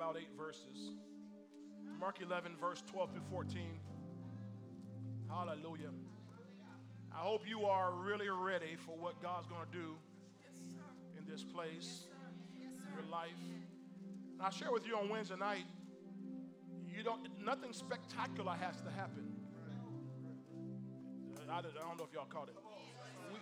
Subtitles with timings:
[0.00, 0.92] about eight verses.
[1.98, 3.60] Mark 11, verse 12 through 14.
[5.28, 5.90] Hallelujah.
[7.12, 9.96] I hope you are really ready for what God's going to do
[11.18, 12.06] in this place,
[12.94, 13.28] your life.
[14.38, 15.66] And I share with you on Wednesday night,
[16.88, 19.34] you don't, nothing spectacular has to happen.
[21.52, 22.56] I don't know if y'all caught it.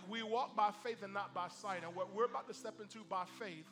[0.09, 1.83] We, we walk by faith and not by sight.
[1.85, 3.69] And what we're about to step into by faith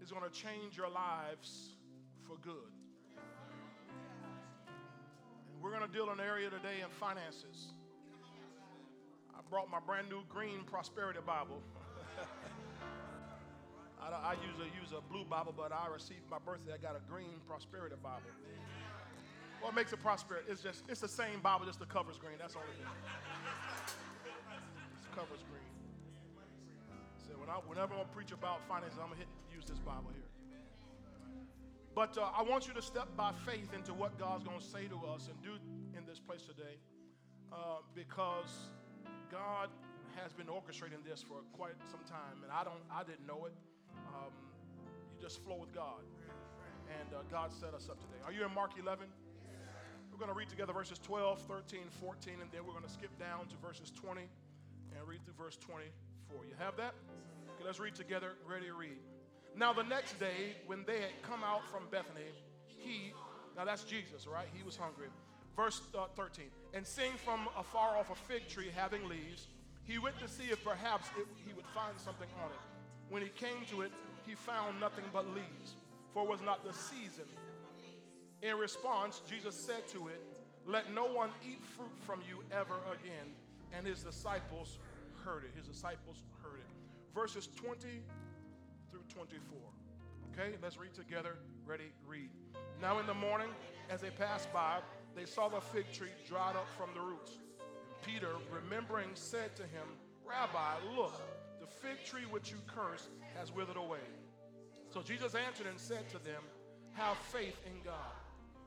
[0.00, 1.73] is going to change your lives
[2.26, 2.72] for good.
[5.52, 7.72] And we're going to deal in an area today in finances.
[9.34, 11.60] I brought my brand new green prosperity Bible.
[14.00, 16.72] I, I, usually use a blue Bible, but I received my birthday.
[16.72, 18.30] I got a green prosperity Bible.
[19.60, 20.46] What makes it prosperity?
[20.50, 22.36] It's just it's the same Bible, just the cover's green.
[22.38, 22.88] That's all it is.
[24.92, 25.72] It's cover's green.
[27.16, 30.33] So when I, whenever I preach about finances, I'm gonna hit, use this Bible here.
[31.94, 34.96] But uh, I want you to step by faith into what God's gonna say to
[35.06, 35.54] us and do
[35.96, 36.76] in this place today,
[37.52, 38.70] uh, because
[39.30, 39.68] God
[40.16, 43.54] has been orchestrating this for quite some time, and I don't, I didn't know it.
[44.08, 44.34] Um,
[45.14, 46.02] you just flow with God,
[46.98, 48.18] and uh, God set us up today.
[48.26, 49.06] Are you in Mark 11?
[50.10, 53.10] We're going to read together verses 12, 13, 14, and then we're going to skip
[53.18, 56.44] down to verses 20 and read through verse 24.
[56.44, 56.94] You have that?
[57.54, 58.34] Okay, let's read together.
[58.46, 58.98] Ready to read.
[59.56, 62.26] Now, the next day, when they had come out from Bethany,
[62.66, 63.12] he,
[63.56, 64.48] now that's Jesus, right?
[64.52, 65.08] He was hungry.
[65.56, 69.46] Verse uh, 13, and seeing from afar off a fig tree having leaves,
[69.84, 72.58] he went to see if perhaps it, he would find something on it.
[73.08, 73.92] When he came to it,
[74.26, 75.76] he found nothing but leaves,
[76.12, 77.26] for it was not the season
[78.44, 80.20] in response, Jesus said to it,
[80.66, 83.32] Let no one eat fruit from you ever again.
[83.72, 84.78] And his disciples
[85.24, 85.50] heard it.
[85.56, 86.66] His disciples heard it.
[87.14, 88.02] Verses 20
[88.94, 89.58] through 24.
[90.32, 91.34] Okay, let's read together.
[91.66, 92.30] Ready, read.
[92.80, 93.48] Now in the morning,
[93.90, 94.78] as they passed by,
[95.16, 97.32] they saw the fig tree dried up from the roots.
[97.58, 101.20] And Peter, remembering, said to him, Rabbi, look,
[101.60, 104.06] the fig tree which you cursed has withered away.
[104.92, 106.42] So Jesus answered and said to them,
[106.92, 108.14] Have faith in God.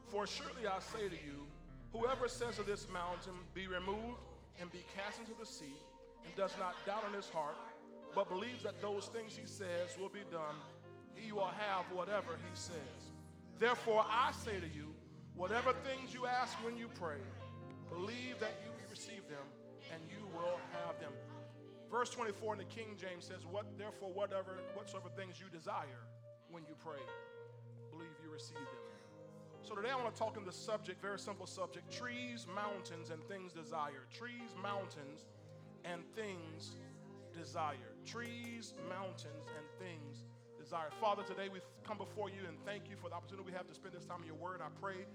[0.07, 1.47] For surely I say to you,
[1.93, 4.19] whoever says to this mountain, Be removed
[4.59, 5.77] and be cast into the sea,
[6.25, 7.55] and does not doubt in his heart,
[8.17, 10.57] but believes that those things he says will be done,
[11.13, 13.13] he will have whatever he says.
[13.59, 14.89] Therefore, I say to you,
[15.35, 17.21] whatever things you ask when you pray,
[17.93, 19.45] believe that you will receive them,
[19.93, 21.11] and you will have them.
[21.91, 26.01] Verse 24 in the King James says, What therefore, whatever, whatsoever things you desire
[26.49, 27.05] when you pray,
[27.91, 28.85] believe you receive them.
[29.61, 33.21] So today I want to talk on the subject, very simple subject trees, mountains, and
[33.29, 34.09] things desired.
[34.09, 35.27] Trees, mountains,
[35.85, 36.77] and things
[37.31, 37.96] desired.
[38.07, 40.23] Trees, mountains, and things
[40.57, 40.93] desired.
[40.99, 43.75] Father, today we come before you and thank you for the opportunity we have to
[43.75, 44.61] spend this time in your word.
[44.63, 45.05] I pray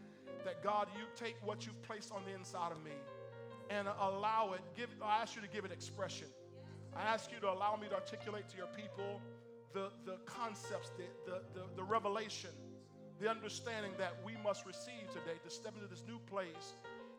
[0.44, 2.92] that God, you take what you've placed on the inside of me
[3.70, 6.28] and allow it, give, I ask you to give it expression.
[6.94, 9.20] I ask you to allow me to articulate to your people
[9.72, 12.50] the, the concepts, the, the, the, the revelation
[13.22, 16.74] the understanding that we must receive today to step into this new place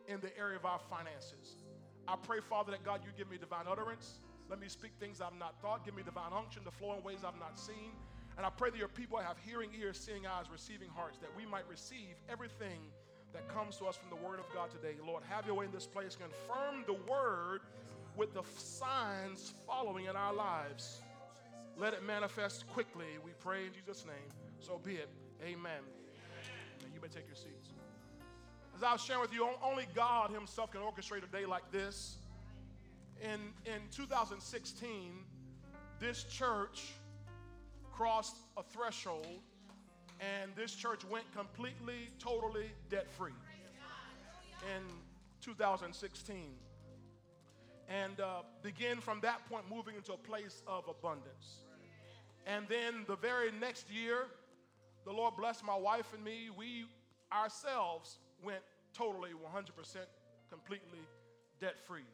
[0.06, 1.56] in the area of our finances.
[2.06, 4.20] I pray, Father, that God, you give me divine utterance.
[4.48, 5.84] Let me speak things I've not thought.
[5.84, 7.92] Give me divine unction to flow in ways I've not seen.
[8.36, 11.46] And I pray that your people have hearing ears, seeing eyes, receiving hearts, that we
[11.46, 12.80] might receive everything
[13.32, 14.94] that comes to us from the Word of God today.
[15.04, 16.16] Lord, have your way in this place.
[16.16, 17.60] Confirm the Word
[18.16, 21.00] with the signs following in our lives.
[21.76, 24.30] Let it manifest quickly, we pray in Jesus' name.
[24.60, 25.08] So be it.
[25.42, 25.82] Amen.
[26.84, 27.70] And you may take your seats.
[28.76, 32.18] As I was sharing with you, only God Himself can orchestrate a day like this.
[33.22, 35.24] In, in 2016,
[36.00, 36.92] this church
[37.92, 39.40] crossed a threshold,
[40.20, 43.32] and this church went completely, totally debt free
[44.76, 44.82] in
[45.40, 46.54] 2016.
[47.88, 51.58] And uh, begin from that point moving into a place of abundance.
[52.46, 54.26] And then the very next year,
[55.04, 56.48] the Lord blessed my wife and me.
[56.56, 56.86] We
[57.32, 58.62] ourselves went
[58.94, 59.96] totally 100%
[60.50, 61.00] completely
[61.60, 62.04] debt free.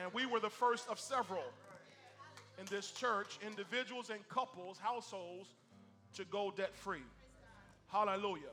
[0.00, 1.44] And we were the first of several
[2.58, 5.48] in this church, individuals and couples, households,
[6.14, 7.04] to go debt free.
[7.88, 8.52] Hallelujah.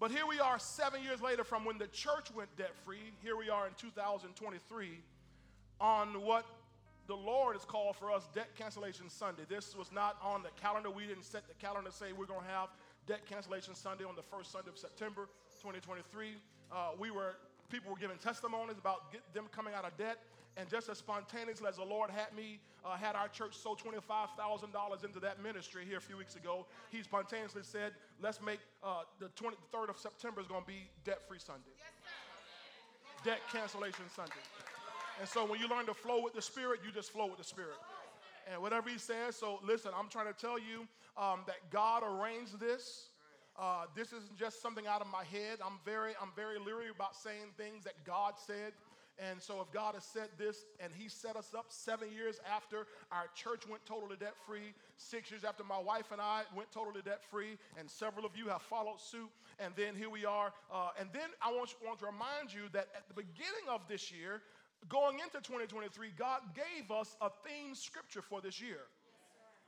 [0.00, 3.12] But here we are seven years later from when the church went debt free.
[3.22, 4.90] Here we are in 2023
[5.80, 6.46] on what
[7.08, 9.42] the Lord has called for us debt cancellation Sunday.
[9.48, 10.90] This was not on the calendar.
[10.90, 12.68] We didn't set the calendar to say we're going to have
[13.06, 15.28] debt cancellation Sunday on the first Sunday of September
[15.62, 16.34] 2023.
[16.70, 17.36] Uh, we were
[17.70, 20.18] people were giving testimonies about them coming out of debt,
[20.56, 25.04] And just as spontaneously as the Lord had me, uh, had our church sow $25,000
[25.04, 29.28] into that ministry here a few weeks ago, He spontaneously said, let's make uh, the
[29.40, 31.70] 23rd of September is going to be debt free Sunday.
[31.78, 34.42] Yes, debt cancellation Sunday.
[35.20, 37.44] And so when you learn to flow with the Spirit, you just flow with the
[37.44, 37.78] Spirit.
[38.50, 42.58] And whatever He says, so listen, I'm trying to tell you um, that God arranged
[42.58, 43.07] this.
[43.58, 45.58] Uh, this isn't just something out of my head.
[45.64, 48.72] I'm very, I'm very leery about saying things that God said.
[49.18, 52.86] And so, if God has said this and He set us up seven years after
[53.10, 57.02] our church went totally debt free, six years after my wife and I went totally
[57.02, 59.28] debt free, and several of you have followed suit,
[59.58, 60.52] and then here we are.
[60.72, 64.12] Uh, and then I want, want to remind you that at the beginning of this
[64.12, 64.40] year,
[64.88, 68.86] going into 2023, God gave us a theme scripture for this year.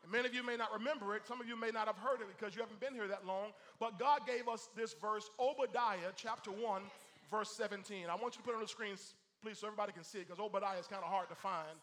[0.02, 1.26] And many of you may not remember it.
[1.26, 3.52] Some of you may not have heard it because you haven't been here that long.
[3.78, 6.82] But God gave us this verse, Obadiah chapter 1,
[7.30, 8.06] verse 17.
[8.08, 8.96] I want you to put it on the screen,
[9.42, 11.76] please, so everybody can see it, because Obadiah is kind of hard to find.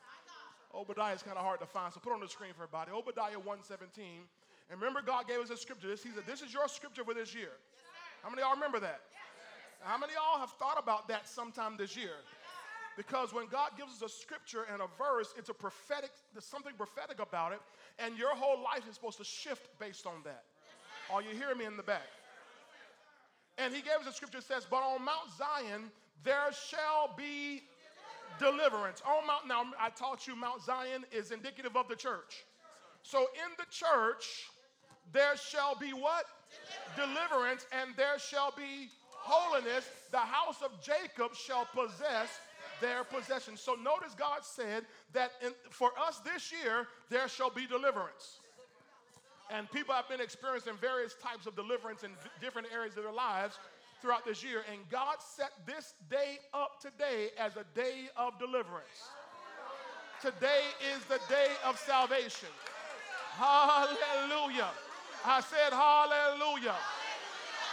[0.73, 2.91] Obadiah is kind of hard to find, so put on the screen for everybody.
[2.91, 4.25] Obadiah 1:17.
[4.69, 5.87] And remember, God gave us a scripture.
[5.87, 7.55] This, he said, This is your scripture for this year.
[7.55, 7.87] Yes,
[8.21, 8.99] How many of y'all remember that?
[9.15, 12.19] Yes, How many of y'all have thought about that sometime this year?
[12.97, 16.73] Because when God gives us a scripture and a verse, it's a prophetic, there's something
[16.75, 17.59] prophetic about it,
[17.99, 20.43] and your whole life is supposed to shift based on that.
[21.13, 22.09] Are you hearing me in the back?
[23.59, 25.91] And he gave us a scripture that says, But on Mount Zion
[26.23, 27.61] there shall be
[28.39, 29.01] deliverance.
[29.05, 32.45] On Mount, now I taught you Mount Zion is indicative of the church.
[33.03, 34.49] So in the church,
[35.13, 36.25] there shall be what?
[36.95, 39.89] Deliverance, and there shall be holiness.
[40.11, 42.39] The house of Jacob shall possess
[42.81, 43.57] their possession.
[43.57, 48.39] So notice God said that in, for us this year, there shall be deliverance.
[49.49, 53.57] And people have been experiencing various types of deliverance in different areas of their lives
[54.01, 54.63] throughout this year.
[54.71, 59.09] And God set this day up today as a day of deliverance.
[60.21, 60.61] Today
[60.95, 62.49] is the day of salvation.
[63.37, 64.69] Hallelujah.
[65.23, 66.75] I said, Hallelujah.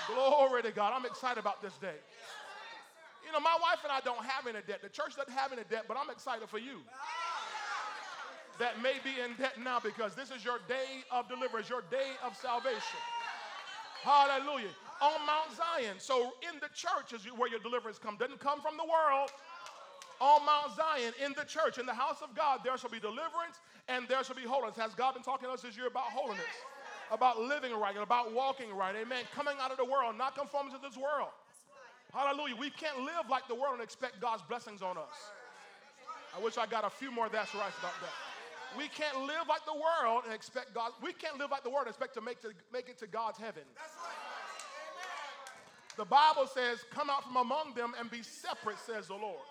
[0.06, 0.92] Glory to God.
[0.94, 1.96] I'm excited about this day.
[3.34, 4.80] Know, my wife and I don't have any debt.
[4.80, 6.78] The church doesn't have any debt, but I'm excited for you
[8.60, 12.14] that may be in debt now because this is your day of deliverance, your day
[12.22, 13.02] of salvation.
[14.02, 14.70] Hallelujah
[15.00, 15.96] on Mount Zion.
[15.98, 18.18] So in the church is where your deliverance comes.
[18.18, 19.30] Doesn't come from the world.
[20.20, 23.60] On Mount Zion, in the church, in the house of God, there shall be deliverance
[23.88, 24.78] and there shall be holiness.
[24.78, 26.54] Has God been talking to us this year about holiness?
[27.10, 28.94] About living right, and about walking right.
[28.96, 29.24] Amen.
[29.34, 31.28] Coming out of the world, not conforming to this world.
[32.14, 32.54] Hallelujah.
[32.54, 35.18] We can't live like the world and expect God's blessings on us.
[36.36, 38.14] I wish I got a few more that's right about that.
[38.78, 40.92] We can't live like the world and expect God.
[41.02, 43.38] We can't live like the world and expect to make, to make it to God's
[43.38, 43.62] heaven.
[45.96, 49.42] The Bible says, Come out from among them and be separate, says the Lord.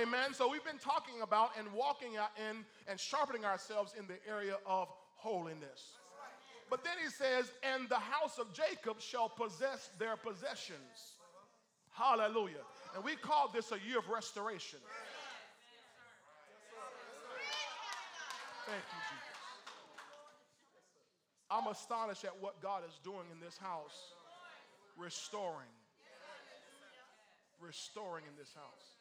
[0.00, 0.32] Amen.
[0.32, 4.56] So we've been talking about and walking out in and sharpening ourselves in the area
[4.66, 5.96] of holiness.
[6.70, 11.11] But then he says, And the house of Jacob shall possess their possessions.
[11.92, 12.64] Hallelujah.
[12.94, 14.78] And we call this a year of restoration.
[18.66, 19.22] Thank you, Jesus.
[21.50, 24.14] I'm astonished at what God is doing in this house,
[24.96, 25.68] restoring
[27.62, 28.98] restoring in this house.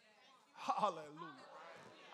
[0.53, 1.49] Hallelujah.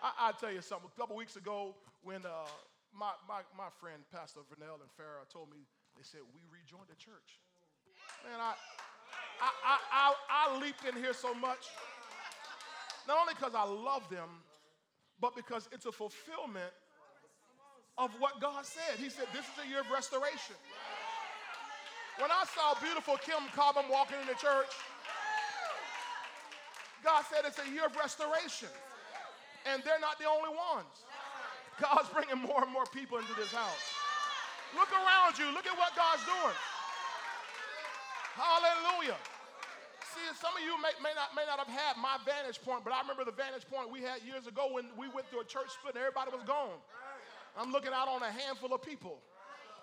[0.00, 0.88] I, will tell you something.
[0.88, 2.48] A couple weeks ago, when uh,
[2.96, 5.68] my, my, my friend, Pastor Vernell and Farah, told me,
[6.00, 7.36] they said, we rejoined the church.
[8.24, 8.56] Man, I,
[9.40, 11.70] I, I, I, leaped in here so much.
[13.06, 14.28] Not only because I love them,
[15.20, 16.72] but because it's a fulfillment
[17.96, 18.98] of what God said.
[18.98, 20.56] He said, This is a year of restoration.
[22.18, 24.74] When I saw beautiful Kim Cobham walking in the church,
[27.04, 28.70] God said it's a year of restoration.
[29.70, 30.90] And they're not the only ones.
[31.78, 33.86] God's bringing more and more people into this house.
[34.74, 35.46] Look around you.
[35.54, 36.58] Look at what God's doing.
[38.38, 39.18] Hallelujah.
[40.14, 42.94] See, some of you may, may, not, may not have had my vantage point, but
[42.94, 45.74] I remember the vantage point we had years ago when we went through a church
[45.74, 46.78] split and everybody was gone.
[47.58, 49.18] I'm looking out on a handful of people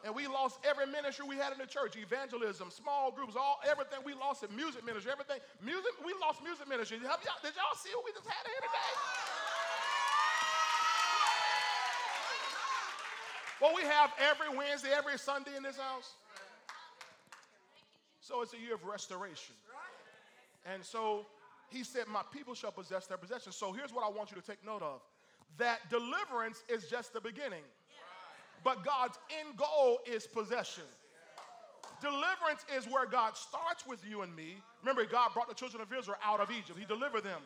[0.07, 1.99] and we lost every ministry we had in the church.
[1.99, 3.99] Evangelism small groups all everything.
[4.05, 5.43] We lost in music ministry everything.
[5.59, 7.01] Music we lost music ministry.
[7.03, 8.91] Y'all, did y'all see what we just had here today?
[13.59, 16.13] Well we have every wednesday every sunday in this house
[18.25, 19.55] so it's a year of restoration
[20.65, 21.25] and so
[21.69, 24.45] he said my people shall possess their possession so here's what i want you to
[24.45, 25.01] take note of
[25.57, 27.63] that deliverance is just the beginning
[28.63, 30.85] but God's end goal is possession.
[32.01, 34.57] Deliverance is where God starts with you and me.
[34.81, 37.41] Remember, God brought the children of Israel out of Egypt, He delivered them.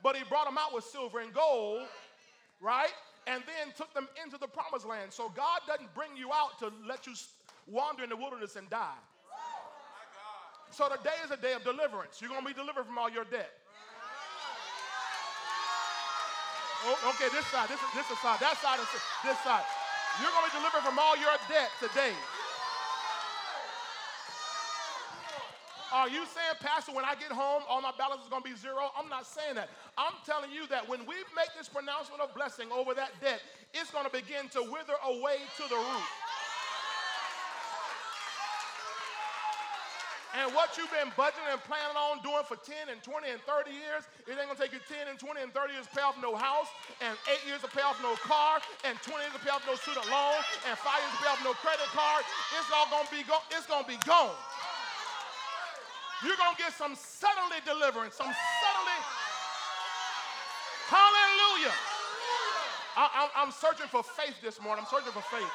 [0.00, 1.88] But He brought them out with silver and gold
[2.60, 2.92] right?
[3.26, 5.12] And then took them into the promised land.
[5.12, 7.14] So God doesn't bring you out to let you
[7.66, 9.00] wander in the wilderness and die.
[10.70, 12.22] So today is a day of deliverance.
[12.22, 13.50] You're going to be delivered from all your debt.
[16.86, 18.88] Oh, okay, this side, this is this side, that side is
[19.20, 19.66] this side.
[20.22, 22.16] You're going to be delivered from all your debt today.
[25.92, 28.54] Are you saying, Pastor, when I get home, all my balance is going to be
[28.54, 28.94] zero?
[28.96, 29.68] I'm not saying that.
[29.98, 33.42] I'm telling you that when we make this pronouncement of blessing over that debt,
[33.74, 36.08] it's going to begin to wither away to the root.
[40.38, 43.74] And what you've been budgeting and planning on doing for 10 and 20 and 30
[43.74, 46.14] years, it ain't gonna take you 10 and 20 and 30 years to pay off
[46.22, 46.70] no house,
[47.02, 49.74] and eight years to pay off no car, and 20 years to pay off no
[49.74, 50.38] student loan,
[50.70, 52.22] and five years to pay off no credit card.
[52.54, 54.38] It's all gonna be go- it's gonna be gone.
[56.22, 58.98] You're to get some suddenly deliverance, some suddenly.
[60.86, 61.74] Hallelujah.
[62.96, 64.84] I, am searching for faith this morning.
[64.84, 65.48] I'm searching for faith.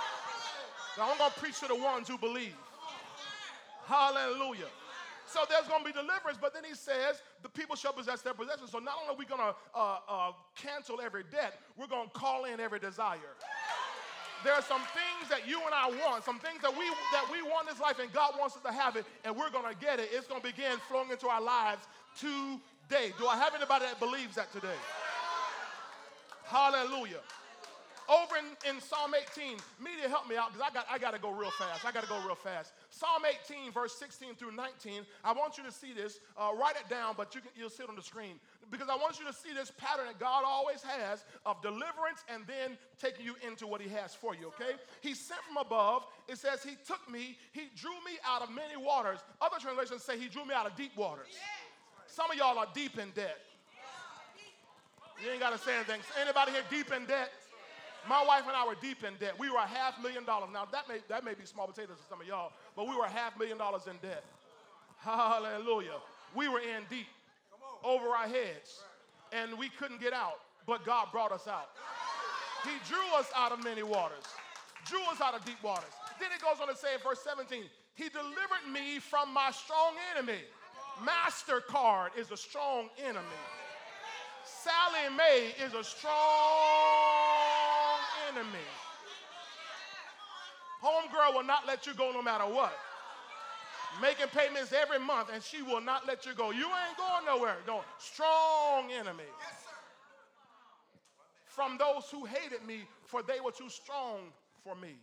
[0.98, 2.56] Now I'm to preach to the ones who believe.
[3.86, 4.70] Hallelujah.
[5.28, 8.34] So there's going to be deliverance, but then he says the people shall possess their
[8.34, 8.72] possessions.
[8.72, 12.14] So not only are we going to uh, uh, cancel every debt, we're going to
[12.14, 13.36] call in every desire
[14.46, 17.42] there are some things that you and I want, some things that we that we
[17.42, 20.00] want in this life, and God wants us to have it, and we're gonna get
[20.00, 20.10] it.
[20.14, 23.12] It's gonna begin flowing into our lives today.
[23.18, 24.78] Do I have anybody that believes that today?
[26.46, 27.26] Hallelujah.
[28.08, 31.20] Over in, in Psalm 18, media help me out because I got, I got to
[31.20, 31.84] go real fast.
[31.84, 32.72] I got to go real fast.
[32.96, 35.02] Psalm 18, verse 16 through 19.
[35.26, 36.22] I want you to see this.
[36.38, 38.40] Uh, write it down, but you can, you'll see it on the screen
[38.72, 42.44] because I want you to see this pattern that God always has of deliverance and
[42.48, 44.80] then taking you into what He has for you, okay?
[45.02, 46.08] He sent from above.
[46.30, 49.20] It says He took me, He drew me out of many waters.
[49.42, 51.36] Other translations say He drew me out of deep waters.
[52.08, 53.38] Some of y'all are deep in debt.
[55.22, 56.00] You ain't got to say anything.
[56.22, 57.32] Anybody here deep in debt?
[58.08, 59.34] My wife and I were deep in debt.
[59.40, 60.50] We were a half million dollars.
[60.54, 63.06] Now, that may, that may be small potatoes to some of y'all, but we were
[63.06, 64.24] half a million dollars in debt.
[65.00, 66.00] Hallelujah.
[66.36, 67.08] We were in deep
[67.84, 68.82] over our heads,
[69.32, 71.70] and we couldn't get out, but God brought us out.
[72.64, 74.24] He drew us out of many waters,
[74.86, 75.92] drew us out of deep waters.
[76.20, 77.64] Then it goes on to say in verse 17,
[77.94, 80.42] He delivered me from my strong enemy.
[81.04, 83.26] MasterCard is a strong enemy.
[84.46, 86.14] Sallie Mae is a strong
[88.30, 88.66] enemy.
[90.86, 92.74] Homegirl will not let you go no matter what
[94.02, 96.52] making payments every month, and she will not let you go.
[96.52, 97.58] You ain't going nowhere.
[97.68, 99.24] No, strong enemy.
[101.46, 104.96] From those who hated me, for they were too strong for me.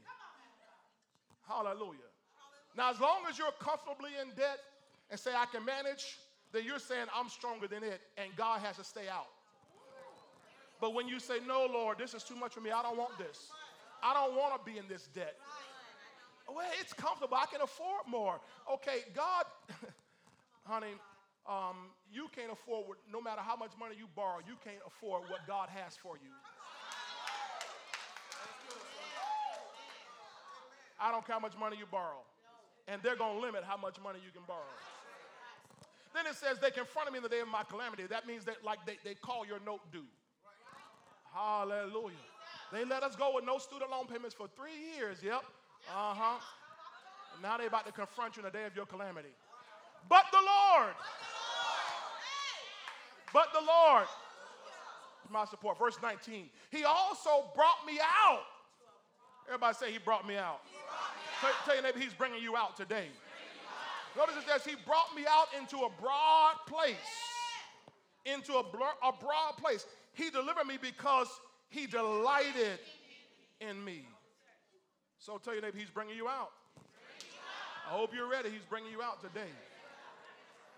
[1.49, 2.11] Hallelujah.
[2.77, 4.59] Now, as long as you're comfortably in debt
[5.11, 6.19] and say, I can manage,
[6.53, 9.29] then you're saying, I'm stronger than it, and God has to stay out.
[10.81, 13.17] But when you say, No, Lord, this is too much for me, I don't want
[13.17, 13.51] this.
[14.03, 15.37] I don't want to be in this debt.
[16.55, 17.37] Well, it's comfortable.
[17.37, 18.41] I can afford more.
[18.71, 19.45] Okay, God,
[20.65, 20.95] honey,
[21.49, 25.23] um, you can't afford, what, no matter how much money you borrow, you can't afford
[25.29, 26.31] what God has for you.
[31.01, 32.23] I don't care how much money you borrow.
[32.87, 34.77] And they're going to limit how much money you can borrow.
[36.15, 38.05] Then it says they confronted me in the day of my calamity.
[38.07, 40.05] That means that like they, they call your note due.
[41.35, 42.15] Hallelujah.
[42.73, 45.19] They let us go with no student loan payments for three years.
[45.23, 45.43] Yep.
[45.89, 46.39] Uh huh.
[47.43, 49.35] Now they're about to confront you in the day of your calamity.
[50.09, 50.95] But the Lord.
[53.33, 54.07] But the Lord.
[55.31, 55.79] My support.
[55.79, 56.51] Verse 19.
[56.71, 58.43] He also brought me out.
[59.49, 60.61] Everybody say, He brought me out.
[61.41, 63.07] Tell, tell your neighbor, He's bringing you out today.
[64.17, 66.95] Notice it says, He brought me out into a broad place.
[68.25, 69.87] Into a, blur, a broad place.
[70.15, 71.29] He delivered me because
[71.71, 72.79] He delighted
[73.61, 74.07] in me.
[75.23, 76.51] So tell your neighbor, he's bringing you out.
[77.87, 78.51] I hope you're ready.
[78.51, 79.47] He's bringing you out today.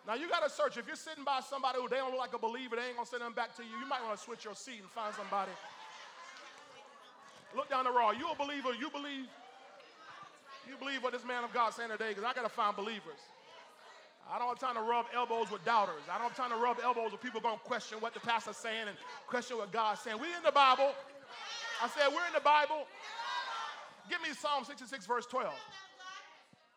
[0.07, 0.77] Now you got to search.
[0.77, 3.09] If you're sitting by somebody who they don't look like a believer, they ain't gonna
[3.09, 3.73] send them back to you.
[3.81, 5.53] You might want to switch your seat and find somebody.
[7.57, 8.13] Look down the row.
[8.13, 8.77] You a believer?
[8.77, 9.33] You believe?
[10.69, 12.13] You believe what this man of God saying today?
[12.13, 13.21] Because I got to find believers.
[14.29, 16.05] I don't have time to rub elbows with doubters.
[16.13, 18.89] I don't have time to rub elbows with people to question what the pastor's saying
[18.89, 18.97] and
[19.27, 20.21] question what God's saying.
[20.21, 20.93] We're in the Bible.
[21.81, 22.85] I said we're in the Bible.
[24.09, 25.53] Give me Psalm 66, verse 12.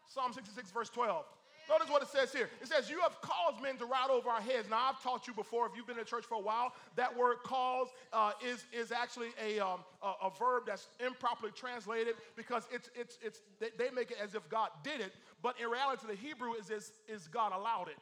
[0.07, 1.25] Psalm 66, verse 12.
[1.69, 2.49] Notice what it says here.
[2.61, 4.69] It says, You have caused men to ride over our heads.
[4.69, 7.37] Now, I've taught you before, if you've been in church for a while, that word
[7.43, 12.89] cause uh, is, is actually a, um, a, a, verb that's improperly translated because it's,
[12.95, 16.53] it's, it's, they make it as if God did it, but in reality, the Hebrew
[16.53, 17.97] is, is, is God allowed it.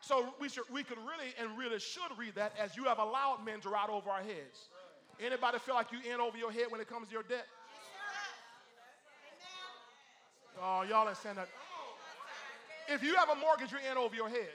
[0.00, 3.44] So we, should, we could really and really should read that as you have allowed
[3.44, 4.70] men to ride over our heads.
[5.20, 7.46] Anybody feel like you in over your head when it comes to your debt?
[10.62, 11.48] Oh, y'all ain't saying that.
[12.88, 14.52] If you have a mortgage, you're in over your head.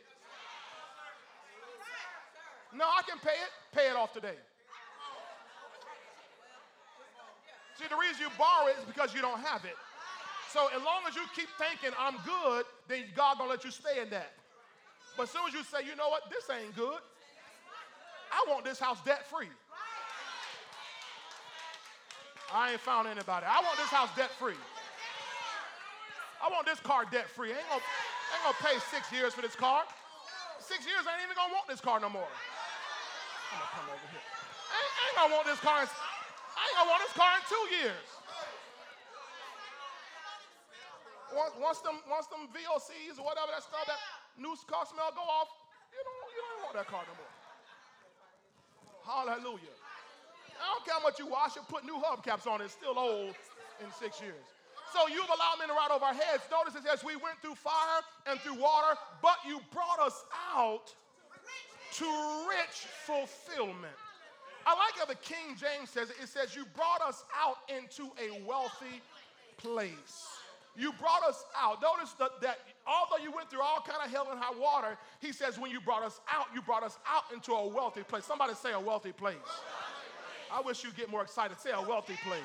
[2.74, 3.52] No, I can pay it.
[3.74, 4.36] Pay it off today.
[7.80, 9.76] See, the reason you borrow it is because you don't have it.
[10.52, 14.02] So as long as you keep thinking I'm good, then God gonna let you stay
[14.02, 14.32] in that.
[15.18, 17.00] But as soon as you say, you know what, this ain't good.
[18.32, 19.50] I want this house debt free.
[22.54, 23.46] I ain't found anybody.
[23.46, 24.56] I want this house debt free.
[26.44, 27.51] I want this car debt free.
[27.51, 29.84] I ain't gonna, ain't gonna pay six years for this car.
[30.60, 32.25] Six years, I ain't even gonna want this car no more.
[32.25, 34.25] I'm gonna come over here.
[34.25, 35.77] I ain't, I ain't gonna want this car.
[35.84, 38.08] In, I ain't gonna want this car in two years.
[41.36, 44.00] Once, once them, once them VOCs or whatever that stuff, that
[44.39, 45.51] new car smell go off,
[45.92, 47.34] you don't, you don't want that car no more.
[49.04, 49.75] Hallelujah.
[50.56, 52.98] I don't care how much you wash it, put new hubcaps on it, it's still
[52.98, 53.36] old
[53.84, 54.55] in six years.
[54.94, 56.44] So you've allowed men to ride over our heads.
[56.51, 60.24] Notice it says we went through fire and through water, but you brought us
[60.54, 60.94] out
[61.94, 62.06] to
[62.50, 63.96] rich fulfillment.
[64.65, 66.15] I like how the King James says it.
[66.22, 69.01] It says, You brought us out into a wealthy
[69.58, 70.27] place.
[70.77, 71.82] You brought us out.
[71.82, 75.32] Notice that, that although you went through all kind of hell and high water, he
[75.32, 78.25] says, when you brought us out, you brought us out into a wealthy place.
[78.25, 79.38] Somebody say a wealthy place.
[80.51, 81.60] I wish you'd get more excited.
[81.60, 82.42] Say a wealthy place.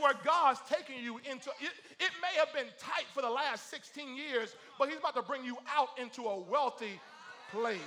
[0.00, 1.50] Where God's taking you into.
[1.60, 5.22] It, it may have been tight for the last 16 years, but he's about to
[5.22, 7.00] bring you out into a wealthy
[7.50, 7.80] place.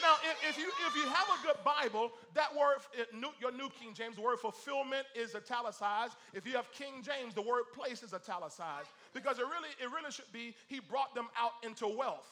[0.00, 0.16] Now,
[0.48, 4.16] if, you if you have a good Bible, that word, uh, your New King James,
[4.16, 6.14] the word fulfillment is italicized.
[6.34, 10.10] If you have King James, the word place is italicized because it really it really
[10.10, 12.30] should be he brought them out into wealth,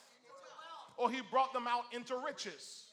[0.97, 2.83] or he brought them out into riches.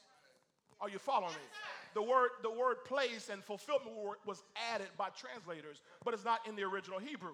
[0.79, 1.78] Are you following me?
[1.93, 4.43] The word the word place and fulfillment was
[4.73, 7.33] added by translators, but it's not in the original Hebrew.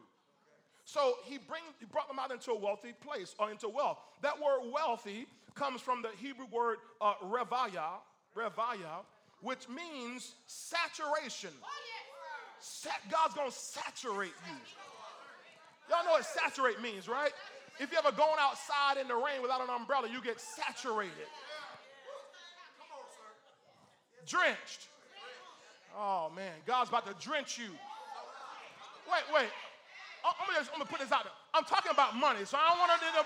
[0.86, 3.98] So he, bring, he brought them out into a wealthy place or into wealth.
[4.22, 8.00] That word wealthy comes from the Hebrew word uh, revaya,
[8.38, 9.04] revaya,
[9.42, 11.50] which means saturation.
[12.60, 14.56] Sat, God's gonna saturate you.
[15.90, 17.32] Y'all know what saturate means, right?
[17.80, 21.28] If you ever gone outside in the rain without an umbrella, you get saturated.
[24.28, 24.88] Drenched.
[25.98, 27.72] Oh man, God's about to drench you.
[29.10, 29.50] Wait, wait.
[30.26, 31.34] I'm gonna, just, I'm gonna put this out there.
[31.54, 33.06] I'm talking about money, so I don't want to.
[33.06, 33.24] Uh,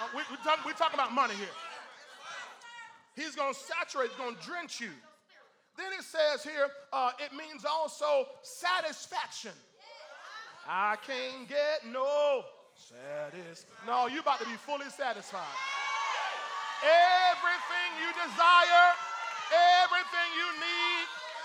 [0.00, 1.52] uh, we, we, talk, we talk about money here.
[3.14, 4.90] He's to saturate, he's to drench you.
[5.76, 9.52] Then it says here, uh, it means also satisfaction.
[10.66, 13.76] I can't get no satisfaction.
[13.86, 15.56] No, you're about to be fully satisfied.
[16.80, 18.88] Everything you desire,
[19.50, 21.04] everything you need,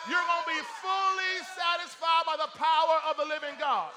[0.10, 3.90] you're going to be fully satisfied by the power of the living God.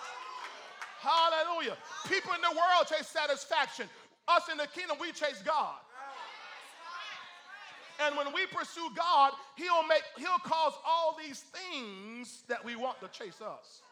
[0.98, 1.76] Hallelujah.
[2.08, 3.86] People in the world chase satisfaction.
[4.26, 5.78] Us in the kingdom, we chase God.
[8.04, 13.00] And when we pursue God, He'll make He'll cause all these things that we want
[13.00, 13.82] to chase us.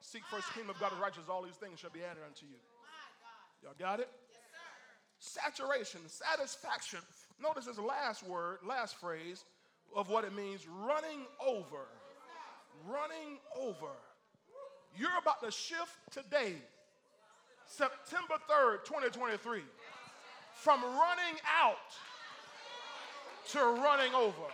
[0.00, 2.46] Seek first the kingdom of God and righteousness, all these things shall be added unto
[2.46, 2.58] you.
[3.62, 4.08] Y'all got it?
[5.20, 5.40] Yes, sir.
[5.40, 6.98] Saturation, satisfaction.
[7.40, 9.44] Notice this last word, last phrase
[9.94, 11.86] of what it means running over.
[12.88, 13.92] Running over.
[14.96, 16.54] You're about to shift today
[17.66, 19.60] September 3rd, 2023,
[20.54, 21.76] from running out
[23.50, 24.48] to running over.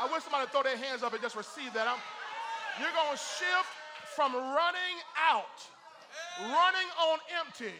[0.00, 1.86] I wish somebody would throw their hands up and just receive that.
[1.86, 2.00] I'm,
[2.80, 3.70] you're going to shift
[4.16, 5.60] from running out,
[6.40, 7.76] running on empty,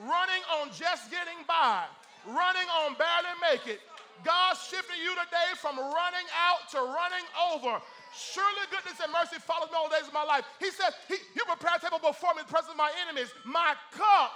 [0.00, 1.84] running on just getting by,
[2.26, 3.80] running on barely make it.
[4.22, 7.82] God's shifting you today from running out to running over.
[8.14, 10.46] Surely goodness and mercy follows me all days of my life.
[10.60, 13.34] He said, he, You prepare a table before me in the presence of my enemies.
[13.42, 14.30] My cup.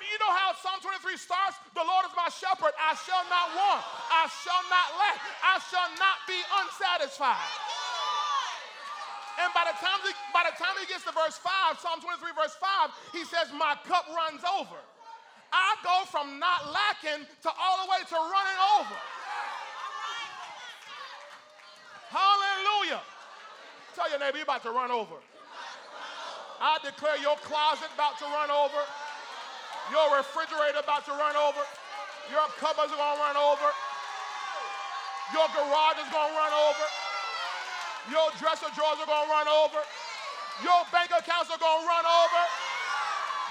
[0.00, 1.62] You know how Psalm 23 starts?
[1.70, 2.74] The Lord is my shepherd.
[2.74, 3.82] I shall not want.
[4.10, 5.22] I shall not lack.
[5.38, 6.34] I shall not be
[6.66, 7.46] unsatisfied.
[9.38, 10.02] And by the time
[10.34, 13.78] by the time he gets to verse 5, Psalm 23, verse 5, he says, My
[13.86, 14.82] cup runs over.
[15.52, 18.96] I go from not lacking to all the way to running over.
[22.10, 23.02] Hallelujah.
[23.94, 25.18] Tell your neighbor, you're about to run over.
[26.60, 28.82] I declare your closet about to run over.
[29.90, 31.62] Your refrigerator about to run over.
[32.30, 33.68] Your cupboards are going to run over.
[35.34, 36.86] Your garage is going to run over.
[38.10, 39.82] Your dresser drawers are going to run over.
[40.62, 42.42] Your bank accounts are going to run over.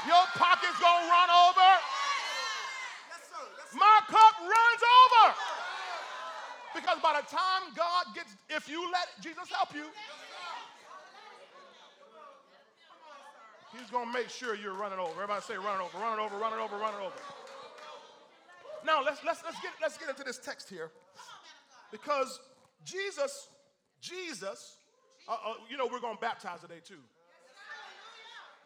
[0.07, 1.68] Your pocket's going to run over.
[6.89, 9.85] Because by the time God gets, if you let Jesus help you,
[13.77, 15.11] He's going to make sure you're running over.
[15.11, 17.13] Everybody say running over, running over, running over, running over.
[18.83, 20.89] Now let's let's let's get let's get into this text here,
[21.91, 22.39] because
[22.83, 23.49] Jesus,
[24.01, 24.77] Jesus,
[25.27, 27.03] uh, uh, you know we're going to baptize today too.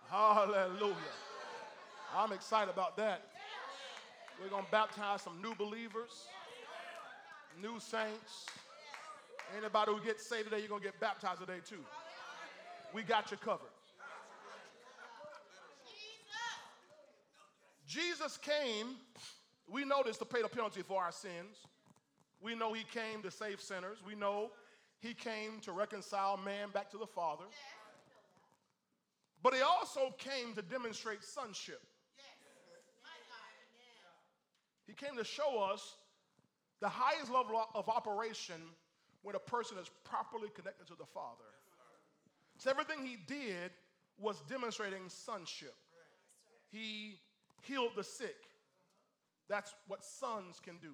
[0.09, 0.95] Hallelujah.
[2.15, 3.27] I'm excited about that.
[4.41, 6.27] We're going to baptize some new believers,
[7.61, 8.47] new saints.
[9.57, 11.83] Anybody who gets saved today, you're going to get baptized today too.
[12.93, 13.67] We got you covered.
[17.87, 18.95] Jesus came,
[19.71, 21.57] we know this to pay the penalty for our sins.
[22.41, 23.99] We know he came to save sinners.
[24.05, 24.51] We know
[24.99, 27.45] he came to reconcile man back to the Father.
[29.43, 31.81] But he also came to demonstrate sonship.
[34.87, 35.95] He came to show us
[36.81, 38.61] the highest level of operation
[39.21, 41.49] when a person is properly connected to the Father.
[42.57, 43.71] So everything he did
[44.19, 45.75] was demonstrating sonship.
[46.71, 47.19] He
[47.61, 48.35] healed the sick.
[49.49, 50.93] That's what sons can do.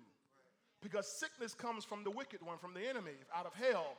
[0.81, 3.97] Because sickness comes from the wicked one, from the enemy, out of hell.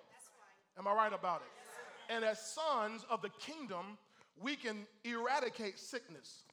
[0.78, 2.14] Am I right about it?
[2.14, 3.98] And as sons of the kingdom,
[4.42, 6.44] we can eradicate sickness.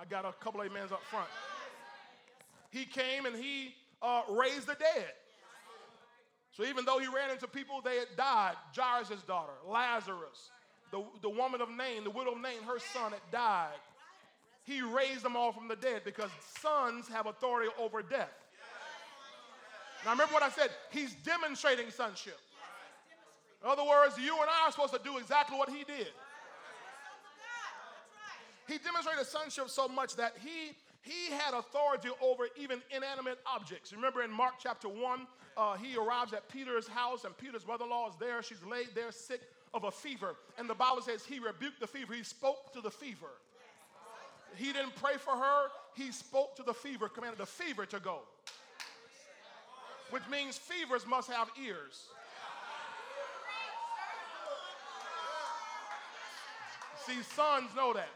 [0.00, 1.28] I got a couple of amens up front.
[2.76, 5.12] He came and he uh, raised the dead.
[6.52, 8.54] So even though he ran into people, they had died.
[8.76, 10.50] Jairus' daughter, Lazarus,
[10.90, 13.80] the, the woman of Nain, the widow of Nain, her son had died.
[14.64, 16.28] He raised them all from the dead because
[16.60, 18.28] sons have authority over death.
[20.04, 22.38] Now remember what I said, he's demonstrating sonship.
[23.64, 26.08] In other words, you and I are supposed to do exactly what he did.
[28.68, 33.92] He demonstrated sonship so much that he he had authority over even inanimate objects.
[33.92, 37.90] Remember in Mark chapter 1, uh, he arrives at Peter's house, and Peter's mother in
[37.90, 38.42] law is there.
[38.42, 39.42] She's laid there sick
[39.72, 40.34] of a fever.
[40.58, 43.30] And the Bible says he rebuked the fever, he spoke to the fever.
[44.56, 48.20] He didn't pray for her, he spoke to the fever, commanded the fever to go.
[50.10, 52.06] Which means fevers must have ears.
[57.04, 58.08] See, sons know that.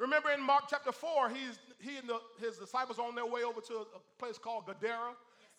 [0.00, 3.42] Remember in Mark chapter 4, he's, he and the, his disciples are on their way
[3.44, 5.12] over to a place called Gadara.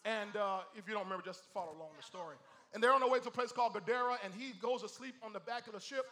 [0.04, 2.36] And uh, if you don't remember, just follow along the story.
[2.73, 5.13] And they're on their way to a place called Gadara, and he goes to sleep
[5.21, 6.08] on the back of the ship.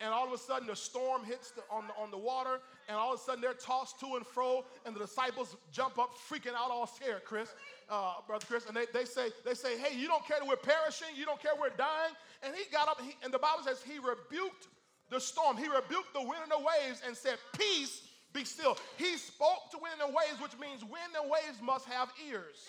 [0.00, 2.96] And all of a sudden, the storm hits the, on, the, on the water, and
[2.96, 6.54] all of a sudden, they're tossed to and fro, and the disciples jump up, freaking
[6.56, 7.54] out, all scared, Chris,
[7.90, 8.66] uh, Brother Chris.
[8.66, 11.40] And they, they, say, they say, Hey, you don't care that we're perishing, you don't
[11.40, 12.14] care we're dying.
[12.42, 14.68] And he got up, and, he, and the Bible says he rebuked
[15.14, 15.56] the storm.
[15.56, 18.02] He rebuked the wind and the waves and said, Peace,
[18.34, 18.76] be still.
[18.98, 22.66] He spoke to wind and waves, which means wind and waves must have ears.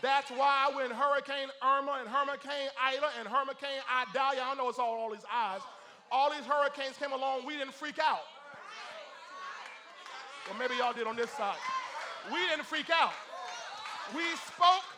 [0.00, 4.96] That's why when Hurricane Irma and Hurricane Ida and Hurricane Idalia, I know it's all,
[4.96, 5.60] all these eyes,
[6.10, 8.24] all these hurricanes came along, we didn't freak out.
[10.48, 11.60] Well, maybe y'all did on this side.
[12.32, 13.12] We didn't freak out.
[14.16, 14.88] We spoke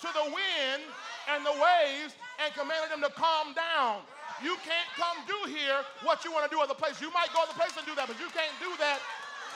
[0.00, 0.82] to the wind
[1.28, 4.06] and the waves and commanded them to calm down.
[4.42, 7.00] You can't come do here what you want to do other places.
[7.00, 8.98] You might go other places and do that, but you can't do that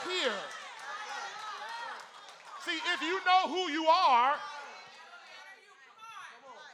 [0.07, 0.39] here.
[2.63, 4.35] See, if you know who you are,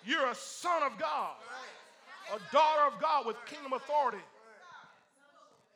[0.06, 1.36] you're a son of God,
[2.34, 4.24] a daughter of God with kingdom authority.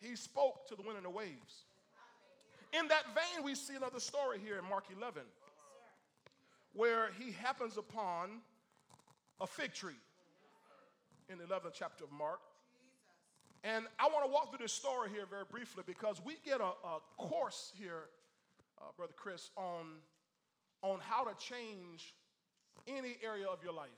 [0.01, 1.65] He spoke to the wind and the waves.
[2.73, 5.23] In that vein, we see another story here in Mark 11
[6.73, 8.29] where he happens upon
[9.41, 9.93] a fig tree
[11.29, 12.39] in the 11th chapter of Mark.
[13.63, 16.71] And I want to walk through this story here very briefly because we get a,
[16.87, 18.05] a course here,
[18.79, 19.99] uh, Brother Chris, on,
[20.81, 22.13] on how to change
[22.87, 23.89] any area of your life.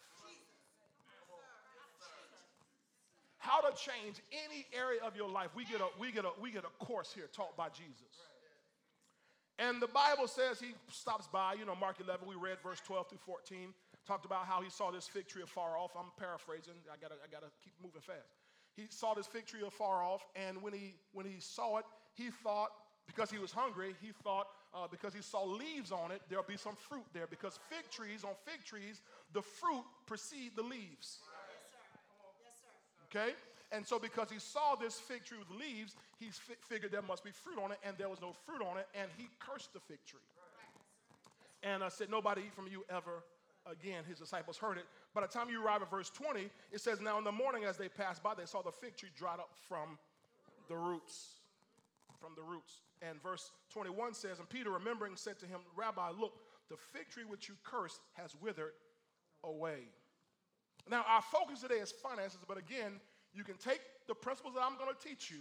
[3.37, 5.49] How to change any area of your life.
[5.55, 8.15] We get a, we get a, we get a course here taught by Jesus.
[9.57, 13.09] And the Bible says he stops by, you know, Mark 11, we read verse 12
[13.09, 13.73] through 14
[14.09, 15.91] talked about how he saw this fig tree afar off.
[15.95, 16.73] I'm paraphrasing.
[16.91, 18.33] I gotta, I gotta keep moving fast.
[18.75, 22.31] He saw this fig tree afar off, and when he when he saw it, he
[22.43, 22.69] thought
[23.05, 26.57] because he was hungry, he thought uh, because he saw leaves on it, there'll be
[26.57, 27.27] some fruit there.
[27.29, 29.01] Because fig trees on fig trees,
[29.33, 31.17] the fruit precede the leaves.
[31.17, 31.85] Yes, sir.
[32.45, 33.19] Yes, sir.
[33.19, 33.33] Okay.
[33.71, 37.23] And so, because he saw this fig tree with leaves, he fi- figured there must
[37.23, 39.79] be fruit on it, and there was no fruit on it, and he cursed the
[39.79, 40.25] fig tree.
[41.61, 43.21] And I said, Nobody eat from you ever
[43.71, 44.85] again, his disciples heard it.
[45.13, 47.77] By the time you arrive at verse 20, it says, Now in the morning as
[47.77, 49.97] they passed by, they saw the fig tree dried up from
[50.67, 51.35] the roots.
[52.19, 52.81] From the roots.
[53.01, 56.33] And verse 21 says, And Peter, remembering, said to him, Rabbi, look,
[56.69, 58.73] the fig tree which you cursed has withered
[59.43, 59.87] away.
[60.89, 62.99] Now, our focus today is finances, but again,
[63.33, 65.37] you can take the principles that I'm going to teach you,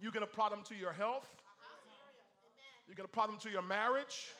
[0.00, 1.28] you can apply them to your health,
[2.88, 4.32] you can apply them to your marriage,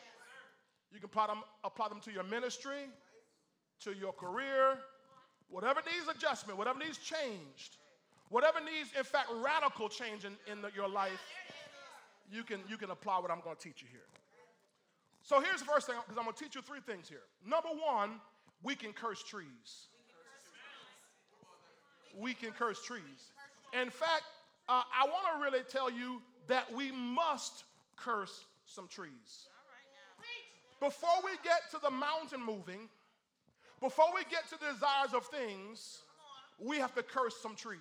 [0.93, 2.89] you can apply them, apply them to your ministry,
[3.81, 4.79] to your career,
[5.49, 7.77] whatever needs adjustment, whatever needs changed,
[8.29, 11.21] whatever needs, in fact, radical change in, in the, your life,
[12.31, 14.01] you can, you can apply what I'm going to teach you here.
[15.23, 17.23] So here's the first thing, because I'm going to teach you three things here.
[17.47, 18.21] Number one,
[18.63, 19.89] we can curse trees.
[22.19, 23.33] We can curse trees.
[23.73, 24.25] In fact,
[24.69, 27.65] uh, I want to really tell you that we must
[27.97, 29.49] curse some trees.
[30.83, 32.89] Before we get to the mountain moving,
[33.81, 35.99] before we get to the desires of things,
[36.59, 37.79] we have to curse some trees.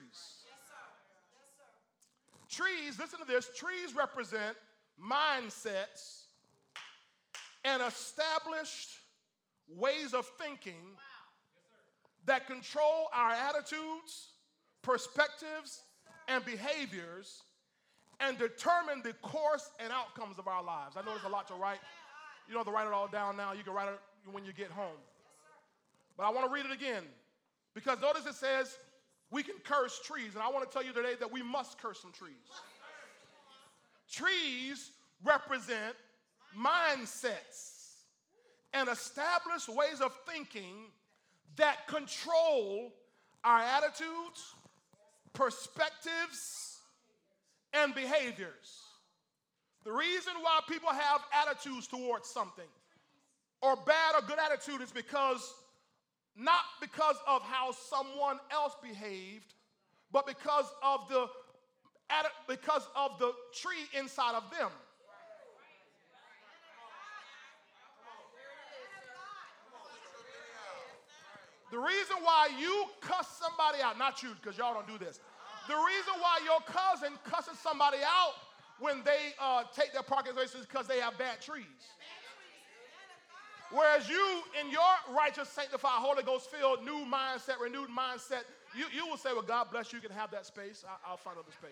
[2.47, 4.55] Trees, listen to this trees represent
[5.03, 6.25] mindsets
[7.65, 8.91] and established
[9.67, 10.95] ways of thinking
[12.27, 14.29] that control our attitudes,
[14.83, 15.81] perspectives,
[16.27, 17.41] and behaviors
[18.19, 20.95] and determine the course and outcomes of our lives.
[20.95, 21.79] I know there's a lot to write.
[22.51, 23.53] You don't have to write it all down now.
[23.53, 23.97] You can write it
[24.29, 24.99] when you get home.
[26.17, 27.03] But I want to read it again
[27.73, 28.75] because notice it says
[29.31, 30.33] we can curse trees.
[30.33, 32.33] And I want to tell you today that we must curse some trees.
[34.11, 34.91] Trees
[35.23, 35.95] represent
[36.53, 37.93] mindsets
[38.73, 40.91] and established ways of thinking
[41.55, 42.91] that control
[43.45, 44.55] our attitudes,
[45.31, 46.79] perspectives,
[47.73, 48.90] and behaviors.
[49.83, 52.67] The reason why people have attitudes towards something
[53.61, 55.53] or bad or good attitude is because
[56.35, 59.53] not because of how someone else behaved,
[60.11, 61.27] but because of the
[62.47, 64.69] because of the tree inside of them.
[71.71, 75.21] The reason why you cuss somebody out, not you, because y'all don't do this.
[75.69, 78.33] The reason why your cousin cusses somebody out
[78.81, 81.65] when they uh, take their parking spaces because they have bad trees.
[83.69, 88.43] Whereas you, in your righteous, sanctified, Holy Ghost filled, new mindset, renewed mindset,
[88.75, 90.83] you, you will say, Well, God bless you, you can have that space.
[91.07, 91.71] I, will find other space.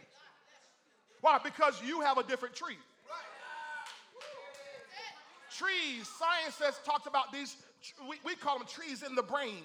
[1.22, 1.40] Why?
[1.44, 2.78] Because you have a different tree.
[5.58, 7.58] Trees, science says, talks about these,
[8.08, 9.64] we, we call them trees in the brain.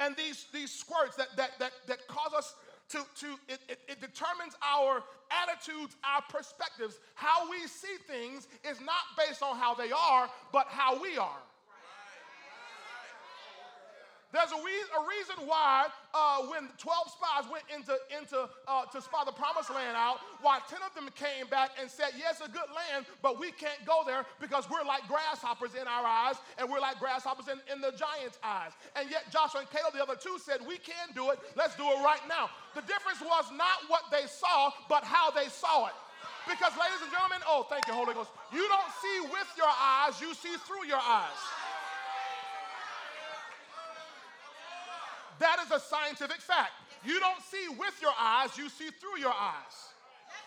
[0.00, 2.54] And these, these squirts that, that, that, that cause us
[2.90, 6.98] to, to it, it, it, determines our attitudes, our perspectives.
[7.14, 11.42] How we see things is not based on how they are, but how we are.
[14.28, 19.00] There's a, re- a reason why uh, when 12 spies went into, into uh, to
[19.00, 22.48] spy the promised land out, why 10 of them came back and said, yes, a
[22.48, 26.68] good land, but we can't go there because we're like grasshoppers in our eyes and
[26.68, 28.76] we're like grasshoppers in, in the giant's eyes.
[29.00, 31.40] And yet Joshua and Caleb, the other two, said, we can do it.
[31.56, 32.52] Let's do it right now.
[32.76, 35.96] The difference was not what they saw, but how they saw it.
[36.44, 38.30] Because, ladies and gentlemen, oh, thank you, Holy Ghost.
[38.52, 41.36] You don't see with your eyes, you see through your eyes.
[45.38, 46.72] That is a scientific fact.
[47.04, 49.76] You don't see with your eyes, you see through your eyes.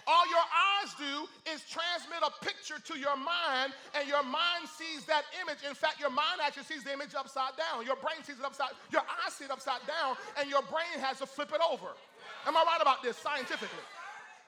[0.07, 1.15] All your eyes do
[1.53, 5.61] is transmit a picture to your mind, and your mind sees that image.
[5.67, 7.85] In fact, your mind actually sees the image upside down.
[7.85, 11.19] Your brain sees it upside, your eyes see it upside down, and your brain has
[11.19, 11.93] to flip it over.
[12.47, 13.85] Am I right about this scientifically?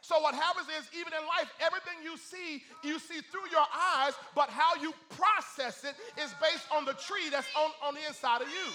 [0.01, 4.13] So what happens is, even in life, everything you see, you see through your eyes,
[4.36, 8.41] but how you process it is based on the tree that's on, on the inside
[8.41, 8.67] of you.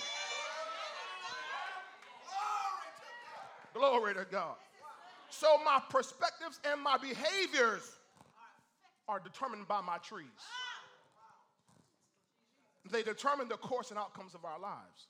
[3.78, 4.56] Glory to God.
[5.30, 7.92] So my perspectives and my behaviors
[9.08, 10.26] are determined by my trees.
[12.90, 15.06] They determine the course and outcomes of our lives.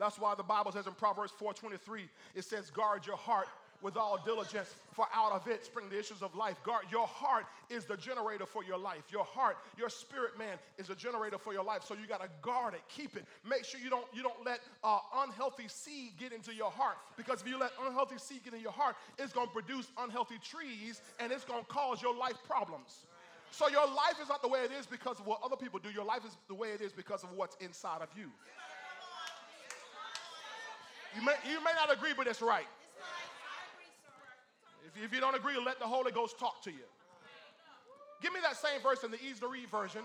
[0.00, 3.46] That's why the Bible says in Proverbs 4:23, it says, guard your heart
[3.82, 6.56] with all diligence, for out of it spring the issues of life.
[6.64, 9.02] Guard, your heart is the generator for your life.
[9.10, 11.82] Your heart, your spirit man is a generator for your life.
[11.84, 13.24] So you got to guard it, keep it.
[13.48, 17.40] Make sure you don't you don't let uh, unhealthy seed get into your heart because
[17.40, 21.00] if you let unhealthy seed get in your heart, it's going to produce unhealthy trees
[21.20, 23.06] and it's going to cause your life problems.
[23.50, 25.90] So your life is not the way it is because of what other people do.
[25.90, 28.30] Your life is the way it is because of what's inside of you.
[31.16, 32.66] You may, you may not agree, but it's right.
[35.02, 36.86] If, you don't agree, let the Holy Ghost talk to you.
[38.20, 40.02] Give me that same verse in the easy to read version.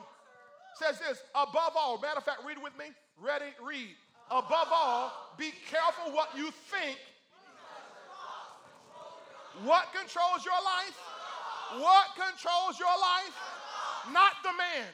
[0.76, 2.86] says this, above all, matter of fact, read with me.
[3.20, 3.96] Ready, read.
[4.30, 6.98] Above all, be careful what you think.
[9.64, 10.98] What controls your life?
[11.80, 13.36] What controls your life?
[14.12, 14.88] Not the man.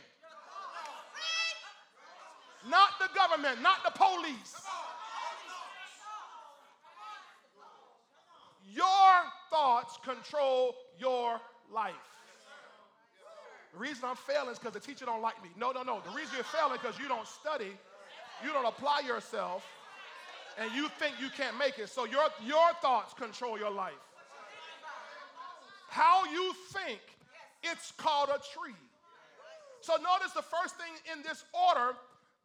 [2.70, 4.56] Not the government, not the police.
[8.72, 11.40] Your thoughts control your
[11.74, 11.94] life.
[13.74, 15.50] The reason I'm failing is because the teacher don't like me.
[15.58, 16.02] No, no, no.
[16.06, 17.72] The reason you're failing is because you don't study,
[18.44, 19.64] you don't apply yourself,
[20.58, 21.90] and you think you can't make it.
[21.90, 23.94] So your, your thoughts control your life.
[25.90, 27.00] How you think,
[27.64, 28.78] it's called a tree.
[29.82, 31.96] So notice the first thing in this order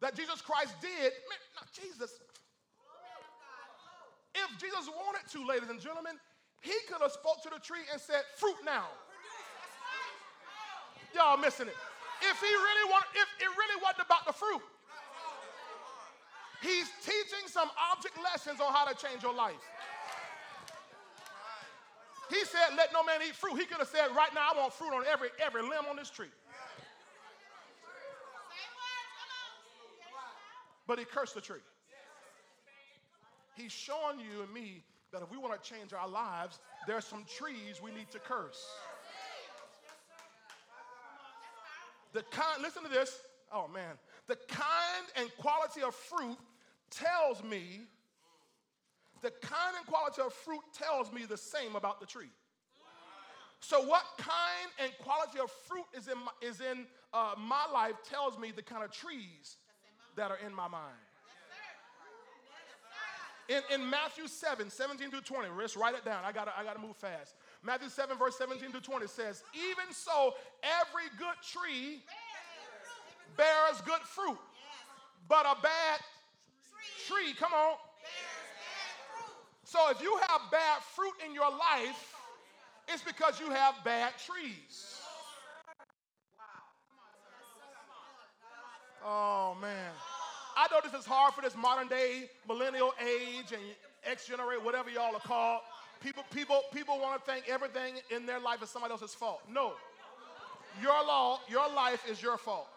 [0.01, 0.91] that Jesus Christ did.
[0.91, 2.19] Man, not Jesus.
[4.35, 6.15] If Jesus wanted to, ladies and gentlemen,
[6.61, 8.85] he could have spoke to the tree and said, fruit now.
[11.13, 11.77] Y'all missing it.
[12.21, 14.61] If he really wanted, if it really wasn't about the fruit,
[16.61, 19.61] he's teaching some object lessons on how to change your life.
[22.29, 23.55] He said, let no man eat fruit.
[23.57, 26.09] He could have said, right now I want fruit on every, every limb on this
[26.09, 26.31] tree.
[30.87, 31.61] But he cursed the tree.
[33.55, 34.83] He's showing you and me
[35.15, 38.67] that if we want to change our lives, there's some trees we need to curse.
[42.11, 43.17] The kind, listen to this.
[43.49, 43.95] Oh man.
[44.27, 46.37] The kind and quality of fruit
[46.91, 47.83] tells me,
[49.21, 52.31] the kind and quality of fruit tells me the same about the tree.
[53.61, 57.95] So, what kind and quality of fruit is in my, is in uh, my life
[58.09, 59.55] tells me the kind of trees
[60.17, 61.04] that are in my mind.
[63.47, 66.23] In, in Matthew 7, 17 through 20, let's write it down.
[66.25, 67.35] I gotta, I gotta move fast.
[67.63, 72.01] Matthew 7, verse 17 to 20 says, Even so, every good tree
[73.37, 74.39] bears good fruit,
[75.27, 75.99] but a bad
[77.07, 77.75] tree, come on.
[79.63, 82.15] So if you have bad fruit in your life,
[82.87, 85.01] it's because you have bad trees.
[89.03, 89.91] Oh, man.
[90.55, 93.61] I know this is hard for this modern day millennial age and
[94.05, 95.61] X generation, whatever y'all are called.
[96.01, 99.41] People, people, people want to think everything in their life is somebody else's fault.
[99.51, 99.73] No.
[100.81, 102.67] Your law, your life is your fault.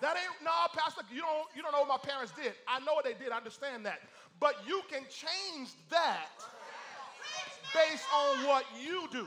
[0.00, 1.02] That ain't no, Pastor.
[1.12, 2.52] You don't you don't know what my parents did.
[2.66, 3.32] I know what they did.
[3.32, 4.00] I understand that.
[4.40, 6.30] But you can change that
[7.74, 9.26] based on what you do.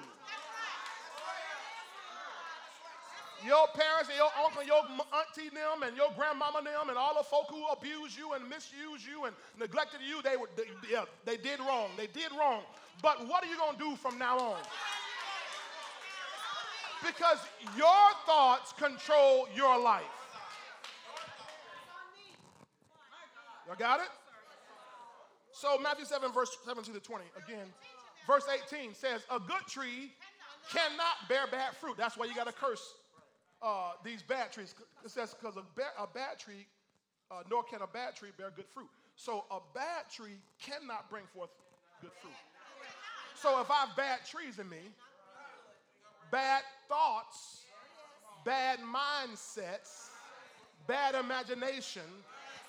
[3.46, 7.24] Your parents and your uncle your auntie them and your grandmama them and all the
[7.24, 11.38] folk who abused you and misused you and neglected you, they, were, they, yeah, they
[11.38, 11.90] did wrong.
[11.98, 12.62] They did wrong.
[13.02, 14.62] But what are you going to do from now on?
[17.06, 17.40] Because
[17.78, 20.04] your thoughts control your life.
[23.68, 24.08] Y'all got it?
[25.52, 27.68] So Matthew 7, verse 17 to 20, again,
[28.26, 30.12] verse 18 says, A good tree
[30.72, 31.96] cannot bear bad fruit.
[31.98, 32.96] That's why you got to curse
[33.64, 34.76] uh, these bad trees.
[35.04, 36.68] It says, because a, ba- a, bad tree,
[37.32, 38.90] uh, nor can a bad tree bear good fruit.
[39.16, 41.50] So a bad tree cannot bring forth
[42.02, 42.34] good fruit.
[43.36, 44.92] So if I have bad trees in me,
[46.30, 47.64] bad thoughts,
[48.46, 50.10] bad mindsets,
[50.88, 52.04] bad imagination,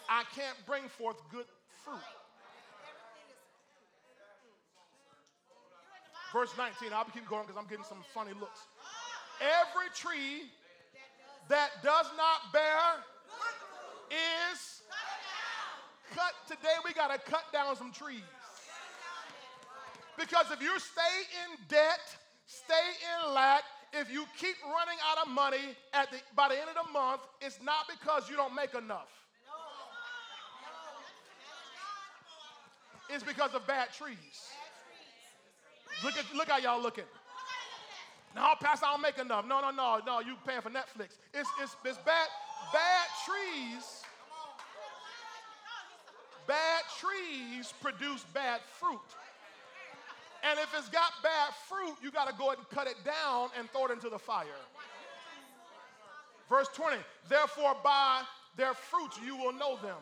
[0.09, 1.47] I can't bring forth good
[1.85, 1.97] fruit.
[6.33, 8.59] Verse 19, I'll keep going because I'm getting some funny looks.
[9.41, 10.51] Every tree
[11.49, 13.05] that does not bear
[14.11, 14.83] is
[16.15, 16.33] cut.
[16.47, 18.23] Today we got to cut down some trees.
[20.17, 22.01] Because if you stay in debt,
[22.47, 26.69] stay in lack, if you keep running out of money at the, by the end
[26.69, 29.09] of the month, it's not because you don't make enough.
[33.11, 34.17] It's because of bad trees.
[36.03, 37.05] Look at look how y'all looking.
[38.35, 39.47] No, Pastor, I don't make enough.
[39.47, 40.21] No, no, no, no.
[40.21, 41.17] You paying for Netflix.
[41.33, 42.29] It's, it's, it's bad,
[42.73, 44.03] bad trees.
[46.47, 49.01] Bad trees produce bad fruit.
[50.43, 53.49] And if it's got bad fruit, you got to go ahead and cut it down
[53.59, 54.47] and throw it into the fire.
[56.51, 56.99] Verse 20,
[57.29, 58.23] therefore by
[58.57, 59.97] their fruits you will know them.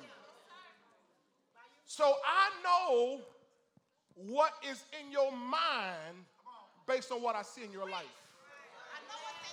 [1.84, 3.20] So I know
[4.16, 6.24] what is in your mind
[6.88, 8.21] based on what I see in your life.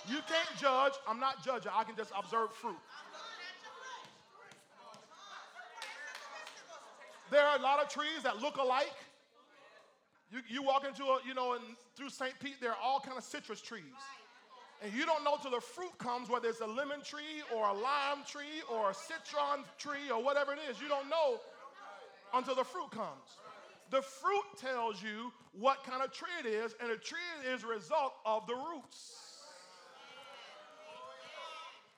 [0.08, 0.92] You can't judge.
[1.06, 1.72] I'm not judging.
[1.74, 2.78] I can just observe fruit.
[7.30, 8.94] There are a lot of trees that look alike.
[10.32, 11.62] You, you walk into a, you know, and
[11.96, 12.34] through St.
[12.40, 13.82] Pete, there are all kind of citrus trees.
[14.82, 17.72] And you don't know till the fruit comes, whether it's a lemon tree or a
[17.72, 20.80] lime tree or a citron tree or whatever it is.
[20.80, 21.38] You don't know
[22.32, 23.38] until the fruit comes.
[23.90, 27.18] The fruit tells you what kind of tree it is, and a tree
[27.52, 29.29] is a result of the roots.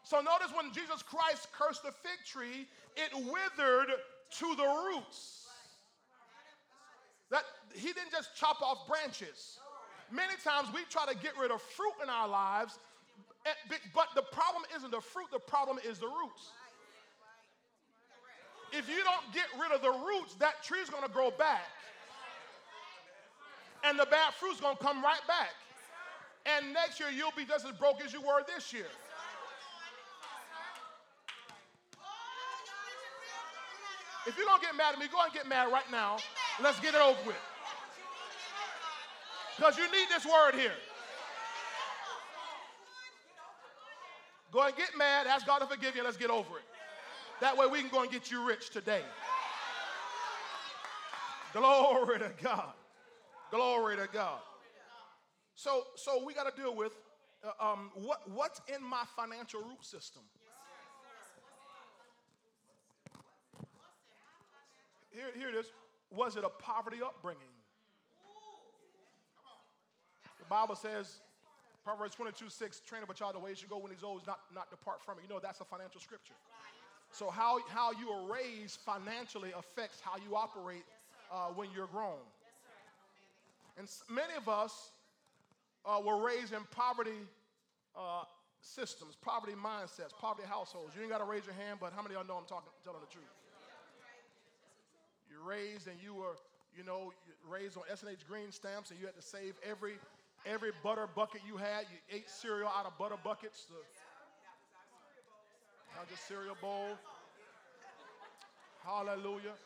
[0.03, 3.91] So notice when Jesus Christ cursed the fig tree, it withered
[4.39, 5.47] to the roots.
[7.31, 7.45] That
[7.75, 9.59] he didn't just chop off branches.
[10.11, 12.79] Many times we try to get rid of fruit in our lives,
[13.47, 13.51] eh,
[13.95, 16.53] but the problem isn't the fruit, the problem is the roots.
[18.73, 21.69] If you don't get rid of the roots, that tree's gonna grow back.
[23.85, 25.55] And the bad fruit's gonna come right back.
[26.45, 28.89] And next year you'll be just as broke as you were this year.
[34.27, 36.19] If you're gonna get mad at me, go and get mad right now.
[36.63, 37.37] Let's get it over with.
[39.57, 40.73] Because you need this word here.
[44.53, 46.65] Go and get mad, ask God to forgive you, let's get over it.
[47.41, 49.03] That way we can go and get you rich today.
[51.53, 52.73] Glory to God.
[53.51, 54.41] Glory to God.
[55.55, 56.93] So, so we got to deal with
[57.45, 60.23] uh, um, what, what's in my financial root system.
[65.13, 65.67] Here, here it is.
[66.11, 67.41] Was it a poverty upbringing?
[70.39, 71.21] The Bible says,
[71.85, 74.27] Proverbs 22 6, train up a child the way he should go when he's old,
[74.27, 75.25] not, not depart from it.
[75.25, 76.35] You know, that's a financial scripture.
[77.11, 80.85] So, how, how you are raised financially affects how you operate
[81.31, 82.21] uh, when you're grown.
[83.79, 84.93] And many of us
[85.85, 87.21] uh, were raised in poverty
[87.97, 88.25] uh,
[88.61, 90.95] systems, poverty mindsets, poverty households.
[90.95, 92.71] You ain't got to raise your hand, but how many of y'all know I'm talking,
[92.85, 93.29] telling the truth?
[95.33, 96.37] You're raised and you were,
[96.77, 97.13] you know,
[97.49, 99.95] raised on S&H green stamps and you had to save every
[100.45, 101.87] every butter bucket you had.
[101.91, 103.65] You ate cereal out of butter buckets.
[103.65, 103.77] The,
[105.97, 106.99] not just cereal bowl.
[108.85, 109.57] Hallelujah.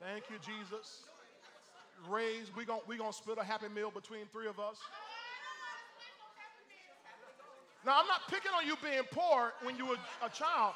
[0.00, 1.04] Thank you, Jesus.
[2.08, 4.78] Raised, we're going we gonna split a happy meal between three of us.
[7.84, 10.74] Now, I'm not picking on you being poor when you were a child.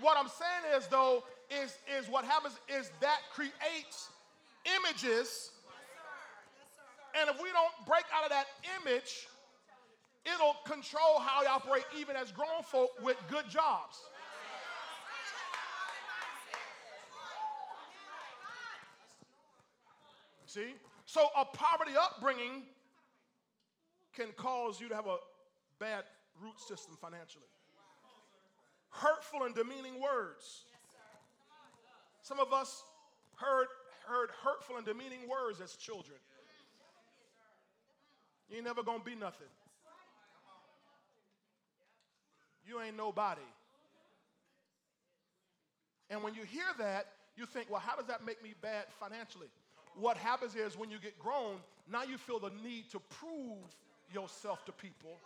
[0.00, 4.08] What I'm saying is, though, is, is what happens is that creates
[4.78, 5.50] images.
[7.18, 8.46] And if we don't break out of that
[8.80, 9.28] image,
[10.24, 13.98] it'll control how we operate even as grown folk with good jobs.
[20.46, 20.74] See?
[21.04, 22.62] So a poverty upbringing
[24.14, 25.16] can cause you to have a
[25.78, 26.04] bad
[26.42, 27.44] root system financially.
[28.90, 30.64] Hurtful and demeaning words.
[32.28, 32.84] Some of us
[33.36, 33.68] heard,
[34.06, 36.18] heard hurtful and demeaning words as children.
[38.50, 39.46] You ain't never gonna be nothing.
[42.66, 43.40] You ain't nobody.
[46.10, 49.48] And when you hear that, you think, well, how does that make me bad financially?
[49.98, 51.56] What happens is when you get grown,
[51.90, 53.74] now you feel the need to prove
[54.12, 55.16] yourself to people.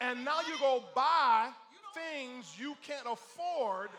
[0.00, 1.48] And now you go buy
[1.92, 3.90] things you can't afford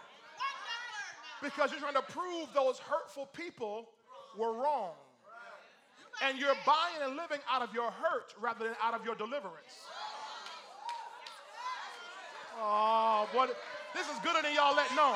[1.42, 3.90] because you're trying to prove those hurtful people
[4.38, 4.92] were wrong.
[6.24, 9.74] And you're buying and living out of your hurt rather than out of your deliverance.
[12.60, 13.56] Oh, what?
[13.96, 15.16] This is gooder than y'all let know.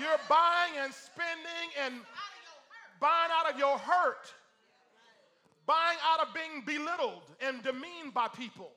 [0.00, 1.94] You're buying and spending and
[3.00, 4.32] buying out of your hurt,
[5.66, 8.72] buying out of being belittled and demeaned by people.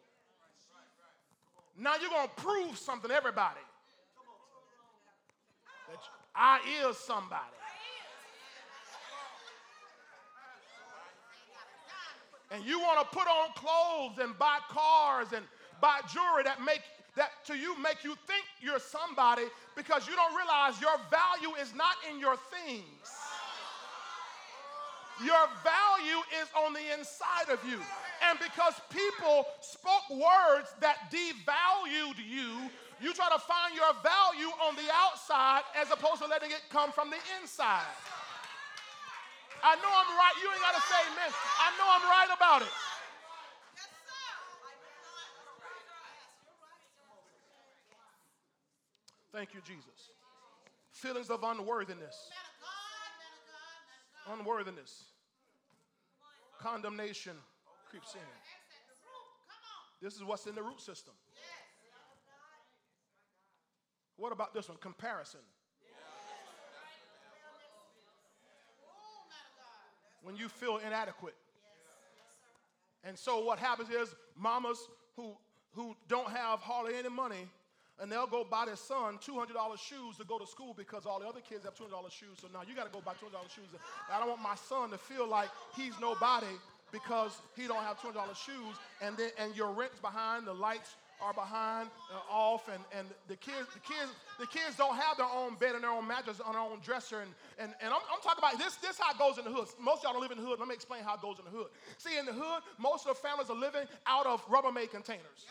[1.78, 3.62] Now you're going to prove something to everybody
[6.40, 7.44] I is somebody.
[12.52, 15.46] And you want to put on clothes and buy cars and
[15.82, 16.82] buy jewelry that make
[17.16, 19.44] that to you make you think you're somebody
[19.76, 22.86] because you don't realize your value is not in your things.
[25.24, 27.78] Your value is on the inside of you.
[28.30, 32.70] And because people spoke words that devalued you,
[33.02, 36.92] you try to find your value on the outside as opposed to letting it come
[36.92, 37.88] from the inside.
[39.64, 40.36] I know I'm right.
[40.44, 41.32] You ain't got to say amen.
[41.32, 42.74] I know I'm right about it.
[49.32, 50.12] Thank you, Jesus.
[50.92, 52.30] Feelings of unworthiness.
[54.34, 55.04] Unworthiness.
[56.60, 57.34] Condemnation
[57.90, 58.22] creeps in.
[60.02, 61.14] This is what's in the root system.
[64.20, 64.78] What about this one?
[64.78, 65.40] Comparison.
[70.22, 71.36] When you feel inadequate.
[73.06, 74.78] And so what happens is mamas
[75.16, 75.38] who
[75.74, 77.48] who don't have hardly any money
[78.02, 79.48] and they'll go buy their son $200
[79.78, 82.38] shoes to go to school because all the other kids have $200 shoes.
[82.42, 83.68] So now you got to go buy $200 shoes.
[84.12, 86.54] I don't want my son to feel like he's nobody
[86.92, 91.34] because he don't have $200 shoes and then and your rent's behind, the lights are
[91.34, 95.56] behind uh, off and, and the kids the kids the kids don't have their own
[95.56, 98.40] bed and their own mattress on their own dresser and, and, and I'm, I'm talking
[98.40, 99.68] about this this how it goes in the hood.
[99.80, 100.60] Most y'all don't live in the hood.
[100.60, 101.68] Let me explain how it goes in the hood.
[101.98, 105.44] See in the hood most of the families are living out of rubbermaid containers.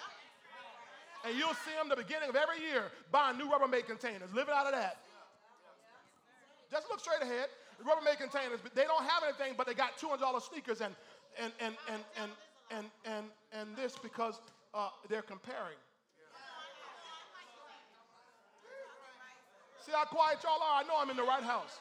[1.26, 4.66] And you'll see them the beginning of every year buying new rubbermaid containers living out
[4.66, 5.04] of that.
[6.70, 7.48] Just look straight ahead.
[7.84, 10.94] Rubbermaid containers but they don't have anything but they got $200 sneakers and
[11.36, 12.30] and and and and
[12.70, 14.40] and and, and this because
[14.74, 15.78] uh, they're comparing.
[19.84, 20.82] See how quiet y'all are?
[20.82, 21.78] I know I'm in the right house.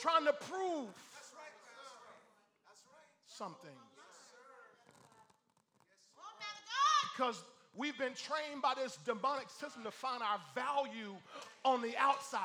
[0.00, 0.88] Trying to prove
[3.26, 3.70] something.
[7.12, 7.42] Because
[7.76, 11.14] we've been trained by this demonic system to find our value
[11.64, 12.40] on the outside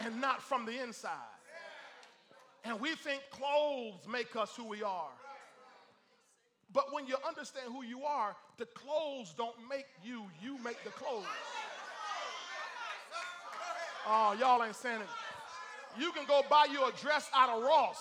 [0.00, 1.35] and not from the inside.
[2.66, 5.10] And we think clothes make us who we are.
[6.72, 10.90] But when you understand who you are, the clothes don't make you, you make the
[10.90, 11.24] clothes.
[14.08, 16.00] Oh, y'all ain't saying it.
[16.00, 17.98] You can go buy you a dress out of Ross.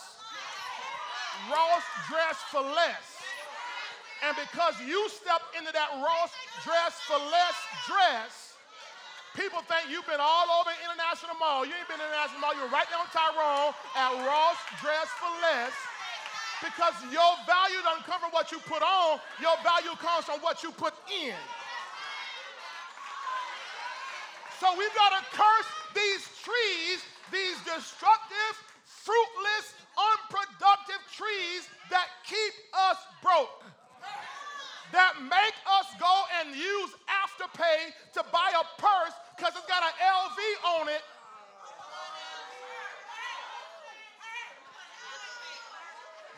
[1.51, 3.21] Ross dress for less.
[4.25, 6.31] And because you step into that Ross
[6.63, 7.55] dress for less
[7.87, 8.44] dress,
[9.35, 11.67] People think you've been all over International Mall.
[11.67, 12.55] You ain't been in International Mall.
[12.55, 15.75] You're right there on Tyrone at Ross Dress for Less
[16.63, 19.19] because your value doesn't come from what you put on.
[19.43, 21.35] Your value comes from what you put in.
[24.63, 28.55] So we've got to curse these trees, these destructive,
[28.87, 33.67] fruitless, unproductive trees that keep us broke
[34.91, 39.95] that make us go and use Afterpay to buy a purse because it's got an
[39.99, 40.39] LV
[40.81, 41.01] on it.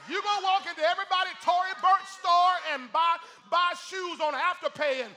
[0.09, 3.17] You're going to walk into everybody Tory Burch store and buy,
[3.51, 5.13] buy shoes on Afterpay and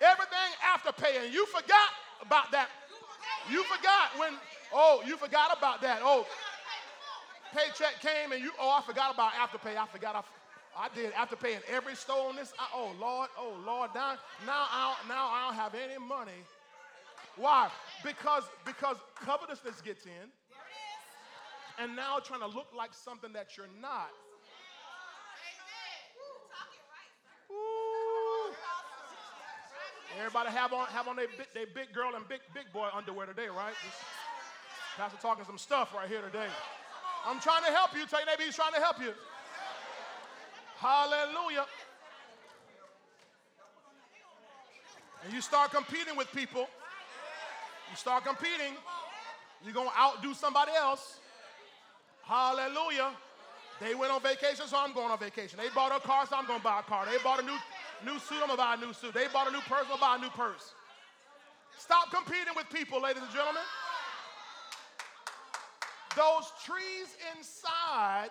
[0.00, 1.24] everything Afterpay.
[1.24, 1.88] And you forgot
[2.20, 2.68] about that.
[3.50, 4.34] You forgot when,
[4.74, 6.00] oh, you forgot about that.
[6.02, 6.26] Oh,
[7.56, 9.76] paycheck came and you, oh, I forgot about Afterpay.
[9.76, 10.14] I forgot.
[10.14, 10.22] I,
[10.76, 12.52] I did after paying every store on this.
[12.58, 14.16] I, oh Lord, oh Lord, now
[14.46, 16.40] now I don't, now I don't have any money.
[17.36, 17.70] Why?
[18.02, 20.28] Because because covetousness gets in,
[21.78, 24.10] and now trying to look like something that you're not.
[27.50, 28.54] Ooh.
[30.18, 33.26] Everybody have on have on their big, they big girl and big big boy underwear
[33.26, 33.74] today, right?
[34.96, 36.48] Pastor talking some stuff right here today.
[37.24, 38.04] I'm trying to help you.
[38.06, 39.12] Tell you maybe he's trying to help you.
[40.82, 41.64] Hallelujah.
[45.24, 46.66] And you start competing with people.
[47.88, 48.74] You start competing.
[49.64, 51.20] You're going to outdo somebody else.
[52.24, 53.10] Hallelujah.
[53.80, 55.60] They went on vacation, so I'm going on vacation.
[55.62, 57.06] They bought a car, so I'm going to buy a car.
[57.06, 57.58] They bought a new,
[58.04, 59.14] new suit, I'm going to buy a new suit.
[59.14, 60.74] They bought a new purse, I'm going to buy a new purse.
[61.78, 63.62] Stop competing with people, ladies and gentlemen.
[66.16, 68.30] Those trees inside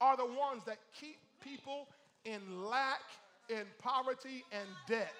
[0.00, 1.88] are the ones that keep people
[2.24, 3.02] in lack,
[3.48, 5.14] in poverty, and debt.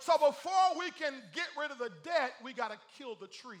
[0.00, 3.58] So before we can get rid of the debt, we got to kill the tree.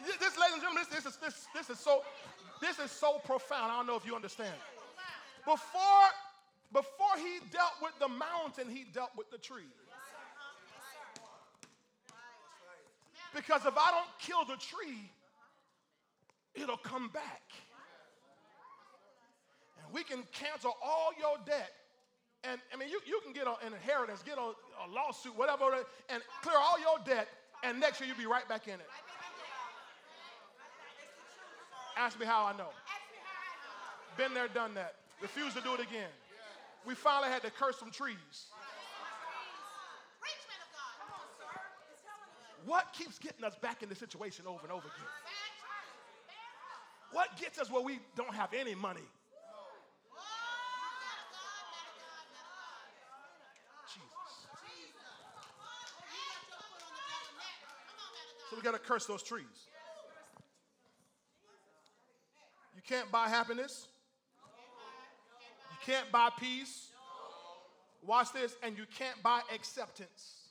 [0.00, 2.02] This, ladies and gentlemen, this, this, is, this, this, is so,
[2.60, 3.72] this is so profound.
[3.72, 4.54] I don't know if you understand.
[5.44, 6.08] Before,
[6.72, 9.70] before he dealt with the mountain, he dealt with the tree.
[13.34, 15.10] Because if I don't kill the tree,
[16.54, 17.42] it'll come back
[19.92, 21.72] we can cancel all your debt.
[22.44, 25.64] And I mean, you, you can get an inheritance, get a, a lawsuit, whatever,
[26.08, 27.28] and clear all your debt,
[27.64, 28.88] and next year you'll be right back in it.
[31.96, 32.68] Ask me how I know.
[34.16, 34.94] Been there, done that.
[35.20, 36.10] Refuse to do it again.
[36.86, 38.46] We finally had to curse some trees.
[42.66, 45.08] What keeps getting us back in the situation over and over again?
[47.12, 49.00] What gets us where we don't have any money?
[58.58, 59.68] We got to curse those trees.
[62.74, 63.86] You can't buy happiness.
[65.70, 66.88] You can't buy peace.
[68.04, 70.48] Watch this, and you can't buy acceptance.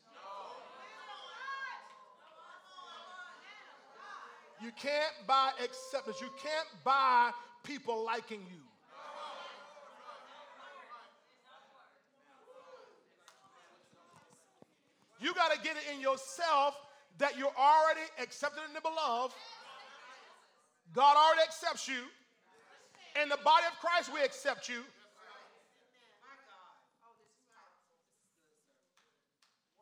[4.63, 6.21] You can't buy acceptance.
[6.21, 7.31] You can't buy
[7.65, 8.61] people liking you.
[15.19, 16.86] You got to get it in yourself
[17.17, 19.33] that you're already accepted in the beloved
[20.93, 22.07] God already accepts you.
[23.21, 24.85] In the body of Christ, we accept you.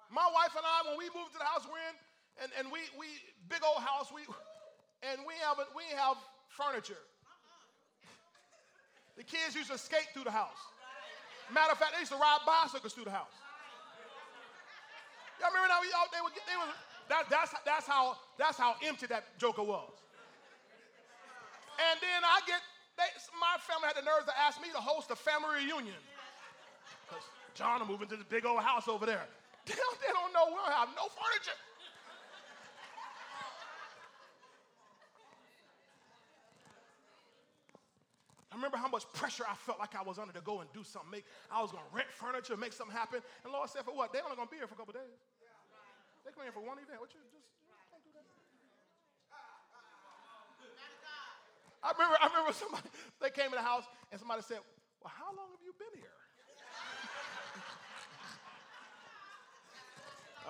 [0.09, 1.95] My wife and I, when we moved to the house we're in,
[2.39, 3.19] and, and we, we
[3.51, 4.23] big old house, we
[5.03, 6.15] and we have we have
[6.47, 7.03] furniture.
[9.19, 10.59] The kids used to skate through the house.
[11.51, 13.35] Matter of fact, they used to ride bicycles through the house.
[15.39, 15.83] Y'all remember that?
[15.83, 16.71] We all they were, they were,
[17.09, 19.91] that, that's, that's, how, that's how empty that joker was.
[21.75, 22.61] And then I get,
[22.97, 25.99] they, my family had the nerves to ask me to host a family reunion.
[27.07, 29.25] Because John will move into this big old house over there.
[29.65, 31.57] They don't, they don't know we'll have no furniture.
[38.55, 40.79] I remember how much pressure I felt like I was under to go and do
[40.81, 41.11] something.
[41.11, 43.19] Make, I was going to rent furniture, make something happen.
[43.43, 44.13] And Lord said, for what?
[44.13, 45.19] They're only going to be here for a couple days.
[46.25, 46.99] They come here for one event.
[46.99, 48.25] What you just don't do that.
[51.85, 52.89] I remember, I remember somebody,
[53.21, 54.57] they came in the house and somebody said,
[54.99, 56.17] Well, how long have you been here?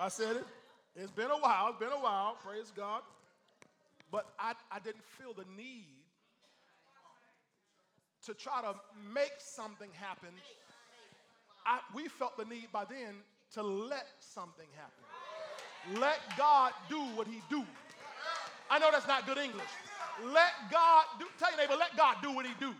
[0.00, 0.46] I said it.
[0.96, 1.68] It's been a while.
[1.68, 2.38] It's been a while.
[2.42, 3.02] Praise God.
[4.10, 6.06] But I, I didn't feel the need
[8.26, 8.74] to try to
[9.14, 10.30] make something happen,
[11.64, 13.14] I, we felt the need by then
[13.54, 15.05] to let something happen.
[15.94, 17.64] Let God do what he do.
[18.68, 19.68] I know that's not good English.
[20.24, 22.74] Let God do, tell your neighbor, let God do what he do.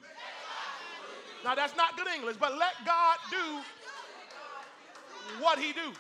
[1.45, 3.61] Now that's not good English, but let God do
[5.41, 5.93] what he do.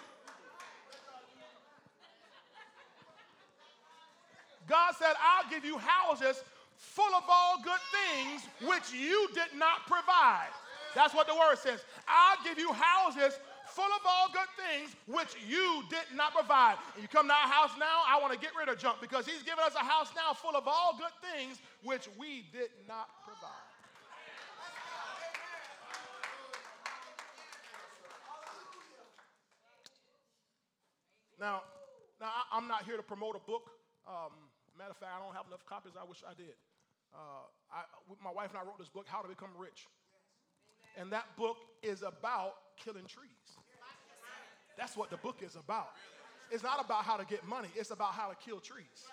[4.67, 6.43] God said, I'll give you houses
[6.77, 10.51] full of all good things which you did not provide.
[10.95, 11.81] That's what the word says.
[12.09, 13.39] I'll give you houses
[13.77, 16.81] full of all good things which you did not provide.
[16.97, 19.29] And you come to our house now, I want to get rid of junk because
[19.29, 23.13] he's given us a house now full of all good things which we did not
[23.29, 23.69] provide.
[31.39, 31.61] Now,
[32.19, 33.69] now I'm not here to promote a book.
[34.09, 34.33] Um,
[34.73, 35.93] matter of fact, I don't have enough copies.
[36.01, 36.57] I wish I did.
[37.13, 37.85] Uh, I,
[38.25, 39.85] my wife and I wrote this book, How to Become Rich.
[40.97, 43.56] And that book is about killing trees.
[44.77, 45.91] That's what the book is about.
[46.51, 49.05] It's not about how to get money, it's about how to kill trees.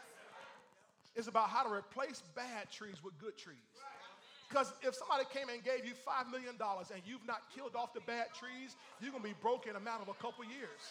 [1.15, 3.57] It's about how to replace bad trees with good trees.
[4.49, 8.01] Because if somebody came and gave you $5 million and you've not killed off the
[8.01, 10.81] bad trees, you're going to be broke in a matter of a couple years.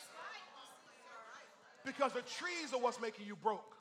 [1.85, 3.77] Because the trees are what's making you broke.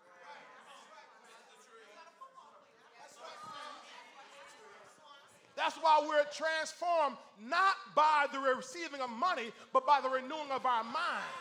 [5.61, 10.65] That's why we're transformed not by the receiving of money, but by the renewing of
[10.65, 11.37] our minds.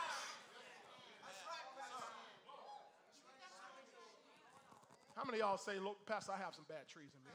[5.17, 7.33] How many y'all say, Look, Pastor, I have some bad trees in me?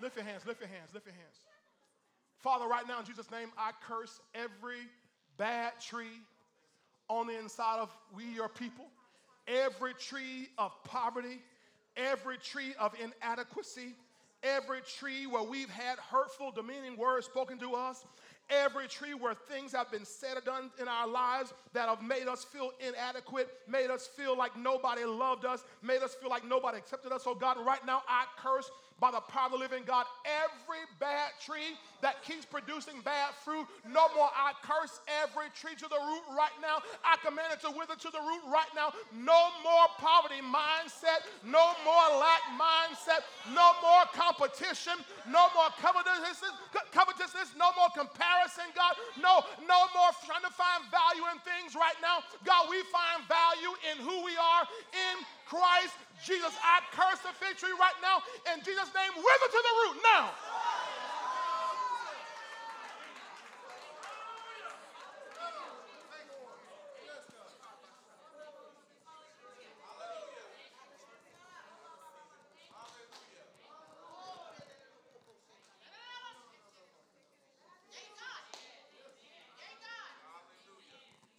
[0.00, 1.36] Lift your hands, lift your hands, lift your hands.
[2.36, 4.88] Father, right now in Jesus' name, I curse every
[5.38, 6.20] bad tree
[7.08, 8.86] on the inside of we, your people,
[9.48, 11.40] every tree of poverty,
[11.96, 13.94] every tree of inadequacy,
[14.42, 18.04] every tree where we've had hurtful, demeaning words spoken to us,
[18.52, 22.28] every tree where things have been said or done in our lives that have made
[22.28, 26.78] us feel inadequate, made us feel like nobody loved us, made us feel like nobody
[26.78, 27.24] accepted us.
[27.24, 28.70] So, God, right now I curse
[29.02, 30.06] by the power of the living God.
[30.22, 31.74] Every bad tree
[32.06, 34.30] that keeps producing bad fruit, no more.
[34.30, 36.78] I curse every tree to the root right now.
[37.02, 38.94] I command it to wither to the root right now.
[39.10, 44.94] No more poverty mindset, no more lack mindset, no more competition,
[45.26, 46.38] no more covetousness,
[46.94, 48.22] covetousness, no more comparison,
[48.74, 48.98] God.
[49.22, 52.26] No, no more trying to find value in things right now.
[52.42, 55.94] God, we find value in who we are in Christ
[56.26, 56.50] Jesus.
[56.58, 58.18] I curse the fig tree right now
[58.50, 60.30] in Jesus' name, wither to the root now.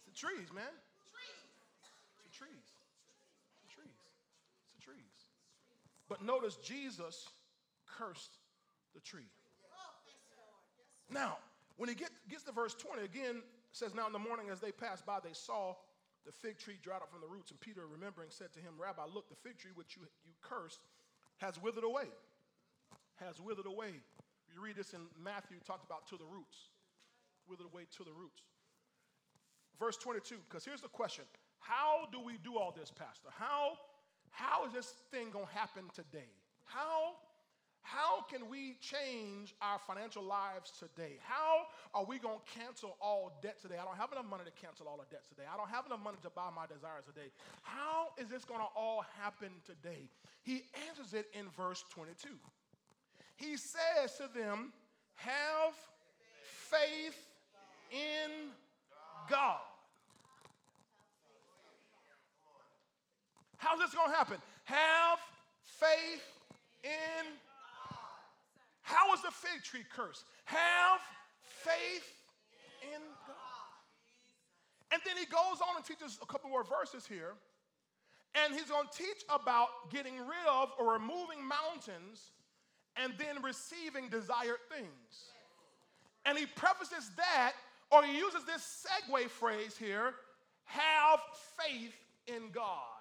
[0.06, 0.72] It's the trees, man.
[6.54, 7.28] Notice Jesus
[7.86, 8.38] cursed
[8.94, 9.30] the tree.
[11.10, 11.38] Now,
[11.76, 13.42] when he get, gets to verse 20, again,
[13.72, 15.74] says, Now in the morning as they passed by, they saw
[16.24, 17.50] the fig tree dried up from the roots.
[17.50, 20.80] And Peter, remembering, said to him, Rabbi, look, the fig tree which you, you cursed
[21.38, 22.08] has withered away.
[23.16, 24.00] Has withered away.
[24.52, 26.70] You read this in Matthew, talked about to the roots.
[27.48, 28.42] Withered away to the roots.
[29.78, 31.24] Verse 22, because here's the question
[31.58, 33.28] How do we do all this, Pastor?
[33.30, 33.76] How
[34.34, 36.30] how is this thing going to happen today?
[36.64, 37.14] How
[37.84, 41.18] how can we change our financial lives today?
[41.22, 43.76] How are we going to cancel all debt today?
[43.80, 45.42] I don't have enough money to cancel all the debts today.
[45.52, 47.28] I don't have enough money to buy my desires today.
[47.62, 50.08] How is this going to all happen today?
[50.42, 52.30] He answers it in verse 22.
[53.36, 54.72] He says to them,
[55.16, 55.74] Have
[56.42, 57.20] faith
[57.92, 58.48] in
[59.28, 59.60] God.
[63.58, 64.38] How's this going to happen?
[64.64, 65.18] Have
[65.62, 66.33] faith
[66.84, 67.24] in
[68.82, 70.24] how is the fig tree cursed?
[70.44, 71.00] Have
[71.40, 72.12] faith
[72.82, 73.64] in God.
[74.92, 77.32] And then he goes on and teaches a couple more verses here.
[78.34, 82.30] And he's going to teach about getting rid of or removing mountains
[82.96, 85.32] and then receiving desired things.
[86.26, 87.52] And he prefaces that,
[87.90, 90.14] or he uses this segue phrase here
[90.66, 91.20] have
[91.58, 91.94] faith
[92.26, 92.93] in God.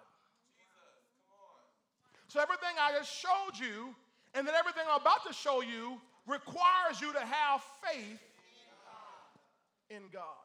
[2.33, 3.93] So everything I just showed you
[4.33, 8.25] and then everything I'm about to show you requires you to have faith
[9.91, 10.41] in God.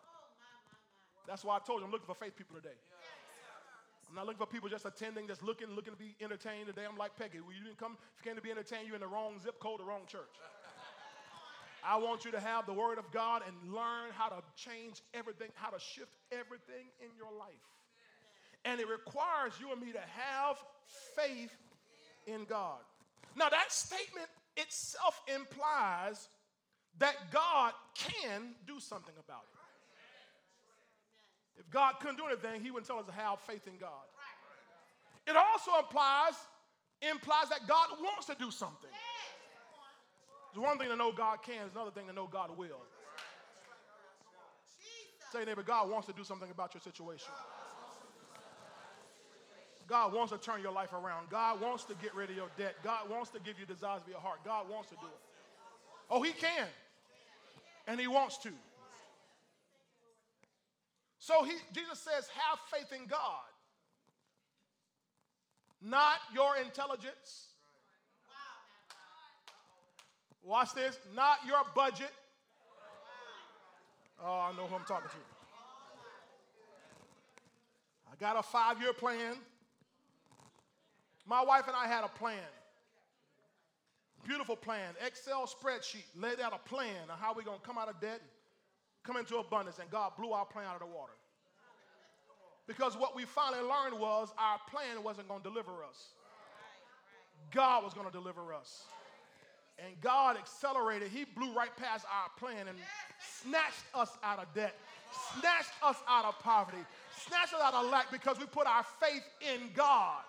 [1.26, 2.76] That's why I told you I'm looking for faith people today.
[4.06, 6.82] I'm not looking for people just attending, just looking, looking to be entertained today.
[6.84, 7.40] I'm like Peggy.
[7.40, 9.58] Well, you didn't come, if you came to be entertained, you're in the wrong zip
[9.58, 10.36] code, the wrong church.
[11.82, 15.48] I want you to have the word of God and learn how to change everything,
[15.54, 17.64] how to shift everything in your life.
[18.66, 20.58] And it requires you and me to have
[21.16, 21.56] faith
[22.28, 22.78] in God.
[23.36, 24.26] Now, that statement
[24.56, 26.28] itself implies
[26.98, 29.58] that God can do something about it.
[31.60, 34.06] If God couldn't do anything, He wouldn't tell us to have faith in God.
[35.26, 36.34] It also implies
[37.00, 38.90] implies that God wants to do something.
[40.50, 42.82] It's one thing to know God can, it's another thing to know God will.
[45.32, 47.30] Say, neighbor, God wants to do something about your situation.
[49.88, 51.30] God wants to turn your life around.
[51.30, 52.76] God wants to get rid of your debt.
[52.84, 54.40] God wants to give you desires of your heart.
[54.44, 55.20] God wants to do it.
[56.10, 56.66] Oh, He can.
[57.86, 58.50] And He wants to.
[61.28, 63.20] So he, Jesus says, have faith in God,
[65.82, 67.48] not your intelligence.
[70.42, 72.12] Watch this, not your budget.
[74.24, 75.16] Oh, I know who I'm talking to.
[78.10, 79.34] I got a five year plan.
[81.28, 82.38] My wife and I had a plan.
[84.26, 84.94] Beautiful plan.
[85.04, 86.04] Excel spreadsheet.
[86.16, 88.20] Laid out a plan on how we're going to come out of debt
[89.04, 89.78] come into abundance.
[89.78, 91.12] And God blew our plan out of the water.
[92.66, 96.08] Because what we finally learned was our plan wasn't going to deliver us.
[97.52, 98.84] God was going to deliver us.
[99.78, 101.08] And God accelerated.
[101.08, 102.76] He blew right past our plan and
[103.42, 104.74] snatched us out of debt,
[105.38, 106.84] snatched us out of poverty,
[107.16, 110.22] snatched us out of lack because we put our faith in God.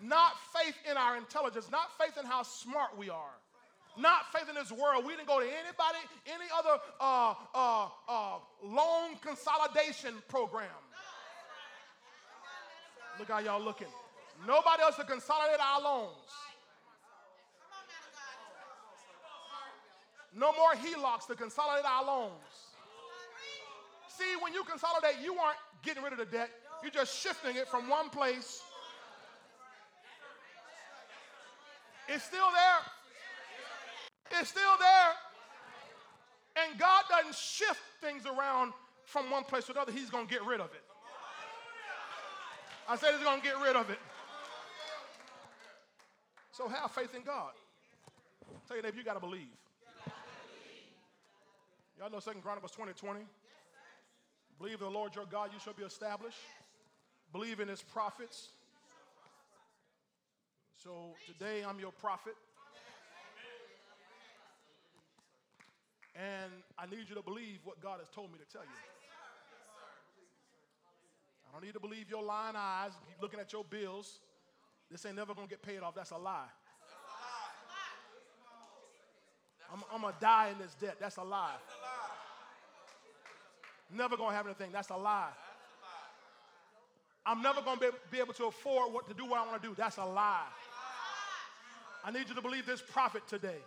[0.00, 3.36] Not faith in our intelligence, not faith in how smart we are,
[3.96, 5.06] not faith in this world.
[5.06, 10.68] We didn't go to anybody, any other uh, uh, uh, loan consolidation program.
[13.18, 13.88] Look how y'all looking.
[14.46, 16.10] Nobody else to consolidate our loans.
[20.34, 22.32] No more HELOCs to consolidate our loans.
[24.08, 26.50] See, when you consolidate, you aren't getting rid of the debt.
[26.82, 28.62] You're just shifting it from one place
[32.08, 34.40] It's still there.
[34.40, 35.12] It's still there.
[36.64, 38.72] And God doesn't shift things around
[39.04, 39.92] from one place to another.
[39.92, 40.82] He's going to get rid of it.
[42.88, 43.98] I said he's going to get rid of it.
[46.52, 47.52] So have faith in God.
[48.66, 49.48] Tell you, Dave, you got to believe.
[51.98, 53.20] Y'all know Second Chronicles 20 20?
[54.58, 56.38] Believe in the Lord your God, you shall be established.
[57.32, 58.48] Believe in his prophets,
[60.86, 62.34] so today I'm your prophet.
[66.14, 68.78] And I need you to believe what God has told me to tell you.
[71.48, 74.20] I don't need to believe your lying eyes, keep looking at your bills.
[74.88, 75.96] This ain't never gonna get paid off.
[75.96, 76.46] That's a lie.
[79.72, 80.98] I'm, I'm gonna die in this debt.
[81.00, 81.56] That's a lie.
[83.92, 84.70] Never gonna have anything.
[84.70, 85.32] That's a lie.
[87.26, 89.74] I'm never gonna be, be able to afford what to do what I wanna do.
[89.76, 90.46] That's a lie.
[92.06, 93.58] I need you to believe this prophet today.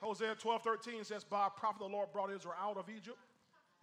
[0.00, 3.18] Hosea 12, 13 says, By a prophet the Lord brought Israel out of Egypt,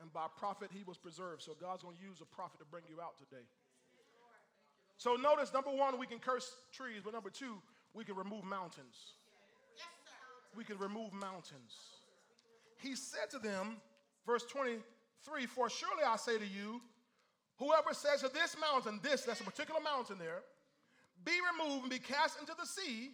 [0.02, 1.44] and by a prophet he was preserved.
[1.44, 3.44] So God's going to use a prophet to bring you out today.
[4.98, 7.62] So notice, number one, we can curse trees, but number two,
[7.94, 8.96] we can remove mountains.
[10.58, 11.76] We can remove mountains.
[12.82, 13.78] He said to them,
[14.26, 16.82] verse 23, For surely I say to you,
[17.58, 20.42] Whoever says to this mountain, this, that's a particular mountain there,
[21.26, 23.12] be removed and be cast into the sea,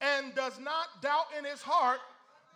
[0.00, 1.98] and does not doubt in his heart,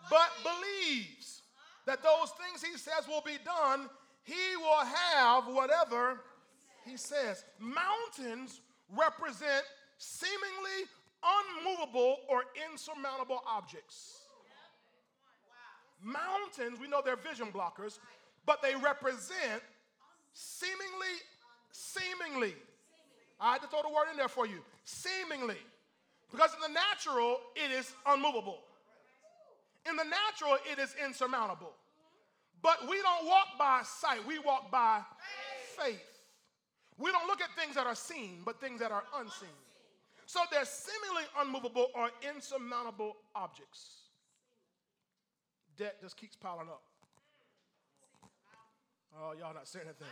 [0.09, 1.41] but believes
[1.85, 3.89] that those things he says will be done,
[4.23, 6.21] he will have whatever
[6.85, 7.43] he says.
[7.59, 8.61] Mountains
[8.95, 9.63] represent
[9.97, 10.87] seemingly
[11.23, 14.21] unmovable or insurmountable objects.
[16.01, 17.99] Mountains, we know they're vision blockers,
[18.45, 19.61] but they represent
[20.33, 21.15] seemingly,
[21.71, 22.55] seemingly.
[23.39, 24.59] I had to throw the word in there for you.
[24.83, 25.57] Seemingly.
[26.31, 28.59] Because in the natural, it is unmovable.
[29.89, 31.73] In the natural, it is insurmountable.
[32.61, 35.01] But we don't walk by sight, we walk by
[35.77, 36.03] faith.
[36.97, 39.49] We don't look at things that are seen, but things that are unseen.
[40.25, 44.01] So they're seemingly unmovable or insurmountable objects.
[45.77, 46.81] Debt just keeps piling up.
[49.17, 50.07] Oh, y'all not saying anything.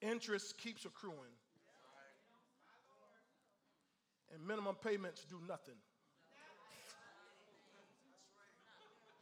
[0.00, 1.34] Interest keeps accruing.
[4.32, 5.74] And minimum payments do nothing.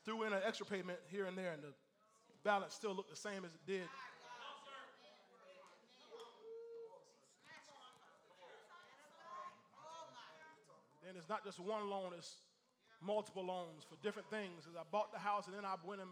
[0.04, 1.74] Threw in an extra payment here and there, and the
[2.44, 3.88] balance still looked the same as it did.
[11.04, 12.36] Then it's not just one loan, it's
[13.02, 14.68] multiple loans for different things.
[14.70, 16.11] As I bought the house, and then I went and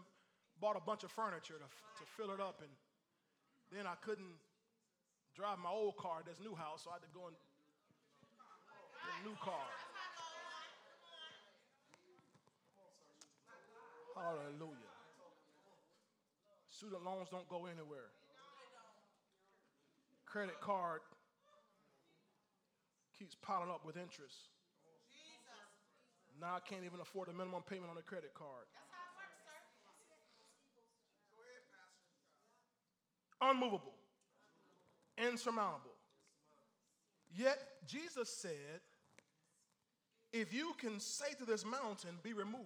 [0.59, 2.69] bought a bunch of furniture to, to fill it up, and
[3.71, 4.35] then I couldn't
[5.33, 7.35] drive my old car, to this new house, so I had to go and
[9.25, 9.67] new car.
[14.15, 14.93] Hallelujah.
[16.69, 18.11] Student loans don't go anywhere.
[20.25, 21.01] Credit card
[23.17, 24.49] keeps piling up with interest.
[26.39, 28.67] Now I can't even afford the minimum payment on a credit card.
[33.41, 33.93] unmovable,
[35.17, 35.95] insurmountable.
[37.35, 38.81] Yet Jesus said,
[40.31, 42.65] if you can say to this mountain, be removed,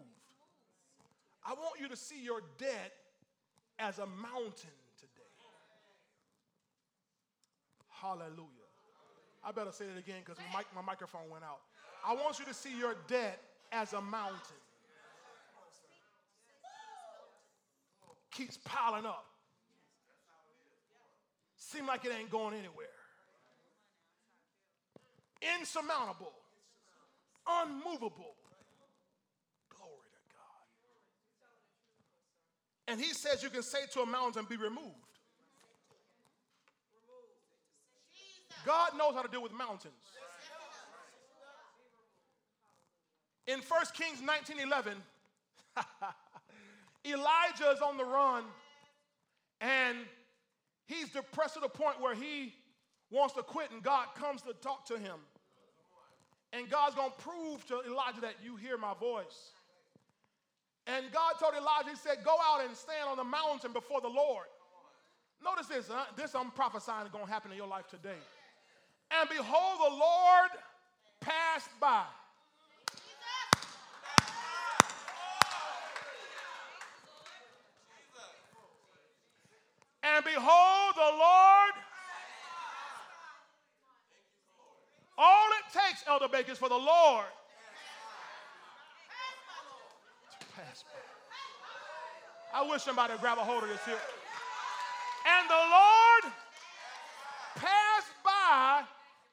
[1.45, 2.93] I want you to see your debt
[3.79, 5.11] as a mountain today.
[7.89, 8.47] Hallelujah.
[9.45, 11.59] I better say it again because my, my microphone went out.
[12.05, 13.39] I want you to see your debt
[13.71, 14.37] as a mountain.
[18.31, 19.25] Keeps piling up.
[21.57, 22.87] Seem like it ain't going anywhere.
[25.59, 26.31] Insurmountable,
[27.47, 28.35] unmovable.
[29.69, 30.65] Glory to God.
[32.87, 34.89] And he says you can say to a mountain, be removed.
[38.65, 39.93] God knows how to deal with mountains.
[43.45, 44.95] In 1 Kings 19:11,
[47.05, 48.45] Elijah is on the run
[49.59, 49.97] and
[50.85, 52.53] He's depressed to the point where he
[53.09, 55.15] wants to quit, and God comes to talk to him.
[56.53, 59.51] And God's going to prove to Elijah that you hear my voice.
[60.85, 64.09] And God told Elijah, He said, Go out and stand on the mountain before the
[64.09, 64.45] Lord.
[65.43, 68.21] Notice this, this I'm prophesying is going to happen in your life today.
[69.19, 70.51] And behold, the Lord
[71.19, 72.03] passed by.
[80.03, 81.73] And behold, the Lord.
[85.17, 87.25] All it takes, Elder Baker, is for the Lord
[90.39, 92.59] to pass by.
[92.59, 93.99] I wish somebody would grab a hold of this here.
[95.25, 96.33] And the Lord
[97.55, 98.83] passed by,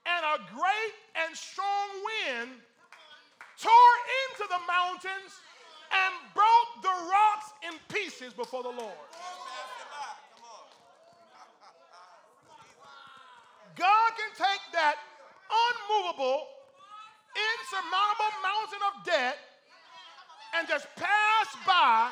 [0.07, 2.51] and a great and strong wind
[3.61, 5.33] tore into the mountains
[5.93, 8.95] and broke the rocks in pieces before the Lord.
[13.77, 14.97] God can take that
[15.51, 16.47] unmovable,
[17.35, 19.39] insurmountable mountain of debt
[20.57, 22.11] and just pass by,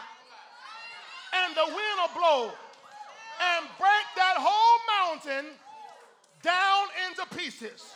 [1.35, 2.43] and the wind will blow
[3.39, 5.55] and break that whole mountain
[6.43, 7.95] down into pieces.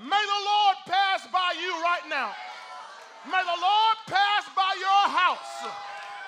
[0.00, 2.32] May the Lord pass by you right now.
[3.26, 5.68] May the Lord pass by your house.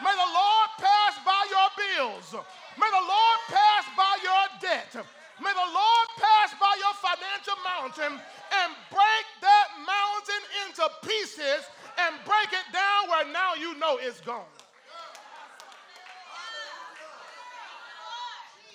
[0.04, 2.34] May the Lord pass by your bills.
[2.78, 5.06] May the Lord pass by your debt.
[5.42, 11.66] May the Lord pass by your financial mountain and break that mountain into pieces
[11.98, 14.46] and break it down where now you know it's gone.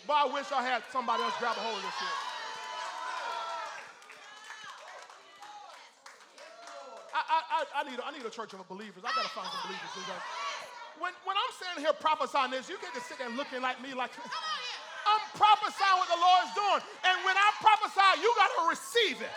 [0.05, 2.27] But I wish I had somebody else grab a hold of this.
[7.15, 9.03] I, I, I, need, I need a church of believers.
[9.03, 9.91] I gotta find some believers.
[10.99, 13.93] When, when I'm standing here prophesying this, you get to sit there looking like me
[13.93, 14.11] like
[15.57, 16.81] Prophesying what the Lord is doing.
[17.09, 19.33] And when I prophesy, you got to receive it.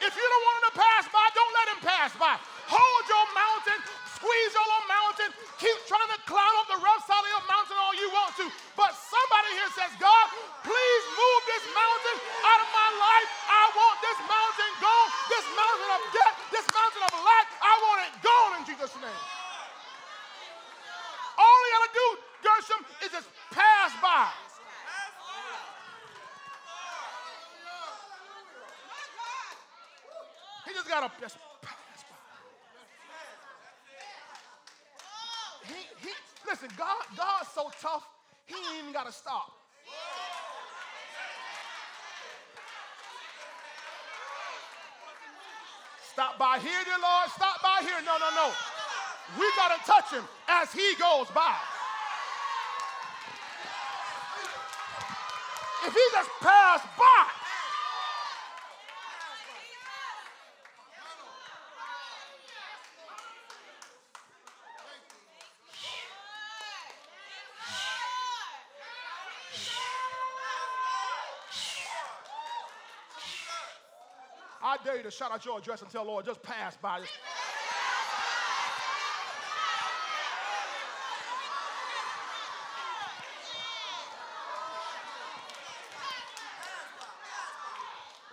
[0.00, 2.36] If you don't want him to pass by, don't let him pass by.
[2.68, 3.78] Hold your mountain,
[4.16, 7.76] squeeze your little mountain, keep trying to climb up the rough side of your mountain
[7.76, 8.46] all you want to.
[8.76, 10.26] But somebody here says, God,
[10.64, 13.28] please move this mountain out of my life.
[13.48, 17.46] I want this mountain gone, this mountain of death, this mountain of lack.
[17.60, 19.22] I want it gone in Jesus' name.
[21.36, 22.08] All you gotta do,
[22.44, 23.28] Gershom, is just
[24.06, 24.28] by.
[30.66, 32.16] He just gotta just pass by.
[35.66, 36.12] He, he,
[36.46, 38.06] listen, God, God's so tough,
[38.46, 39.52] he ain't even gotta stop.
[46.12, 47.28] Stop by here, dear Lord.
[47.28, 48.00] Stop by here.
[48.06, 48.50] No, no, no.
[49.38, 51.54] We got to touch him as he goes by.
[55.86, 57.26] If he just passed by,
[74.64, 76.98] I dare you to shout out your address and tell Lord, just pass by.
[76.98, 77.12] Just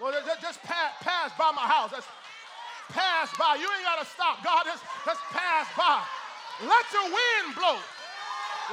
[0.04, 1.92] Well, just, just pass, pass by my house.
[1.92, 2.10] Just
[2.90, 3.62] pass by.
[3.62, 4.44] You ain't got to stop.
[4.44, 6.02] God, just, just pass by.
[6.66, 7.78] Let your wind blow.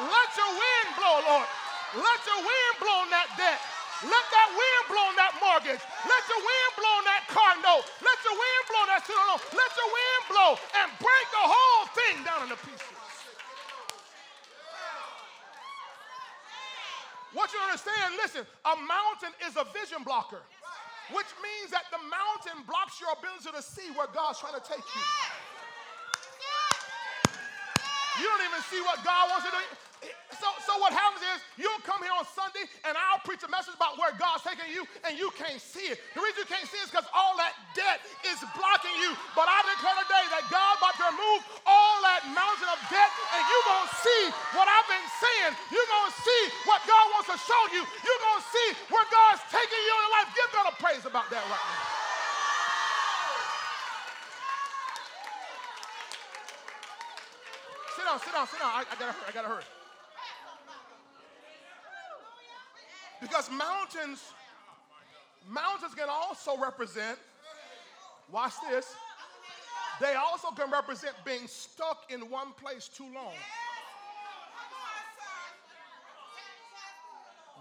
[0.00, 1.48] Let your wind blow, Lord.
[1.96, 3.60] Let your wind blow on that debt.
[4.00, 5.82] Let that wind blow on that mortgage.
[6.08, 7.84] Let your wind blow on that car note.
[8.00, 9.40] Let your wind blow on that student loan.
[9.52, 10.50] Let your wind blow
[10.80, 12.96] and break the whole thing down into pieces.
[17.36, 20.42] What you understand, listen, a mountain is a vision blocker
[21.12, 24.82] which means that the mountain blocks your ability to see where God's trying to take
[24.82, 25.04] you.
[28.20, 29.62] You don't even see what God wants to do.
[30.40, 33.76] So, so what happens is you'll come here on Sunday and I'll preach a message
[33.76, 36.00] about where God's taking you and you can't see it.
[36.16, 39.12] The reason you can't see it is because all that debt is blocking you.
[39.36, 43.40] But I declare today that God's about to remove all that mountain of debt and
[43.44, 44.22] you're going to see
[44.56, 45.52] what I've been saying.
[45.68, 47.84] You're going to see what God wants to show you.
[47.84, 50.28] You're going to see where God's taking you in your life.
[50.32, 52.00] Give God a praise about that right now.
[57.92, 58.72] Sit down, sit down, sit down.
[58.72, 59.68] I, I gotta hurry, I gotta hurry.
[63.20, 64.32] Because mountains,
[65.48, 67.18] mountains can also represent,
[68.32, 68.94] watch this,
[70.00, 73.34] they also can represent being stuck in one place too long.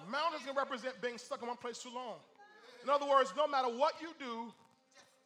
[0.09, 2.15] Mountains can represent being stuck in one place too long.
[2.83, 4.51] In other words, no matter what you do,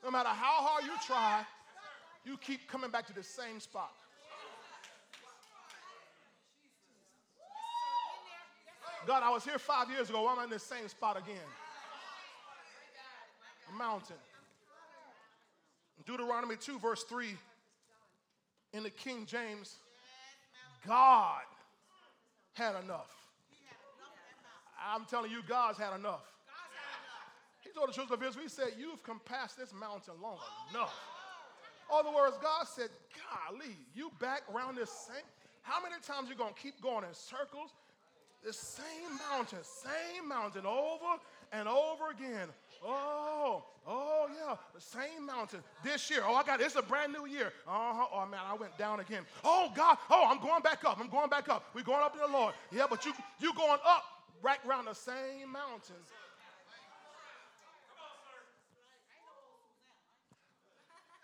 [0.04, 1.46] no matter how hard you try,
[2.26, 3.94] you keep coming back to the same spot.
[9.06, 10.22] God, I was here five years ago.
[10.24, 11.36] Why am I in the same spot again?
[13.74, 14.16] A mountain.
[16.06, 17.36] Deuteronomy 2, verse 3,
[18.74, 19.78] in the King James,
[20.86, 21.42] God
[22.54, 23.12] had enough.
[24.86, 26.26] I'm telling you, God's had enough.
[27.62, 30.38] He told the children of Israel, He said, You've come past this mountain long
[30.72, 30.94] enough.
[31.92, 35.24] Other words, God said, Golly, you back around this same.
[35.62, 37.72] How many times you to keep going in circles?
[38.46, 41.22] The same mountain, same mountain over
[41.54, 42.50] and over again.
[42.86, 46.22] Oh, oh yeah, the same mountain this year.
[46.26, 47.54] Oh, I got it's a brand new year.
[47.66, 48.06] Uh-huh.
[48.14, 49.24] Oh man, I went down again.
[49.46, 51.00] Oh God, oh I'm going back up.
[51.00, 51.64] I'm going back up.
[51.74, 52.54] We're going up to the Lord.
[52.72, 54.04] Yeah, but you you going up
[54.42, 55.96] right around the same mountain.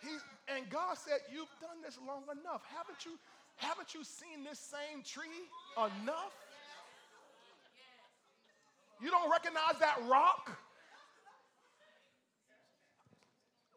[0.02, 0.24] He's,
[0.56, 2.64] and God said, You've done this long enough.
[2.76, 3.20] Haven't you,
[3.58, 5.44] haven't you seen this same tree
[5.78, 6.32] enough?
[9.02, 10.52] You don't recognize that rock?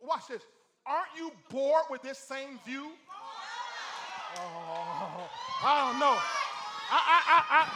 [0.03, 0.43] Watch this.
[0.85, 2.91] Aren't you bored with this same view?
[4.37, 5.31] Oh,
[5.63, 6.17] I don't know.
[6.91, 7.69] I, I, I, I,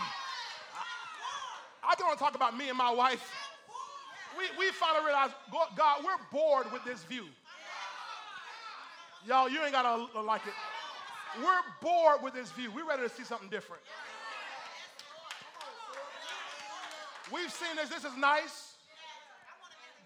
[1.88, 3.30] I don't want to talk about me and my wife.
[4.36, 5.34] We, we finally realized,
[5.76, 7.26] God, we're bored with this view.
[9.26, 10.53] Y'all, you ain't got to like it.
[11.42, 12.70] We're bored with this view.
[12.74, 13.82] We're ready to see something different.
[17.33, 17.89] We've seen this.
[17.89, 18.74] This is nice.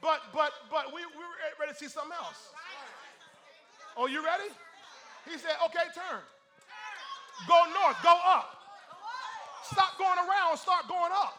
[0.01, 2.49] But but but we we were ready to see something else.
[3.97, 4.49] Oh, you ready?
[5.29, 6.23] He said, okay, turn.
[7.47, 8.57] Go north, go up.
[9.65, 11.37] Stop going around, start going up.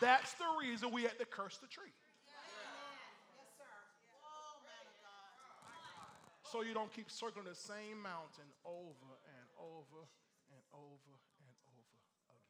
[0.00, 1.92] That's the reason we had to curse the tree.
[6.52, 10.06] So you don't keep circling the same mountain over and over
[10.52, 12.44] and over and over again.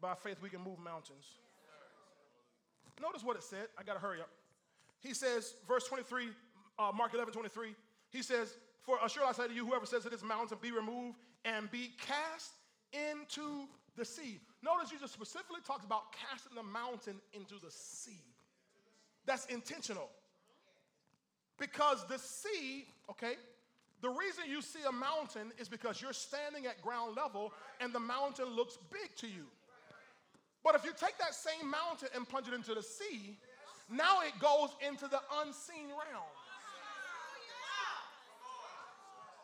[0.00, 1.24] By faith, we can move mountains.
[3.00, 3.68] Notice what it said.
[3.78, 4.30] I got to hurry up.
[5.00, 6.28] He says, verse 23,
[6.78, 7.74] uh, Mark 11, 23,
[8.10, 11.18] he says, For assuredly I say to you, whoever says to this mountain, be removed
[11.44, 12.52] and be cast
[12.92, 14.40] into the sea.
[14.62, 18.24] Notice Jesus specifically talks about casting the mountain into the sea.
[19.26, 20.08] That's intentional.
[21.58, 23.34] Because the sea, okay,
[24.00, 28.00] the reason you see a mountain is because you're standing at ground level and the
[28.00, 29.46] mountain looks big to you.
[30.64, 33.38] But if you take that same mountain and plunge it into the sea,
[33.88, 36.28] now it goes into the unseen realm.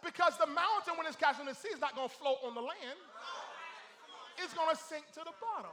[0.04, 2.54] Because the mountain, when it's cast in the sea, is not going to float on
[2.54, 3.00] the land,
[4.36, 5.72] it's going to sink to the bottom.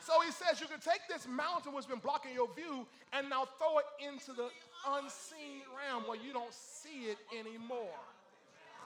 [0.00, 3.28] So he says you can take this mountain which has been blocking your view and
[3.28, 4.48] now throw it into the
[4.86, 7.98] unseen realm where you don't see it anymore.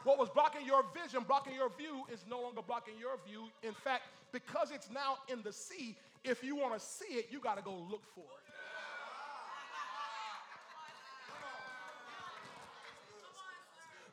[0.04, 3.48] What was blocking your vision, blocking your view, is no longer blocking your view.
[3.62, 4.02] In fact,
[4.32, 7.62] because it's now in the sea, if you want to see it, you got to
[7.62, 8.44] go look for it.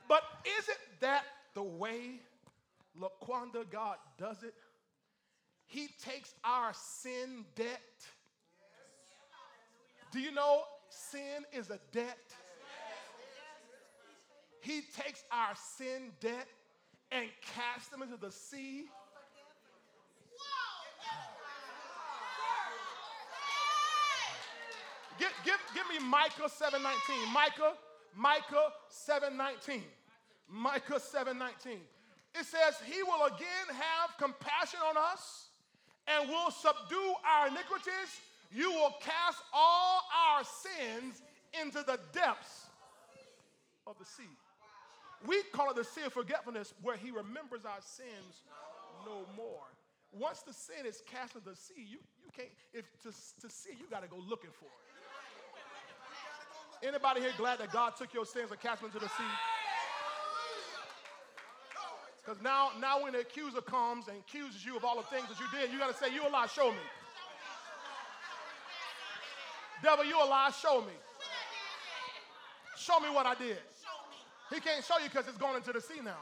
[0.07, 0.23] But
[0.59, 1.23] isn't that
[1.53, 2.19] the way
[2.99, 4.53] Laquanda God does it?
[5.67, 7.79] He takes our sin debt.
[10.11, 12.17] Do you know sin is a debt?
[14.62, 16.47] He takes our sin debt
[17.12, 18.86] and casts them into the sea.
[25.20, 27.34] Give, give, give me Micah 7.19.
[27.34, 27.74] Micah,
[28.16, 29.82] Micah 7.19.
[30.51, 31.80] Micah 7:19.
[32.36, 35.47] It says, He will again have compassion on us
[36.07, 38.20] and will subdue our iniquities.
[38.51, 41.22] You will cast all our sins
[41.59, 42.68] into the depths
[43.88, 44.30] of the sea.
[45.28, 48.43] We call it the sea of forgetfulness, where He remembers our sins
[49.05, 49.65] no more.
[50.11, 53.09] Once the sin is cast into the sea, you, you can't, if to,
[53.41, 54.91] to see, you got to go looking for it.
[56.88, 59.34] Anybody here glad that God took your sins and cast them into the sea?
[62.24, 65.39] Because now, now when the accuser comes and accuses you of all the things that
[65.39, 66.78] you did, you got to say, You a lie, show me.
[69.84, 70.93] Devil, you a lie, show me.
[72.78, 73.57] Show me what I did.
[74.54, 76.18] He can't show you because it's going into the sea now.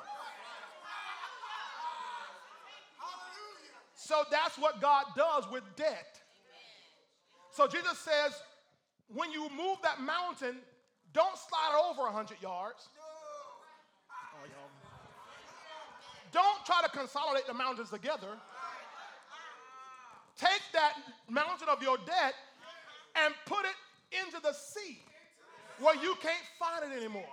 [3.95, 6.19] So that's what God does with debt.
[7.51, 8.33] So Jesus says,
[9.13, 10.57] when you move that mountain,
[11.13, 12.87] don't slide over 100 yards.
[16.31, 18.37] Don't try to consolidate the mountains together.
[20.37, 20.93] Take that
[21.27, 22.33] mountain of your debt
[23.15, 24.99] and put it into the sea
[25.79, 27.25] where you can't find it anymore.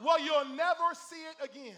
[0.00, 1.74] Where you'll never see it again.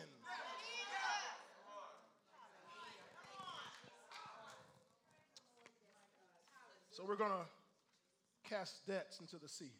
[6.91, 9.73] So we're going to cast debts into the sea.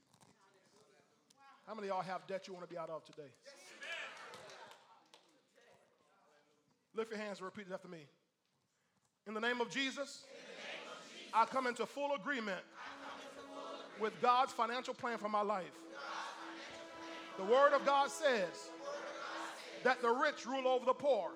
[1.67, 3.31] How many y'all have debt you want to be out of today?
[6.97, 8.07] Lift your hands and repeat it after me.
[9.27, 10.25] In the name of Jesus,
[11.33, 12.61] I come into full agreement
[14.01, 15.73] with God's financial plan for my life.
[17.37, 18.71] The Word of God says
[19.83, 21.31] that the rich rule over the poor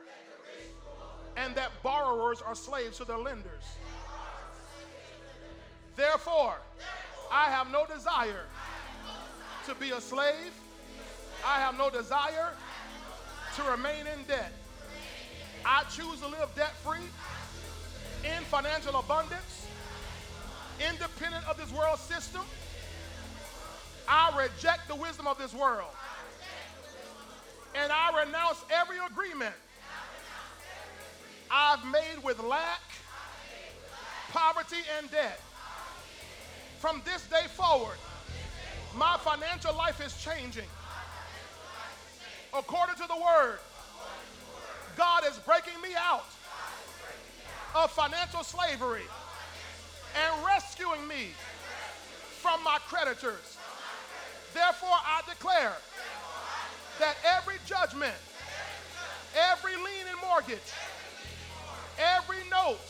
[1.37, 3.65] and that borrowers are slaves to their lenders.
[5.97, 6.55] Therefore,
[7.31, 8.47] I have no desire
[9.67, 10.53] to be a slave.
[11.45, 12.53] I have no desire
[13.57, 14.53] to remain in debt.
[15.65, 17.07] I choose to live debt free,
[18.25, 19.67] in financial abundance,
[20.81, 22.43] independent of this world system.
[24.09, 25.91] I reject the wisdom of this world.
[27.75, 29.55] And I renounce every agreement
[31.51, 32.81] I've made with lack,
[34.31, 35.41] poverty, and debt.
[36.79, 37.99] From this day forward,
[38.97, 40.69] my financial life is changing.
[42.55, 43.59] According to the word,
[44.97, 46.25] God is breaking me out
[47.75, 49.03] of financial slavery
[50.17, 51.29] and rescuing me
[52.41, 53.59] from my creditors.
[54.55, 55.73] Therefore, I declare
[56.99, 58.15] that every judgment,
[59.51, 60.59] every lien and mortgage,
[61.99, 62.81] every note,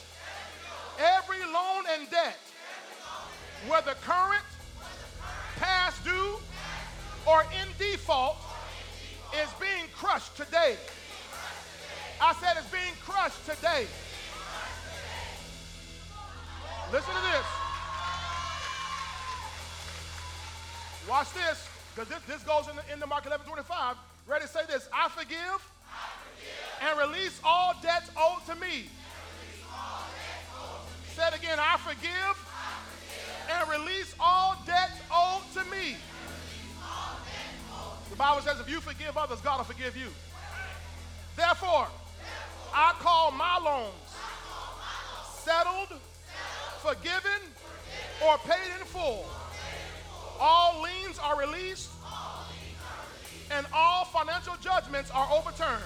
[0.98, 2.39] every loan and debt,
[3.66, 4.44] whether current,
[5.56, 6.39] past due,
[7.26, 8.36] or in default
[9.43, 10.76] is being crushed today.
[12.20, 13.86] I said it's being crushed today.
[16.90, 17.68] Listen to this.
[21.09, 23.97] Watch this, because this, this goes in the, Mark 11 25.
[24.26, 27.01] Ready to say this I forgive, I forgive.
[27.01, 28.90] and release all debts owed to me.
[31.14, 33.72] Said again I forgive, I forgive.
[33.72, 35.97] and release all debts owed to me.
[38.10, 40.09] The Bible says if you forgive others, God will forgive you.
[41.36, 41.89] Therefore,
[42.74, 43.94] I call my loans
[45.43, 45.98] settled,
[46.82, 47.40] forgiven,
[48.26, 49.24] or paid in full.
[50.40, 51.90] All liens are released,
[53.51, 55.82] and all financial judgments are overturned.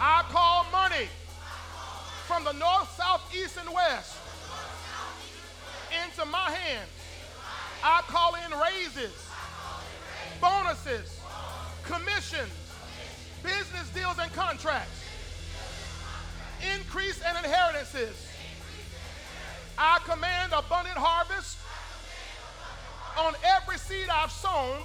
[0.00, 1.08] I call money
[2.26, 4.16] from the north, south, east, and west
[6.04, 6.90] into my hands.
[7.82, 9.12] I call in raises
[10.40, 11.20] bonuses,
[11.84, 12.52] commissions,
[13.42, 15.00] business deals and contracts,
[16.76, 18.26] increase and inheritances.
[19.76, 21.58] I command abundant harvest
[23.16, 24.78] on every seed I've sown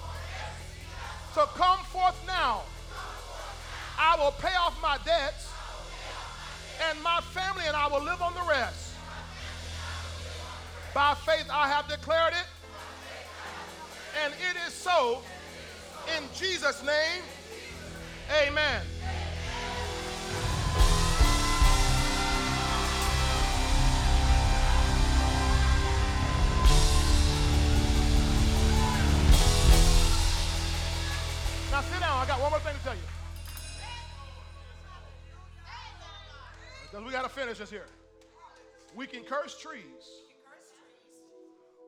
[1.33, 2.63] to come forth now.
[3.97, 5.51] I will pay off my debts,
[6.89, 8.93] and my family and I will live on the rest.
[10.93, 12.47] By faith, I have declared it,
[14.23, 15.21] and it is so
[16.17, 17.21] in Jesus' name,
[18.47, 18.81] amen.
[31.79, 32.17] Now sit down.
[32.17, 33.01] I got one more thing to tell you.
[36.83, 37.85] Because we got to finish this here.
[38.95, 39.83] We can curse trees.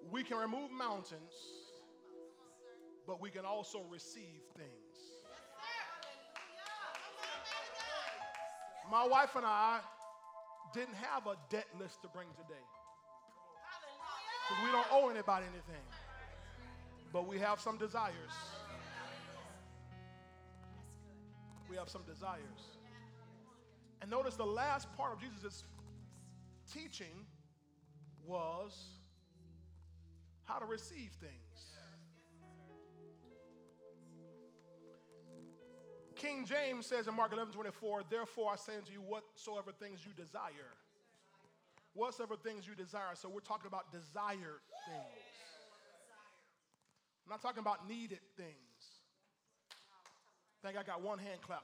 [0.10, 1.34] We can remove mountains
[3.12, 4.70] but we can also receive things.
[8.90, 9.80] My wife and I
[10.74, 12.64] didn't have a debt list to bring today.
[14.48, 15.84] Because we don't owe anybody anything.
[17.12, 18.32] But we have some desires.
[21.72, 22.76] We have some desires.
[24.02, 25.64] And notice the last part of Jesus'
[26.74, 27.26] teaching
[28.26, 28.78] was
[30.44, 31.32] how to receive things.
[36.16, 40.12] King James says in Mark 11 24, therefore I say unto you, whatsoever things you
[40.14, 40.76] desire.
[41.94, 43.16] Whatsoever things you desire.
[43.16, 45.24] So we're talking about desired things.
[47.26, 48.71] I'm not talking about needed things.
[50.64, 51.64] Think I got one hand clap.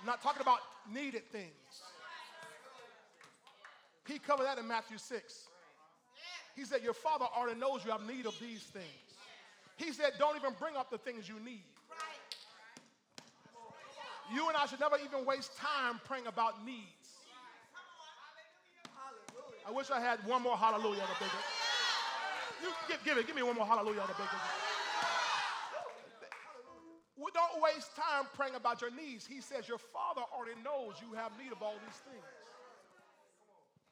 [0.00, 0.58] I'm not talking about
[0.92, 1.50] needed things.
[4.06, 5.48] He covered that in Matthew 6.
[6.54, 8.86] He said, Your father already knows you have need of these things.
[9.76, 11.64] He said, Don't even bring up the things you need.
[14.32, 16.86] You and I should never even waste time praying about needs.
[19.66, 21.42] I wish I had one more hallelujah on the bigger.
[22.62, 24.65] You give, give it, give me one more hallelujah on the bigger.
[27.36, 29.26] Don't waste time praying about your needs.
[29.28, 32.24] He says your father already knows you have need of all these things.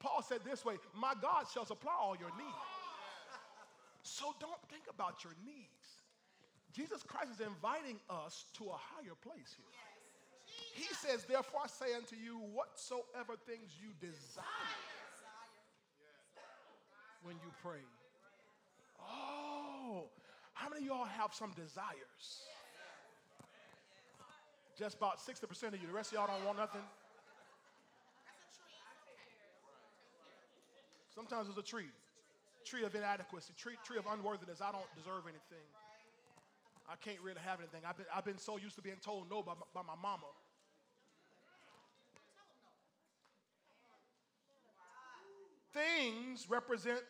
[0.01, 2.65] Paul said this way, my God shall supply all your needs.
[4.01, 5.85] So don't think about your needs.
[6.73, 9.69] Jesus Christ is inviting us to a higher place here.
[10.73, 14.43] He says, Therefore I say unto you, whatsoever things you desire
[17.21, 17.85] when you pray.
[18.99, 20.05] Oh,
[20.53, 22.49] how many of y'all have some desires?
[24.77, 25.87] Just about 60% of you.
[25.87, 26.81] The rest of y'all don't want nothing.
[31.13, 31.87] Sometimes it's a tree.
[32.65, 34.59] Tree of inadequacy, tree, tree of unworthiness.
[34.59, 35.63] I don't deserve anything.
[36.89, 37.81] I can't really have anything.
[37.87, 40.27] I've been, I've been so used to being told no by, by my mama.
[45.73, 47.01] Things represent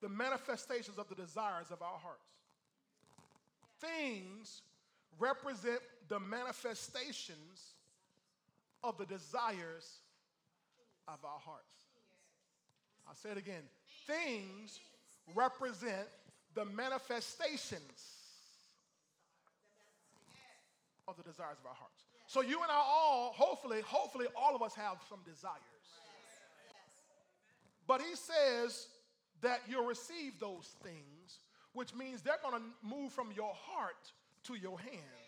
[0.00, 2.26] the manifestations of the desires of our hearts.
[3.80, 4.62] Things
[5.18, 7.74] represent the manifestations
[8.82, 10.00] of the desires
[11.08, 11.64] of our hearts.
[13.08, 13.62] I'll say it again.
[14.06, 14.80] Things
[15.34, 16.08] represent
[16.54, 17.80] the manifestations
[21.08, 22.02] of the desires of our hearts.
[22.26, 25.60] So you and I all, hopefully, hopefully all of us have some desires.
[27.86, 28.88] But he says
[29.42, 31.38] that you'll receive those things,
[31.72, 34.10] which means they're going to move from your heart
[34.44, 35.25] to your hand.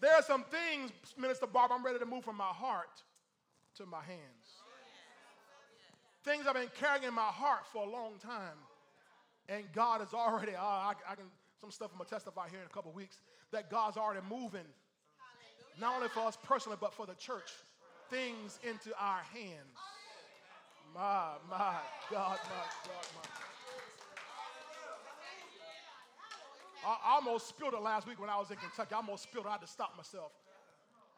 [0.00, 3.02] There are some things, Minister Barb, I'm ready to move from my heart
[3.76, 4.62] to my hands.
[6.24, 8.56] things I've been carrying in my heart for a long time.
[9.48, 11.24] And God is already, uh, I, I, can,
[11.60, 13.18] some stuff I'm going to testify here in a couple weeks,
[13.52, 14.66] that God's already moving,
[15.80, 17.50] not only for us personally, but for the church,
[18.08, 19.76] things into our hands.
[20.94, 21.76] My, my
[22.10, 23.50] God, my God, my God.
[26.86, 28.94] I almost spilled it last week when I was in Kentucky.
[28.94, 29.48] I almost spilled it.
[29.48, 30.32] I had to stop myself.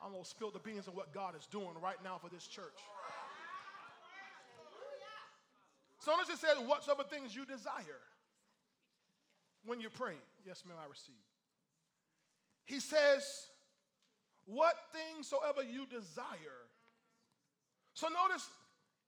[0.01, 2.79] I almost spilled the beans of what God is doing right now for this church.
[6.01, 8.03] So notice it says, whatsoever things you desire
[9.65, 10.15] when you pray.
[10.45, 11.15] Yes, ma'am, I receive.
[12.65, 13.47] He says,
[14.47, 16.67] what things soever you desire.
[17.95, 18.49] So notice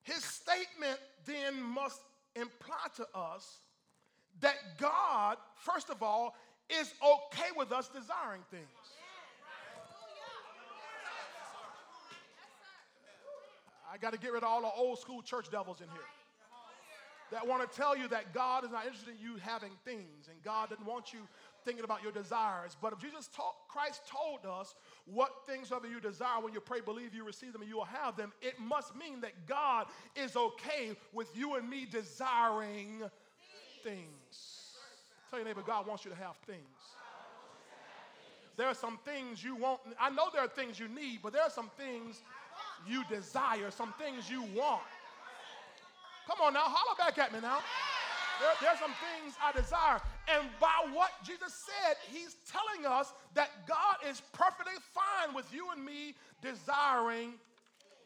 [0.02, 2.00] his statement then must
[2.36, 3.58] imply to us
[4.40, 6.36] that God, first of all,
[6.70, 8.64] is okay with us desiring things.
[13.92, 16.00] I got to get rid of all the old school church devils in here
[17.30, 20.42] that want to tell you that God is not interested in you having things and
[20.42, 21.20] God doesn't want you
[21.64, 22.76] thinking about your desires.
[22.80, 24.74] But if Jesus taught, Christ told us
[25.06, 27.84] what things ever you desire when you pray, believe you receive them and you will
[27.84, 33.02] have them, it must mean that God is okay with you and me desiring
[33.82, 34.53] things.
[35.34, 36.62] Tell your neighbor, God wants you to have things.
[38.56, 39.80] There are some things you want.
[39.98, 42.20] I know there are things you need, but there are some things
[42.86, 44.84] you desire, some things you want.
[46.28, 47.58] Come on now, holler back at me now.
[48.60, 50.00] There, are some things I desire.
[50.28, 55.72] And by what Jesus said, he's telling us that God is perfectly fine with you
[55.72, 57.32] and me desiring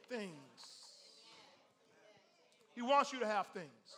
[0.09, 0.33] things.
[2.75, 3.98] He wants you to have things.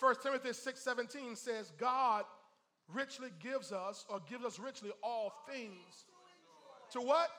[0.00, 2.24] 1 Timothy 6:17 says, God
[2.92, 6.06] richly gives us or gives us richly all things.
[6.92, 7.30] To what?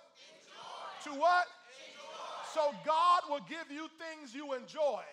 [1.05, 1.15] Enjoy.
[1.15, 1.45] To what?
[1.87, 2.53] Enjoy.
[2.53, 5.03] So God will give you things you enjoy.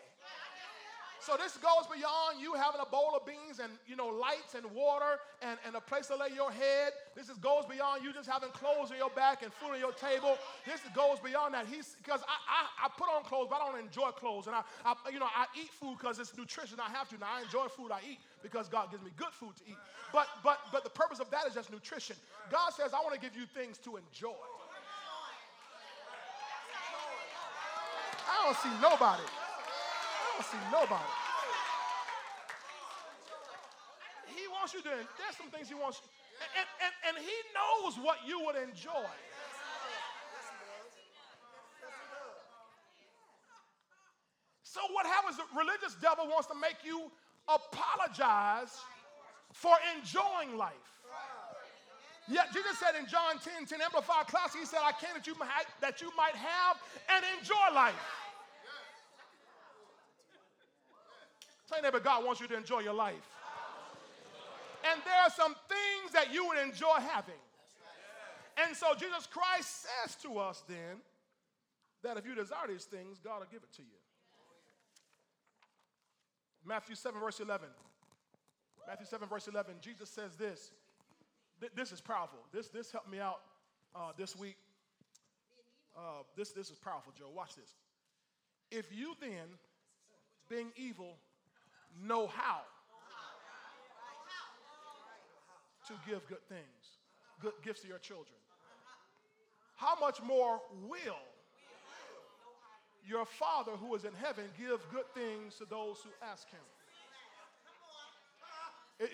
[1.26, 4.62] So this goes beyond you having a bowl of beans and you know lights and
[4.70, 6.94] water and, and a place to lay your head.
[7.16, 9.90] This is, goes beyond you just having clothes on your back and food on your
[9.90, 10.38] table.
[10.64, 11.66] This goes beyond that.
[11.66, 14.46] He's because I, I, I put on clothes, but I don't enjoy clothes.
[14.46, 16.78] And I, I you know I eat food because it's nutrition.
[16.78, 17.18] I have to.
[17.18, 19.78] Now I enjoy food I eat because God gives me good food to eat.
[20.12, 22.14] But but but the purpose of that is just nutrition.
[22.54, 24.38] God says I want to give you things to enjoy.
[28.30, 29.26] I don't see nobody
[30.36, 31.10] don't see nobody.
[34.28, 36.08] He wants you to, there's some things he wants you,
[36.60, 39.08] and, and, and he knows what you would enjoy.
[44.62, 47.10] So what happens, the religious devil wants to make you
[47.48, 48.76] apologize
[49.54, 50.74] for enjoying life.
[52.28, 55.34] Yet Jesus said in John 10, 10 Amplified Classic, he said, I came that you
[55.38, 56.76] might, that you might have
[57.08, 58.25] and enjoy life.
[61.68, 63.14] Tell neighbor, God wants you to enjoy your life.
[64.90, 67.34] And there are some things that you would enjoy having.
[68.64, 71.02] And so Jesus Christ says to us then
[72.02, 73.98] that if you desire these things, God will give it to you.
[76.64, 77.68] Matthew 7, verse 11.
[78.86, 80.70] Matthew 7, verse 11, Jesus says this.
[81.74, 82.38] This is powerful.
[82.52, 83.40] This, this helped me out
[83.94, 84.56] uh, this week.
[85.96, 87.30] Uh, this, this is powerful, Joe.
[87.34, 87.74] Watch this.
[88.70, 89.48] If you then,
[90.48, 91.16] being evil,
[92.02, 92.60] know how
[95.88, 96.98] to give good things,
[97.40, 98.36] good gifts to your children.
[99.76, 101.22] How much more will
[103.06, 106.60] your Father who is in heaven give good things to those who ask him?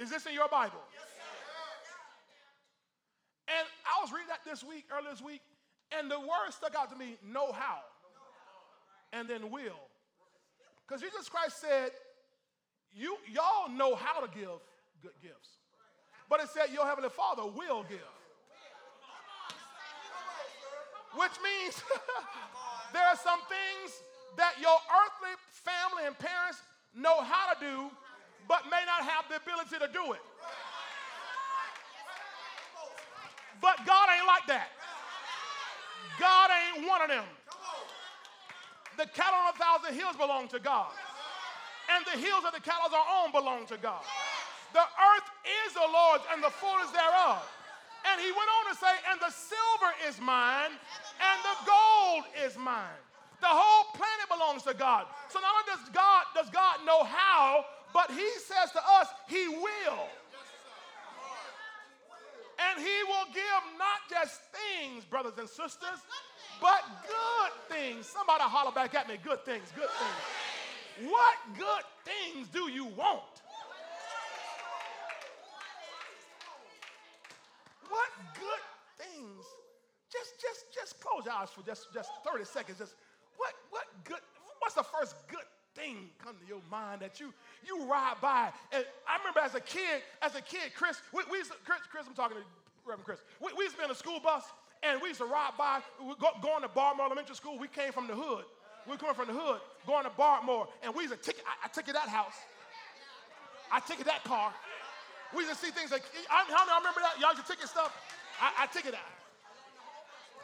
[0.00, 0.80] Is this in your Bible?
[3.48, 5.42] And I was reading that this week, earlier this week,
[5.98, 7.80] and the word stuck out to me know how,
[9.12, 9.90] and then will.
[10.86, 11.90] Because Jesus Christ said,
[12.94, 14.60] you y'all know how to give
[15.02, 15.58] good gifts.
[16.28, 18.14] But it said your heavenly Father will give.
[21.16, 21.82] Which means
[22.92, 24.00] there are some things
[24.36, 26.62] that your earthly family and parents
[26.94, 27.90] know how to do,
[28.48, 30.24] but may not have the ability to do it.
[33.60, 34.68] But God ain't like that.
[36.18, 37.24] God ain't one of them.
[38.96, 40.92] The cattle on a thousand hills belong to God
[41.90, 44.02] and the hills of the cattle are own belong to God.
[44.72, 45.28] The earth
[45.66, 47.42] is the Lord's and the fullness thereof.
[48.10, 52.56] And he went on to say, and the silver is mine, and the gold is
[52.58, 52.98] mine.
[53.40, 55.06] The whole planet belongs to God.
[55.28, 59.48] So not only does God, does God know how, but he says to us, he
[59.48, 60.06] will.
[62.70, 66.00] And he will give not just things, brothers and sisters,
[66.60, 68.06] but good things.
[68.06, 70.41] Somebody holler back at me, good things, good things.
[71.00, 73.22] What good things do you want?
[77.88, 78.64] What good
[78.98, 79.44] things?
[80.12, 82.78] Just, just, just close your eyes for just, just 30 seconds.
[82.78, 82.94] Just
[83.36, 84.20] what, what good?
[84.58, 85.44] What's the first good
[85.74, 87.32] thing come to your mind that you
[87.66, 88.50] you ride by?
[88.72, 92.06] And I remember as a kid, as a kid, Chris, we, we to, Chris, Chris,
[92.06, 92.44] I'm talking to
[92.84, 93.20] Reverend Chris.
[93.40, 94.44] We, we used to be in a school bus,
[94.82, 97.58] and we used to ride by, we go, going to Baltimore Elementary School.
[97.58, 98.44] We came from the hood.
[98.86, 101.44] We were coming from the hood, going to Baltimore, and we used to ticket.
[101.46, 102.34] I, I ticket that house.
[103.70, 104.52] I ticket that car.
[105.34, 107.20] We used to see things like, I, how many I remember that?
[107.20, 107.94] Y'all used to ticket stuff?
[108.40, 109.10] I, I ticket that.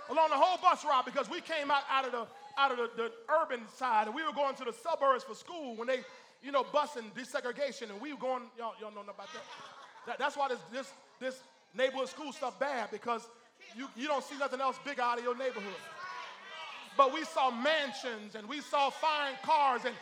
[0.09, 2.27] Along the whole bus ride because we came out, out of the
[2.59, 5.77] out of the, the urban side and we were going to the suburbs for school
[5.77, 6.01] when they,
[6.43, 9.45] you know, busing desegregation and we were going, y'all, y'all know about that.
[10.07, 11.41] that that's why this, this, this
[11.77, 13.23] neighborhood school stuff bad because
[13.77, 15.79] you, you don't see nothing else big out of your neighborhood.
[16.99, 19.95] But we saw mansions and we saw fine cars and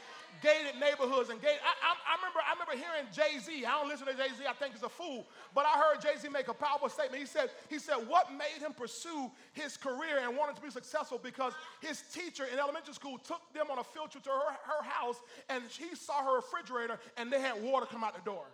[0.42, 1.60] gated neighborhoods and gated.
[1.60, 3.64] I, I, I, remember, I remember hearing Jay Z.
[3.66, 4.44] I don't listen to Jay Z.
[4.48, 5.26] I think he's a fool.
[5.54, 7.20] But I heard Jay Z make a powerful statement.
[7.20, 11.20] He said, he said, what made him pursue his career and wanted to be successful
[11.22, 11.52] because
[11.82, 15.20] his teacher in elementary school took them on a field trip to her, her house
[15.50, 18.46] and he saw her refrigerator and they had water come out the door.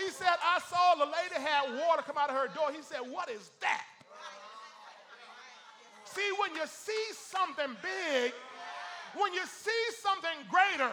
[0.00, 2.72] He said, I saw the lady had water come out of her door.
[2.72, 3.84] He said, What is that?
[6.08, 8.32] See, when you see something big,
[9.14, 10.90] when you see something greater,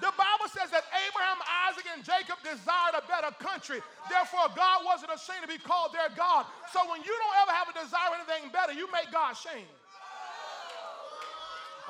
[0.00, 3.84] the Bible says that Abraham, Isaac, and Jacob desired a better country.
[4.08, 6.46] Therefore, God wasn't ashamed to be called their God.
[6.72, 9.68] So when you don't ever have a desire for anything better, you make God ashamed.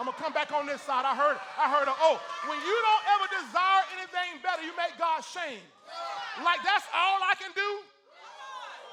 [0.01, 1.05] I'm gonna come back on this side.
[1.05, 2.17] I heard, I heard a oh.
[2.49, 5.61] When you don't ever desire anything better, you make God shame.
[6.41, 7.85] Like that's all I can do.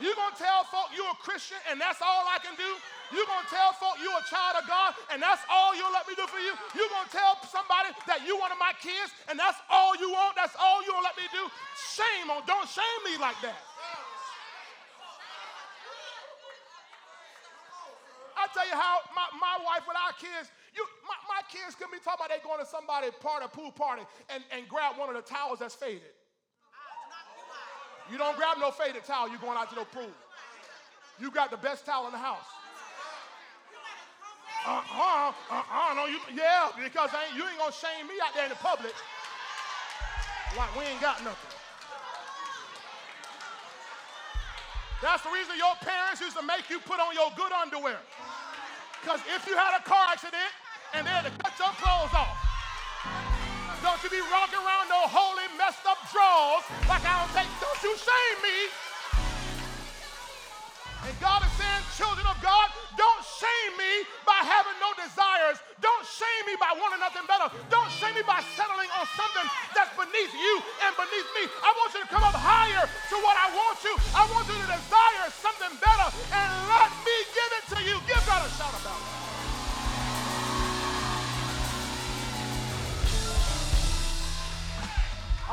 [0.04, 2.76] You gonna tell folk you're a Christian and that's all I can do?
[3.16, 6.04] You're going to tell folk you're a child of God and that's all you'll let
[6.12, 6.52] me do for you?
[6.76, 10.12] You're going to tell somebody that you one of my kids and that's all you
[10.12, 10.36] want?
[10.36, 11.48] That's all you'll let me do?
[11.96, 13.56] Shame on, don't shame me like that.
[18.38, 21.90] I tell you how my, my wife with our kids, you, my, my kids could
[21.90, 25.18] be talking about they going to somebody party, pool party, and, and grab one of
[25.18, 26.14] the towels that's faded.
[28.12, 30.14] You don't grab no faded towel, you're going out to the pool.
[31.20, 32.46] You got the best towel in the house
[34.68, 38.52] uh-uh, uh-uh, no, you, yeah, because ain't, you ain't gonna shame me out there in
[38.52, 38.92] the public
[40.60, 41.56] like we ain't got nothing.
[45.00, 48.02] That's the reason your parents used to make you put on your good underwear.
[49.00, 50.52] Because if you had a car accident
[50.94, 52.38] and they had to cut your clothes off,
[53.84, 57.82] don't you be rocking around no holy messed up drawers like I don't take, don't
[57.84, 58.58] you shame me.
[61.08, 62.68] And God is saying, children of God,
[63.00, 65.56] don't shame me by having no desires.
[65.80, 67.48] Don't shame me by wanting nothing better.
[67.72, 70.54] Don't shame me by settling on something that's beneath you
[70.84, 71.48] and beneath me.
[71.64, 73.94] I want you to come up higher to what I want you.
[74.12, 76.97] I want you to desire something better and let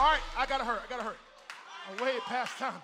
[0.05, 0.81] All right, I gotta hurry.
[0.86, 1.16] I gotta hurry.
[1.89, 2.82] I'm way past time.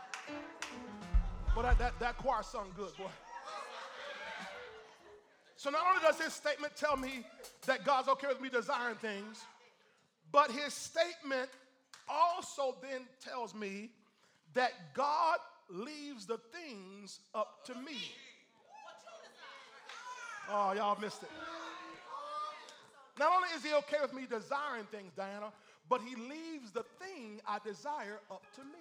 [1.55, 3.11] But that, that, that choir sung good, boy.
[5.55, 7.27] So not only does his statement tell me
[7.67, 9.45] that God's okay with me desiring things,
[10.33, 11.51] but his statement
[12.09, 13.91] also then tells me
[14.55, 17.99] that God leaves the things up to me.
[20.49, 21.31] Oh, y'all missed it.
[23.19, 25.53] Not only is he okay with me desiring things, Diana,
[25.91, 28.81] but he leaves the thing I desire up to me.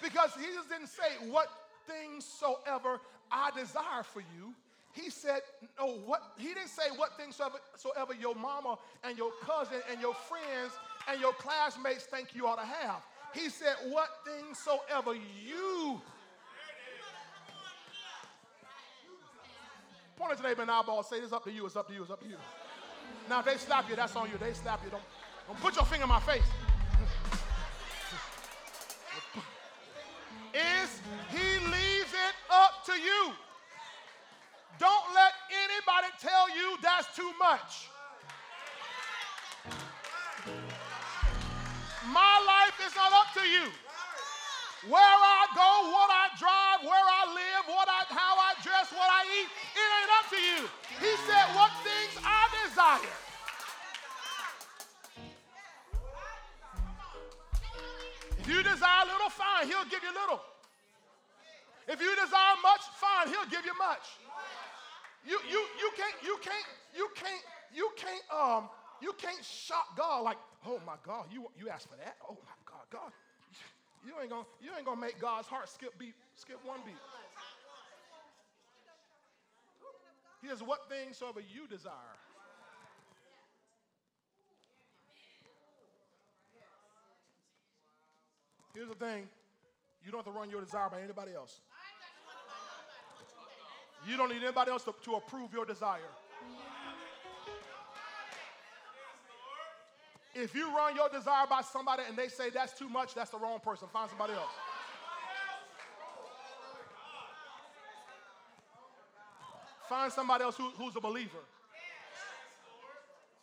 [0.00, 1.48] Because he just didn't say what
[1.86, 4.54] things soever I desire for you.
[4.92, 5.40] He said,
[5.78, 10.00] no, what he didn't say what things soever, soever your mama and your cousin and
[10.00, 10.72] your friends
[11.10, 13.02] and your classmates think you ought to have.
[13.34, 16.00] He said, what things soever you
[20.16, 22.00] Point at your neighbor and eyeball, say, it's up to you, it's up to you,
[22.00, 22.36] it's up to you.
[23.28, 24.38] Now, if they slap you, that's on you.
[24.38, 24.90] They slap you.
[24.90, 25.02] Don't,
[25.46, 26.48] don't put your finger in my face.
[30.54, 31.00] Is
[31.30, 33.32] he leaves it up to you.
[34.78, 37.88] Don't let anybody tell you that's too much.
[42.12, 43.68] My life is not up to you.
[44.88, 49.10] Where I go, what I drive, where I live, what I, how I dress, what
[49.10, 50.60] I eat, it ain't up to you.
[51.00, 53.35] He said, What things I desire.
[58.46, 60.38] If you desire little, fine, he'll give you little.
[61.88, 64.06] If you desire much, fine, he'll give you much.
[65.26, 67.42] You, you, you can't, you can't, you can't,
[67.74, 68.68] you can't, um,
[69.02, 72.14] you can't shock God like, oh my God, you, you asked for that?
[72.30, 73.10] Oh my God, God.
[74.06, 76.94] You ain't gonna, you ain't gonna make God's heart skip beat, skip one beat.
[80.40, 82.14] He says, what things soever you desire.
[88.76, 89.26] Here's the thing
[90.04, 91.60] you don't have to run your desire by anybody else.
[94.06, 96.12] You don't need anybody else to, to approve your desire.
[100.34, 103.38] If you run your desire by somebody and they say that's too much, that's the
[103.38, 103.88] wrong person.
[103.90, 104.52] Find somebody else.
[109.88, 111.38] Find somebody else who, who's a believer,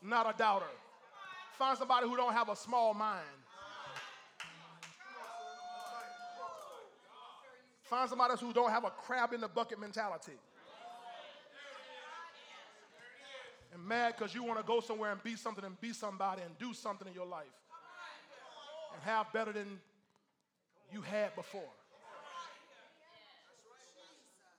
[0.03, 0.65] not a doubter.
[1.57, 3.42] Find somebody who don't have a small mind.
[7.93, 10.31] Find somebody who don't have a crab in the bucket mentality.
[13.71, 16.57] And mad because you want to go somewhere and be something and be somebody and
[16.57, 17.53] do something in your life
[18.95, 19.79] and have better than
[20.91, 21.69] you had before.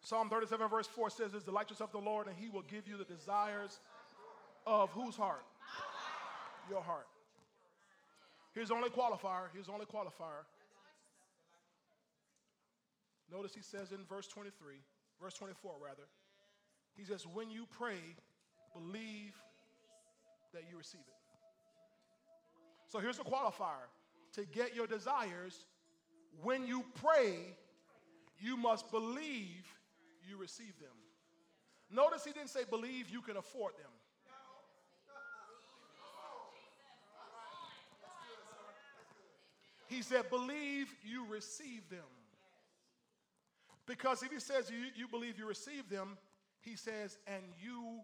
[0.00, 2.96] Psalm 37, verse 4 says, Is delight yourself the Lord, and he will give you
[2.96, 3.80] the desires
[4.64, 5.42] of whose heart?
[6.70, 7.08] Your heart.
[8.54, 9.48] Here's the only qualifier.
[9.52, 10.44] Here's the only qualifier.
[13.32, 14.76] Notice he says in verse 23,
[15.20, 16.02] verse 24 rather,
[16.96, 17.98] he says, When you pray,
[18.72, 19.34] believe
[20.52, 21.14] that you receive it.
[22.88, 23.88] So here's the qualifier
[24.34, 25.66] to get your desires,
[26.42, 27.36] when you pray,
[28.38, 29.64] you must believe
[30.28, 30.90] you receive them.
[31.90, 33.90] Notice he didn't say believe you can afford them.
[39.86, 42.00] He said, believe you receive them.
[43.86, 46.16] Because if he says you, you believe you receive them,
[46.60, 48.00] he says, and you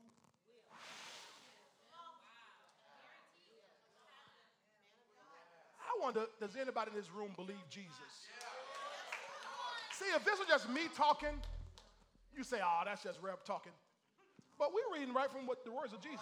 [5.81, 7.90] I wonder, does anybody in this room believe Jesus?
[9.93, 11.35] See, if this was just me talking,
[12.36, 13.73] you say, oh, that's just Rev talking.
[14.59, 16.20] But we're reading right from what the words of Jesus.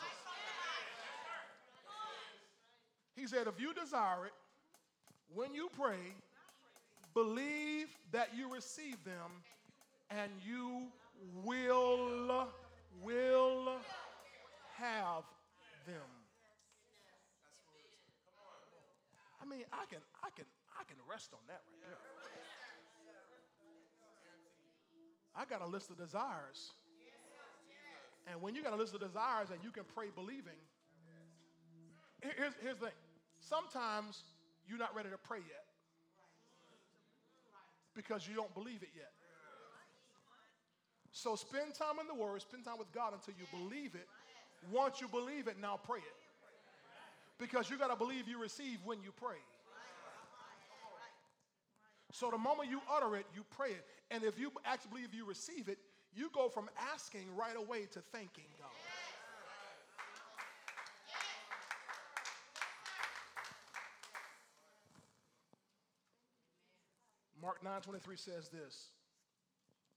[3.15, 4.33] He said, if you desire it,
[5.35, 6.15] when you pray,
[7.19, 9.43] believe that you receive them
[10.11, 10.87] and you
[11.45, 12.47] will
[13.03, 13.73] will
[14.77, 15.25] have
[15.85, 16.11] them.
[19.43, 20.45] I mean, I can I can
[20.79, 21.99] I can rest on that right there.
[25.35, 26.71] I got a list of desires.
[28.31, 30.61] And when you got a list of desires and you can pray believing,
[32.21, 32.95] here's, here's the thing.
[33.41, 34.23] Sometimes
[34.69, 35.68] you're not ready to pray yet
[37.99, 39.11] because you don't believe it yet.
[41.11, 44.07] So spend time in the Word, spend time with God until you believe it.
[44.71, 46.19] Once you believe it, now pray it.
[47.39, 49.39] Because you got to believe you receive when you pray.
[52.13, 53.85] So the moment you utter it, you pray it.
[54.11, 55.79] And if you actually believe you receive it,
[56.15, 58.78] you go from asking right away to thanking God.
[67.41, 68.91] Mark 9:23 says this.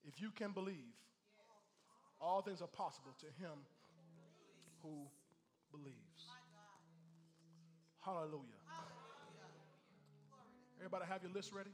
[0.04, 0.94] If you can believe,
[2.20, 3.66] all things are possible to him
[4.82, 5.08] who
[5.72, 6.26] believes.
[8.02, 8.58] Hallelujah.
[10.80, 11.70] Everybody have your list ready?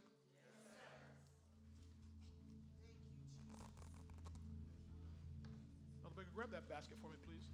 [6.17, 7.45] Baker, grab that basket for me, please.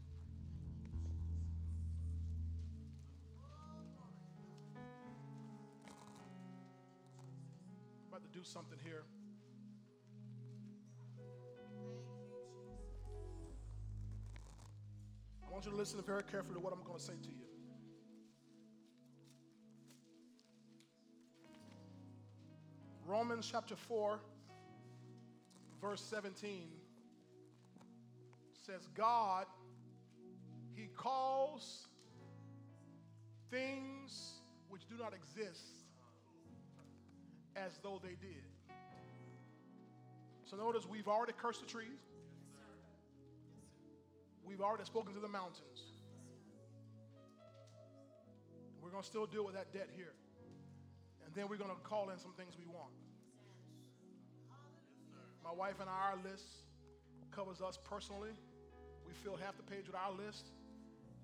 [8.14, 9.06] I'm about to do something here.
[15.48, 17.48] I want you to listen very carefully to what I'm going to say to you.
[23.08, 24.20] Romans chapter 4,
[25.82, 26.68] verse 17
[28.64, 29.48] says, God,
[30.76, 31.88] He calls
[33.50, 34.34] things
[34.70, 35.73] which do not exist
[37.56, 38.44] as though they did.
[40.46, 42.02] So notice we've already cursed the trees.
[44.46, 45.82] We've already spoken to the mountains.
[48.82, 50.14] We're going to still deal with that debt here.
[51.26, 52.92] And then we're going to call in some things we want.
[55.44, 56.46] My wife and I, our list
[57.32, 58.32] covers us personally.
[59.08, 60.52] We fill half the page with our list,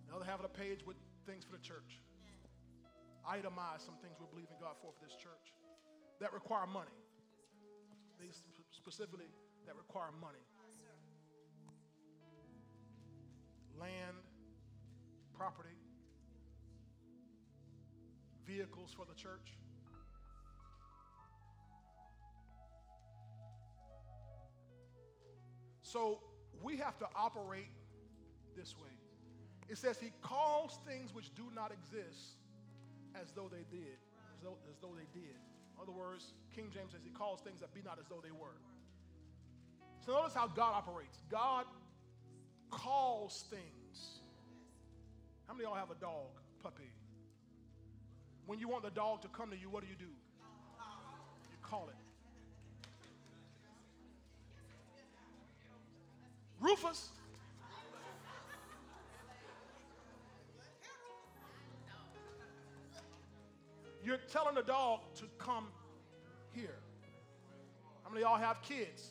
[0.07, 0.97] the other half of the page with
[1.27, 1.99] things for the church.
[3.27, 5.58] Itemize some things we're believing God for for this church
[6.19, 6.91] that require money.
[8.19, 8.41] These
[8.71, 9.25] specifically
[9.65, 10.39] that require money.
[13.79, 14.17] land,
[15.33, 15.69] property,
[18.45, 19.57] vehicles for the church.
[25.81, 26.19] So
[26.61, 27.71] we have to operate
[28.55, 28.89] this way.
[29.69, 32.37] It says he calls things which do not exist
[33.15, 33.97] as though they did,
[34.33, 35.35] as though, as though they did.
[35.79, 38.31] In other words, King James says he calls things that be not as though they
[38.31, 38.59] were.
[40.05, 41.19] So notice how God operates.
[41.31, 41.65] God
[42.69, 44.19] calls things.
[45.47, 46.27] How many of y'all have a dog,
[46.61, 46.91] puppy?
[48.45, 50.03] When you want the dog to come to you, what do you do?
[50.03, 51.95] You call it.
[56.59, 57.09] Rufus.
[64.09, 65.67] You're telling the dog to come
[66.51, 66.79] here.
[68.03, 69.07] How many of y'all have kids?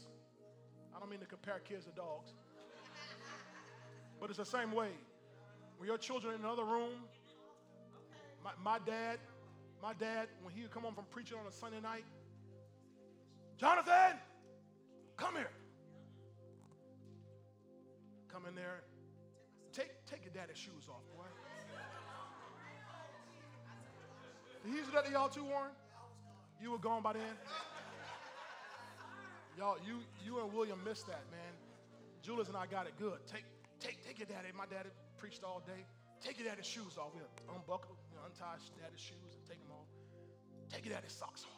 [0.92, 2.30] I don't mean to compare kids to dogs.
[4.18, 4.88] But it's the same way.
[5.76, 6.94] When your children in another room,
[8.42, 9.20] my, my dad,
[9.80, 12.04] my dad, when he would come home from preaching on a Sunday night,
[13.56, 14.18] Jonathan,
[15.16, 15.52] come here.
[18.32, 18.82] Come in there.
[19.72, 21.02] Take, take your daddy's shoes off,
[24.64, 25.72] he used that to y'all too, Warren?
[26.60, 27.36] You were gone by then?
[29.56, 31.52] Y'all, you, you and William missed that, man.
[32.22, 33.18] Julius and I got it good.
[33.26, 33.44] Take,
[33.80, 34.48] take, take your daddy.
[34.56, 35.84] My daddy preached all day.
[36.22, 37.10] Take your daddy's shoes off.
[37.14, 39.86] We'll unbuckle, you know, untie daddy's shoes and take them off.
[40.70, 41.57] Take your daddy's socks off.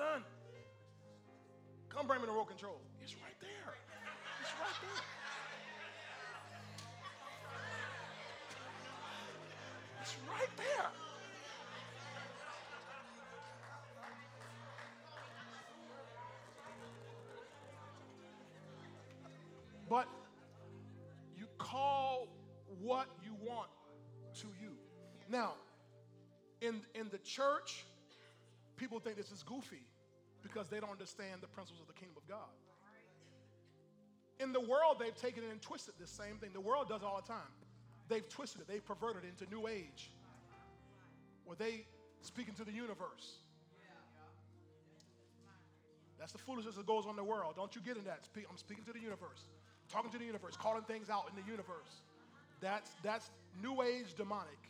[0.00, 0.24] Jonathan,
[1.90, 2.80] come bring me the remote control.
[3.02, 3.74] It's right there.
[4.40, 5.02] It's right there.
[10.00, 10.86] It's right there.
[19.90, 20.06] But
[21.36, 22.28] you call
[22.80, 23.68] what you want
[24.36, 24.72] to you.
[25.28, 25.52] Now,
[26.62, 27.84] in, in the church,
[28.80, 29.84] people think this is goofy
[30.42, 32.48] because they don't understand the principles of the kingdom of God.
[34.40, 36.48] In the world, they've taken it and twisted this same thing.
[36.54, 37.52] The world does it all the time.
[38.08, 40.10] They've twisted it, they've perverted it into new age,
[41.44, 41.84] where they
[42.22, 43.36] speak into the universe.
[46.18, 47.54] That's the foolishness that goes on in the world.
[47.56, 48.28] Don't you get in that?
[48.36, 49.44] I'm speaking to the universe,
[49.88, 52.00] talking to the universe, calling things out in the universe.
[52.60, 53.30] That's that's
[53.62, 54.69] new age demonic.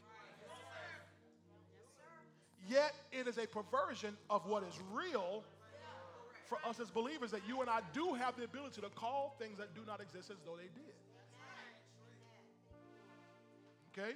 [2.68, 5.42] Yet it is a perversion of what is real
[6.46, 9.58] for us as believers that you and I do have the ability to call things
[9.58, 10.94] that do not exist as though they did.
[13.92, 14.14] Okay?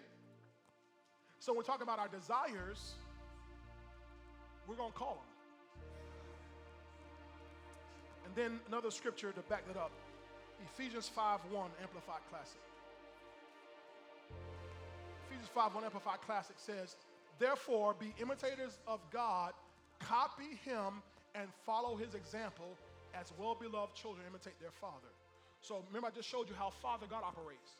[1.38, 2.94] So we're talking about our desires,
[4.66, 5.34] we're going to call them.
[8.26, 9.90] And then another scripture to back that up
[10.72, 12.60] Ephesians 5 1, Amplified Classic.
[15.28, 16.96] Ephesians 5 1, Amplified Classic says,
[17.38, 19.52] Therefore, be imitators of God,
[19.98, 21.02] copy him,
[21.34, 22.78] and follow his example
[23.14, 25.10] as well beloved children imitate their father.
[25.60, 27.78] So remember, I just showed you how Father God operates.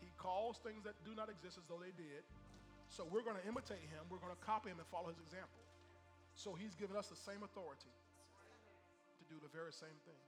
[0.00, 2.26] He calls things that do not exist as though they did.
[2.88, 5.62] So we're going to imitate him, we're going to copy him and follow his example.
[6.34, 7.92] So he's given us the same authority
[9.20, 10.22] to do the very same thing.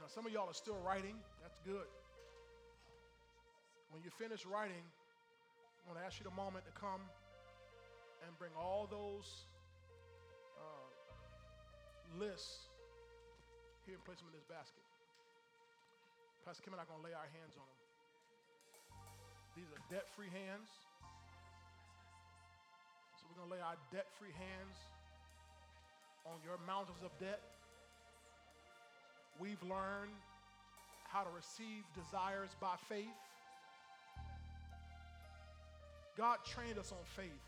[0.00, 1.16] Now, some of y'all are still writing.
[1.40, 1.88] That's good.
[3.88, 4.84] When you finish writing,
[5.84, 7.04] I'm going to ask you the moment to come
[8.24, 9.44] and bring all those
[10.56, 10.88] uh,
[12.16, 12.72] lists
[13.84, 14.80] here and place them in this basket.
[16.48, 17.80] Pastor Kim and I are going to lay our hands on them.
[19.60, 20.72] These are debt free hands.
[23.20, 24.80] So we're going to lay our debt free hands
[26.24, 27.44] on your mountains of debt.
[29.36, 30.16] We've learned
[31.12, 33.20] how to receive desires by faith.
[36.16, 37.44] God trained us on faith,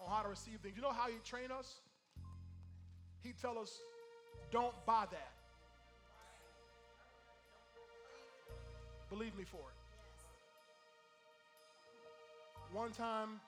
[0.00, 0.76] on how to receive things.
[0.76, 1.80] You know how He trained us?
[3.22, 3.78] He tell us,
[4.50, 5.32] don't buy that.
[9.10, 9.78] Believe me for it.
[12.70, 13.42] One time,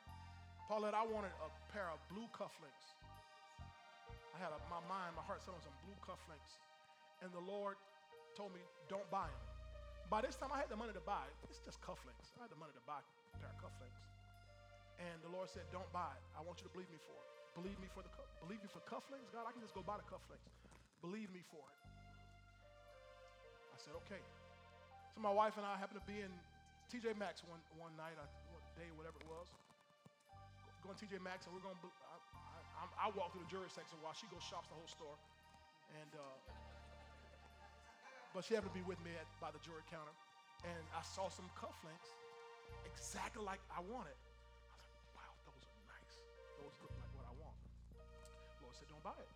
[0.66, 2.98] Paulette, I wanted a pair of blue cufflinks.
[4.34, 6.58] I had a, my mind, my heart set on some blue cufflinks.
[7.22, 7.78] And the Lord
[8.34, 8.58] told me,
[8.90, 9.46] don't buy them.
[10.10, 11.22] By this time, I had the money to buy.
[11.46, 12.34] It's just cufflinks.
[12.34, 12.98] I had the money to buy
[13.34, 14.02] a pair of cufflinks.
[15.00, 16.24] And the Lord said, don't buy it.
[16.36, 17.32] I want you to believe me for it.
[17.52, 19.28] Believe me for the believe me for cufflinks?
[19.28, 20.48] God, I can just go buy the cufflinks.
[21.04, 21.78] Believe me for it.
[23.72, 24.22] I said, okay.
[25.12, 26.32] So my wife and I happened to be in
[26.88, 29.48] TJ Maxx one, one night, one day, whatever it was.
[30.80, 32.16] Going to TJ Maxx, and we're going to, I,
[32.80, 35.16] I, I walk through the jewelry section while she goes shops the whole store.
[36.00, 36.36] And, uh,
[38.32, 40.12] but she happened to be with me at, by the jewelry counter.
[40.64, 42.14] And I saw some cufflinks
[42.86, 44.16] exactly like I wanted.
[44.16, 46.14] I was like, wow, those are nice.
[46.60, 47.56] Those look like what I want.
[48.62, 49.30] Lord said, don't buy it.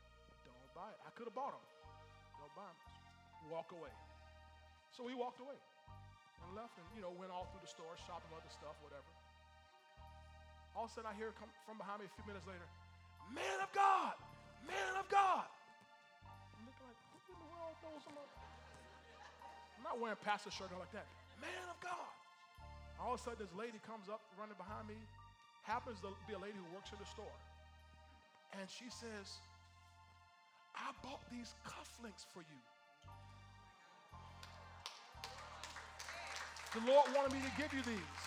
[0.47, 0.99] Don't buy it.
[1.05, 1.65] I could have bought them.
[2.41, 2.79] Don't buy them.
[3.53, 3.95] Walk away.
[4.91, 5.59] So we walked away
[6.47, 9.07] and left and, you know, went all through the store, shopping other stuff, whatever.
[10.77, 12.65] All of a sudden I hear come from behind me a few minutes later,
[13.33, 14.13] man of God,
[14.69, 15.49] man of God.
[16.53, 18.17] I'm looking like, who in the world knows I'm
[19.77, 21.07] I'm not wearing pastor shirt like that.
[21.41, 22.13] Man of God.
[23.01, 24.99] All of a sudden this lady comes up running behind me,
[25.63, 27.37] happens to be a lady who works in the store.
[28.59, 29.39] And she says,
[30.75, 32.63] I bought these cufflinks for you.
[36.75, 38.21] The Lord wanted me to give you these.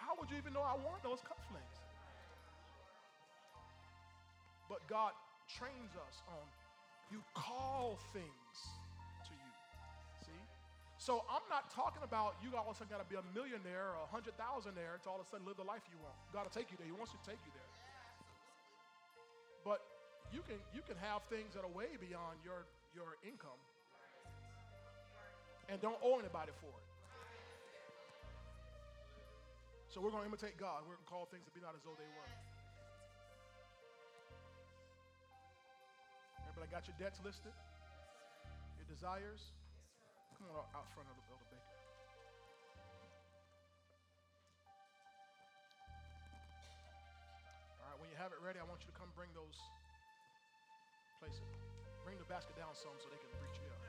[0.00, 1.80] How would you even know I want those cufflinks?
[4.68, 5.12] But God
[5.48, 6.44] trains us on
[7.10, 8.56] you call things?
[11.04, 13.92] So I'm not talking about you all of a sudden got to be a millionaire
[13.92, 16.16] or a hundred thousandaire to all of a sudden live the life you want.
[16.32, 16.88] God will take you there.
[16.88, 17.70] He wants to take you there.
[19.68, 19.84] But
[20.32, 22.64] you can you can have things that are way beyond your
[22.96, 23.60] your income
[25.68, 26.88] and don't owe anybody for it.
[29.92, 30.88] So we're going to imitate God.
[30.88, 32.32] We're going to call things to be not as though they were.
[36.48, 37.52] Everybody got your debts listed?
[38.80, 39.52] Your desires?
[40.44, 41.80] Come on out front of the Elder Baker.
[47.80, 49.56] All right, when you have it ready, I want you to come bring those,
[51.16, 51.48] place it.
[52.04, 53.83] Bring the basket down some so they can reach you up.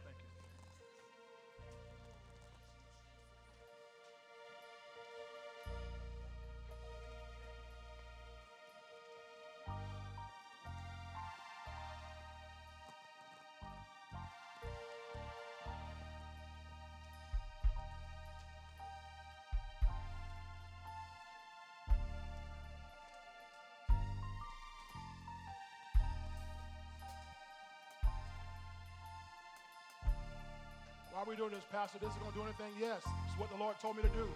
[31.25, 31.97] Are we doing this, Pastor?
[31.97, 32.71] This is going to do anything?
[32.79, 34.27] Yes, it's what the Lord told me to do.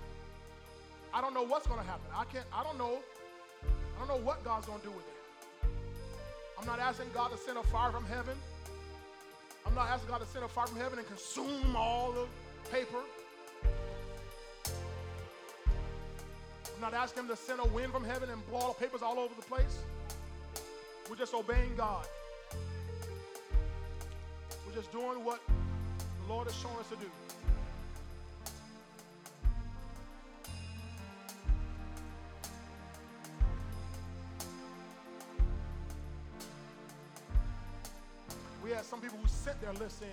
[1.14, 2.10] I don't know what's going to happen.
[2.16, 2.46] I can't.
[2.54, 3.00] I don't know.
[3.64, 5.70] I don't know what God's going to do with it.
[6.58, 8.36] I'm not asking God to send a fire from heaven.
[9.66, 12.26] I'm not asking God to send a fire from heaven and consume all the
[12.72, 13.04] paper.
[16.74, 19.04] I'm not asking Him to send a wind from heaven and blow all the papers
[19.04, 19.78] all over the place.
[21.10, 22.06] We're just obeying God.
[24.66, 25.40] We're just doing what
[26.30, 27.10] Lord has shown us to do.
[38.64, 40.08] We had some people who sent their list in.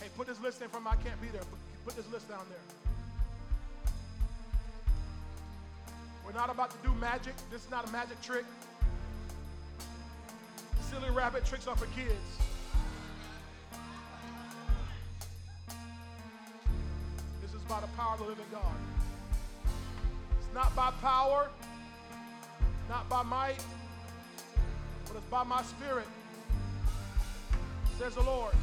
[0.00, 1.42] Hey, put this list in from I can't be there.
[1.84, 3.92] Put this list down there.
[6.24, 7.34] We're not about to do magic.
[7.50, 8.44] This is not a magic trick.
[10.90, 12.45] Silly rabbit tricks are for kids.
[17.76, 18.74] By the power of the living God.
[20.38, 21.50] It's not by power,
[22.88, 23.62] not by might,
[25.06, 26.06] but it's by my spirit,
[27.98, 28.54] says the Lord.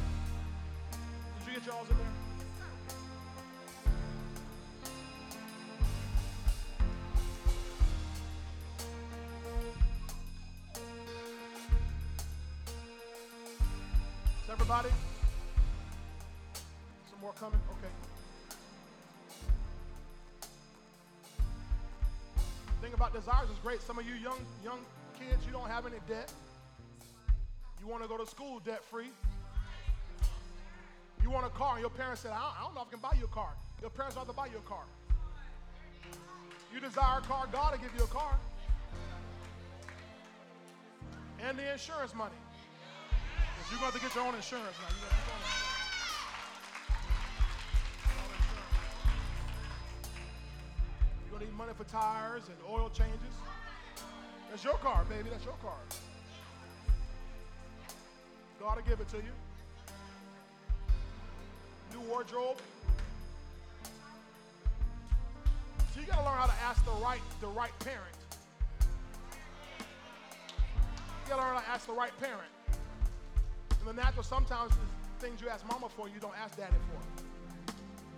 [1.44, 2.23] Did you get y'all's in there?
[23.74, 23.86] Great.
[23.86, 24.78] Some of you young young
[25.18, 26.32] kids, you don't have any debt.
[27.80, 29.10] You want to go to school debt free.
[31.22, 33.16] You want a car, and your parents said, I don't, know if I can buy
[33.18, 33.50] you a car.
[33.80, 34.84] Your parents have to buy you a car.
[36.72, 38.38] You desire a car, God will give you a car.
[41.46, 42.34] And the insurance money.
[43.70, 44.88] You're going to get your own insurance now.
[44.92, 45.54] You're gonna to get.
[51.22, 53.34] You're going to need money for tires and oil changes.
[54.54, 55.30] That's your car, baby.
[55.30, 55.74] That's your car.
[58.60, 59.32] God will give it to you.
[61.92, 62.58] New wardrobe.
[65.92, 68.14] So you got to learn how to ask the right, the right parent.
[69.70, 72.52] You got to learn how to ask the right parent.
[73.80, 77.74] In the natural, sometimes the things you ask mama for, you don't ask daddy for.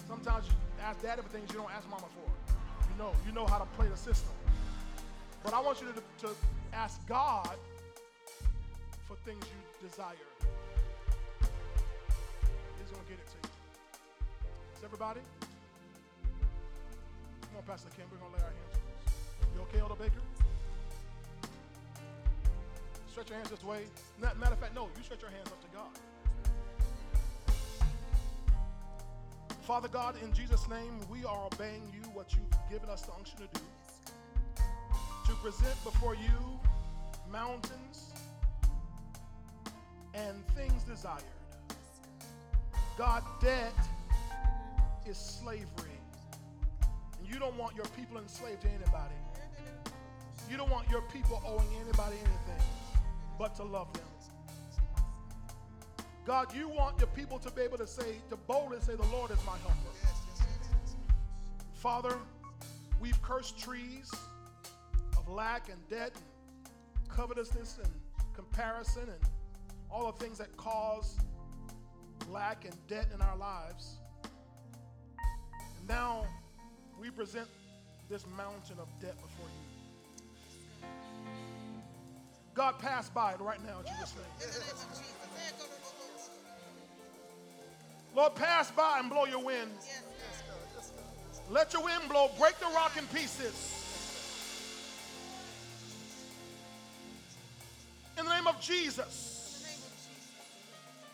[0.07, 0.53] Sometimes you
[0.83, 2.31] ask daddy for things you don't ask mama for.
[2.93, 4.36] You know, you know how to play the system.
[5.47, 6.35] But I want you to, to
[6.73, 7.55] ask God
[9.07, 10.17] for things you desire.
[12.81, 13.51] He's going to get it to you.
[14.77, 15.21] Is everybody?
[17.43, 18.07] Come on, Pastor Kim.
[18.11, 19.47] We're going to lay our hands on.
[19.55, 20.21] You okay, Elder Baker?
[23.09, 23.85] Stretch your hands this way.
[24.21, 25.93] Matter of fact, no, you stretch your hands up to God.
[29.63, 33.39] Father God, in Jesus' name, we are obeying you, what you've given us the unction
[33.39, 33.61] to do.
[35.43, 36.59] Present before you
[37.31, 38.11] mountains
[40.15, 41.23] and things desired.
[42.99, 43.73] God, debt
[45.07, 46.01] is slavery.
[47.19, 49.15] And you don't want your people enslaved to anybody.
[50.51, 52.67] You don't want your people owing anybody anything
[53.39, 54.03] but to love them.
[56.25, 59.31] God, you want your people to be able to say, to boldly say, The Lord
[59.31, 59.97] is my helper.
[61.75, 62.19] Father,
[62.99, 64.11] we've cursed trees
[65.27, 67.93] of lack and debt and covetousness and
[68.35, 69.31] comparison and
[69.91, 71.17] all the things that cause
[72.31, 73.97] lack and debt in our lives.
[75.79, 76.27] And now
[77.01, 77.49] we present
[78.09, 80.89] this mountain of debt before you.
[82.55, 84.27] God, pass by it right now in Jesus' name.
[88.15, 89.71] Lord, pass by and blow your wind.
[91.51, 93.76] Let your wind blow, break the rock in pieces.
[98.61, 99.35] Jesus.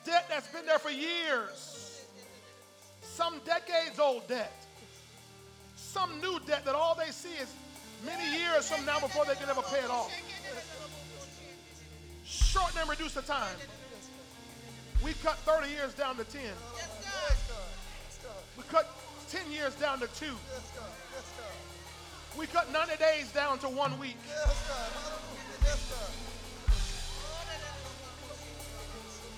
[0.04, 2.04] Debt that's been there for years.
[3.02, 4.52] Some decades old debt.
[5.76, 7.52] Some new debt that all they see is
[8.04, 10.12] many years from now before they can ever pay it off.
[12.24, 13.56] Shorten and reduce the time.
[15.04, 16.40] We cut 30 years down to 10.
[18.56, 18.88] We cut
[19.30, 20.34] 10 years down to two.
[22.38, 24.16] We cut 90 days down to one week.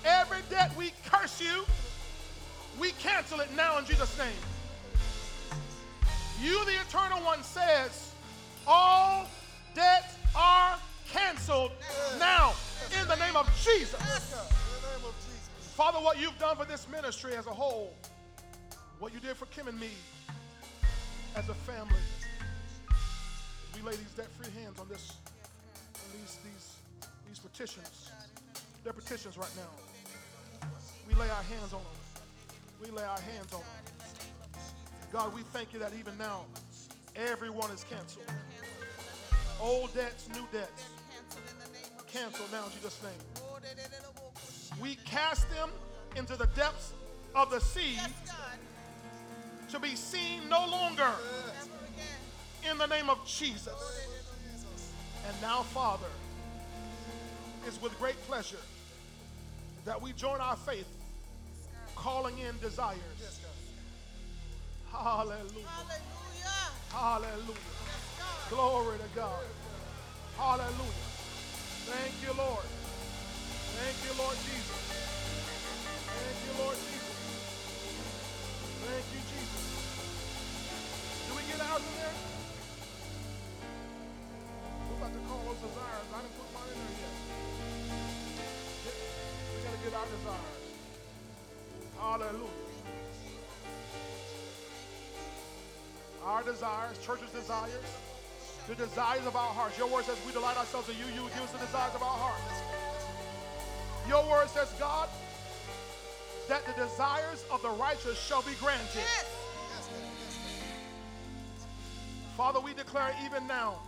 [0.05, 1.65] Every debt we curse you,
[2.79, 4.27] we cancel it now in Jesus' name.
[6.41, 8.11] You, the eternal one, says,
[8.67, 9.27] all
[9.73, 10.77] debts are
[11.11, 11.71] canceled
[12.19, 12.53] now
[13.01, 13.99] in the name of Jesus.
[15.75, 17.93] Father, what you've done for this ministry as a whole,
[18.99, 19.89] what you did for Kim and me
[21.35, 21.95] as a family,
[23.75, 25.13] we lay these debt-free hands on this,
[25.95, 26.75] on these, these,
[27.27, 28.11] these petitions.
[28.83, 29.84] They're petitions right now.
[31.07, 32.23] We lay our hands on them.
[32.83, 34.61] We lay our hands on them.
[35.11, 36.41] God, we thank you that even now,
[37.15, 38.25] everyone is canceled.
[39.61, 40.85] Old debts, new debts.
[42.11, 43.45] Cancel now in Jesus' name
[44.81, 45.69] we cast them
[46.15, 46.93] into the depths
[47.33, 47.97] of the sea
[49.69, 51.09] to be seen no longer
[52.69, 54.07] in the name of Jesus.
[55.27, 56.07] And now, Father,
[57.65, 58.61] it's with great pleasure
[59.85, 60.87] that we join our faith,
[62.05, 63.01] calling in desires.
[64.93, 65.65] Hallelujah.
[66.93, 67.73] Hallelujah.
[68.47, 69.41] Glory to God.
[70.37, 71.09] Hallelujah.
[71.89, 72.69] Thank you, Lord.
[73.73, 74.81] Thank you, Lord Jesus.
[76.13, 77.17] Thank you, Lord Jesus.
[78.85, 79.65] Thank you, Jesus.
[81.25, 82.17] Do we get out of there?
[84.77, 86.05] We're about to call those desires.
[86.13, 87.17] I didn't put mine in there yet.
[88.93, 90.54] We got to get our desires.
[92.05, 92.37] Hallelujah.
[96.23, 97.81] Our desires, church's desires,
[98.67, 99.75] the desires of our hearts.
[99.77, 101.05] Your word says we delight ourselves in you.
[101.15, 102.61] You give us the desires of our hearts.
[104.07, 105.09] Your word says, God,
[106.47, 108.85] that the desires of the righteous shall be granted.
[108.93, 109.89] Yes.
[112.37, 113.79] Father, we declare even now,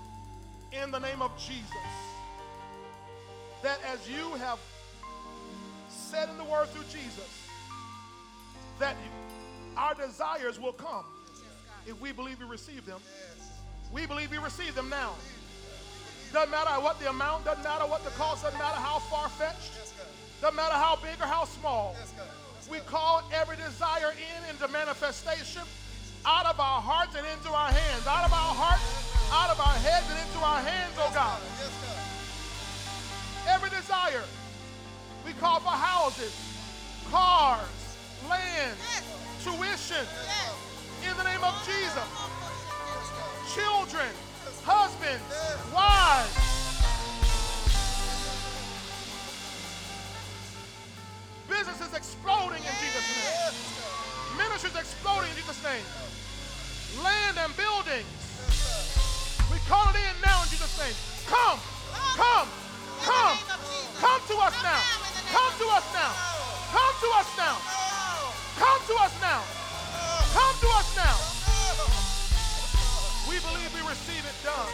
[0.71, 1.67] in the name of Jesus,
[3.61, 4.57] that as you have
[5.87, 7.46] said in the word through Jesus,
[8.79, 8.95] that
[9.75, 11.05] our desires will come
[11.85, 12.99] if we believe we receive them.
[13.91, 15.13] We believe we receive them now.
[16.33, 19.71] Doesn't matter what the amount, doesn't matter what the cost, doesn't matter how far fetched.
[20.41, 21.95] Doesn't matter how big or how small.
[22.69, 25.63] We call every desire in into manifestation
[26.25, 28.05] out of our hearts and into our hands.
[28.05, 28.83] Out of our hearts,
[29.31, 31.39] out of our heads, and into our hands, oh God.
[33.47, 34.23] Every desire.
[35.25, 36.35] We call for houses,
[37.09, 37.86] cars,
[38.27, 38.75] plans,
[39.39, 40.03] tuition,
[41.07, 42.07] in the name of Jesus.
[43.55, 44.11] Children,
[44.67, 45.23] husbands,
[45.71, 46.35] wives.
[51.47, 53.55] Business is exploding in Jesus' name.
[54.35, 55.87] Ministry is exploding in Jesus' name.
[56.99, 58.11] Land and buildings.
[59.47, 60.95] We call it in now in Jesus' name.
[61.31, 61.59] Come,
[62.19, 62.47] come,
[63.07, 63.39] come,
[64.03, 64.83] come to us now.
[65.31, 66.11] Come to us now.
[66.75, 67.86] Come to us now.
[68.57, 69.43] Come to us now.
[70.33, 71.17] Come to us now.
[73.29, 74.73] We believe we receive it done.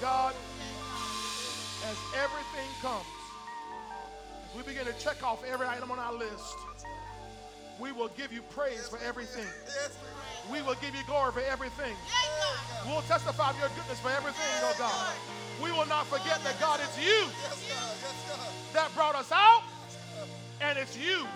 [0.00, 0.34] God,
[1.86, 3.04] as everything comes,
[4.48, 6.58] as we begin to check off every item on our list,
[7.80, 9.46] we will give you praise for everything.
[10.50, 11.94] We will give you glory for everything.
[12.86, 15.14] We'll testify of your goodness for everything, oh God.
[15.62, 17.28] We will not forget that God, it's you
[18.72, 19.62] that brought us out,
[20.62, 21.26] and it's you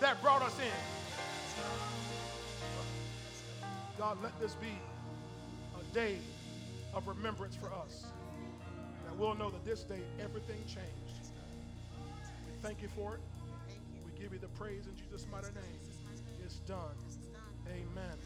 [0.00, 0.66] that brought us in.
[3.98, 4.72] God, let this be
[5.78, 6.18] a day
[6.94, 8.06] of remembrance for us.
[9.04, 11.30] That we'll know that this day everything changed.
[12.46, 13.20] We thank you for it.
[14.04, 15.80] We give you the praise in Jesus' mighty name.
[16.44, 16.96] It's done.
[17.68, 18.16] Amen.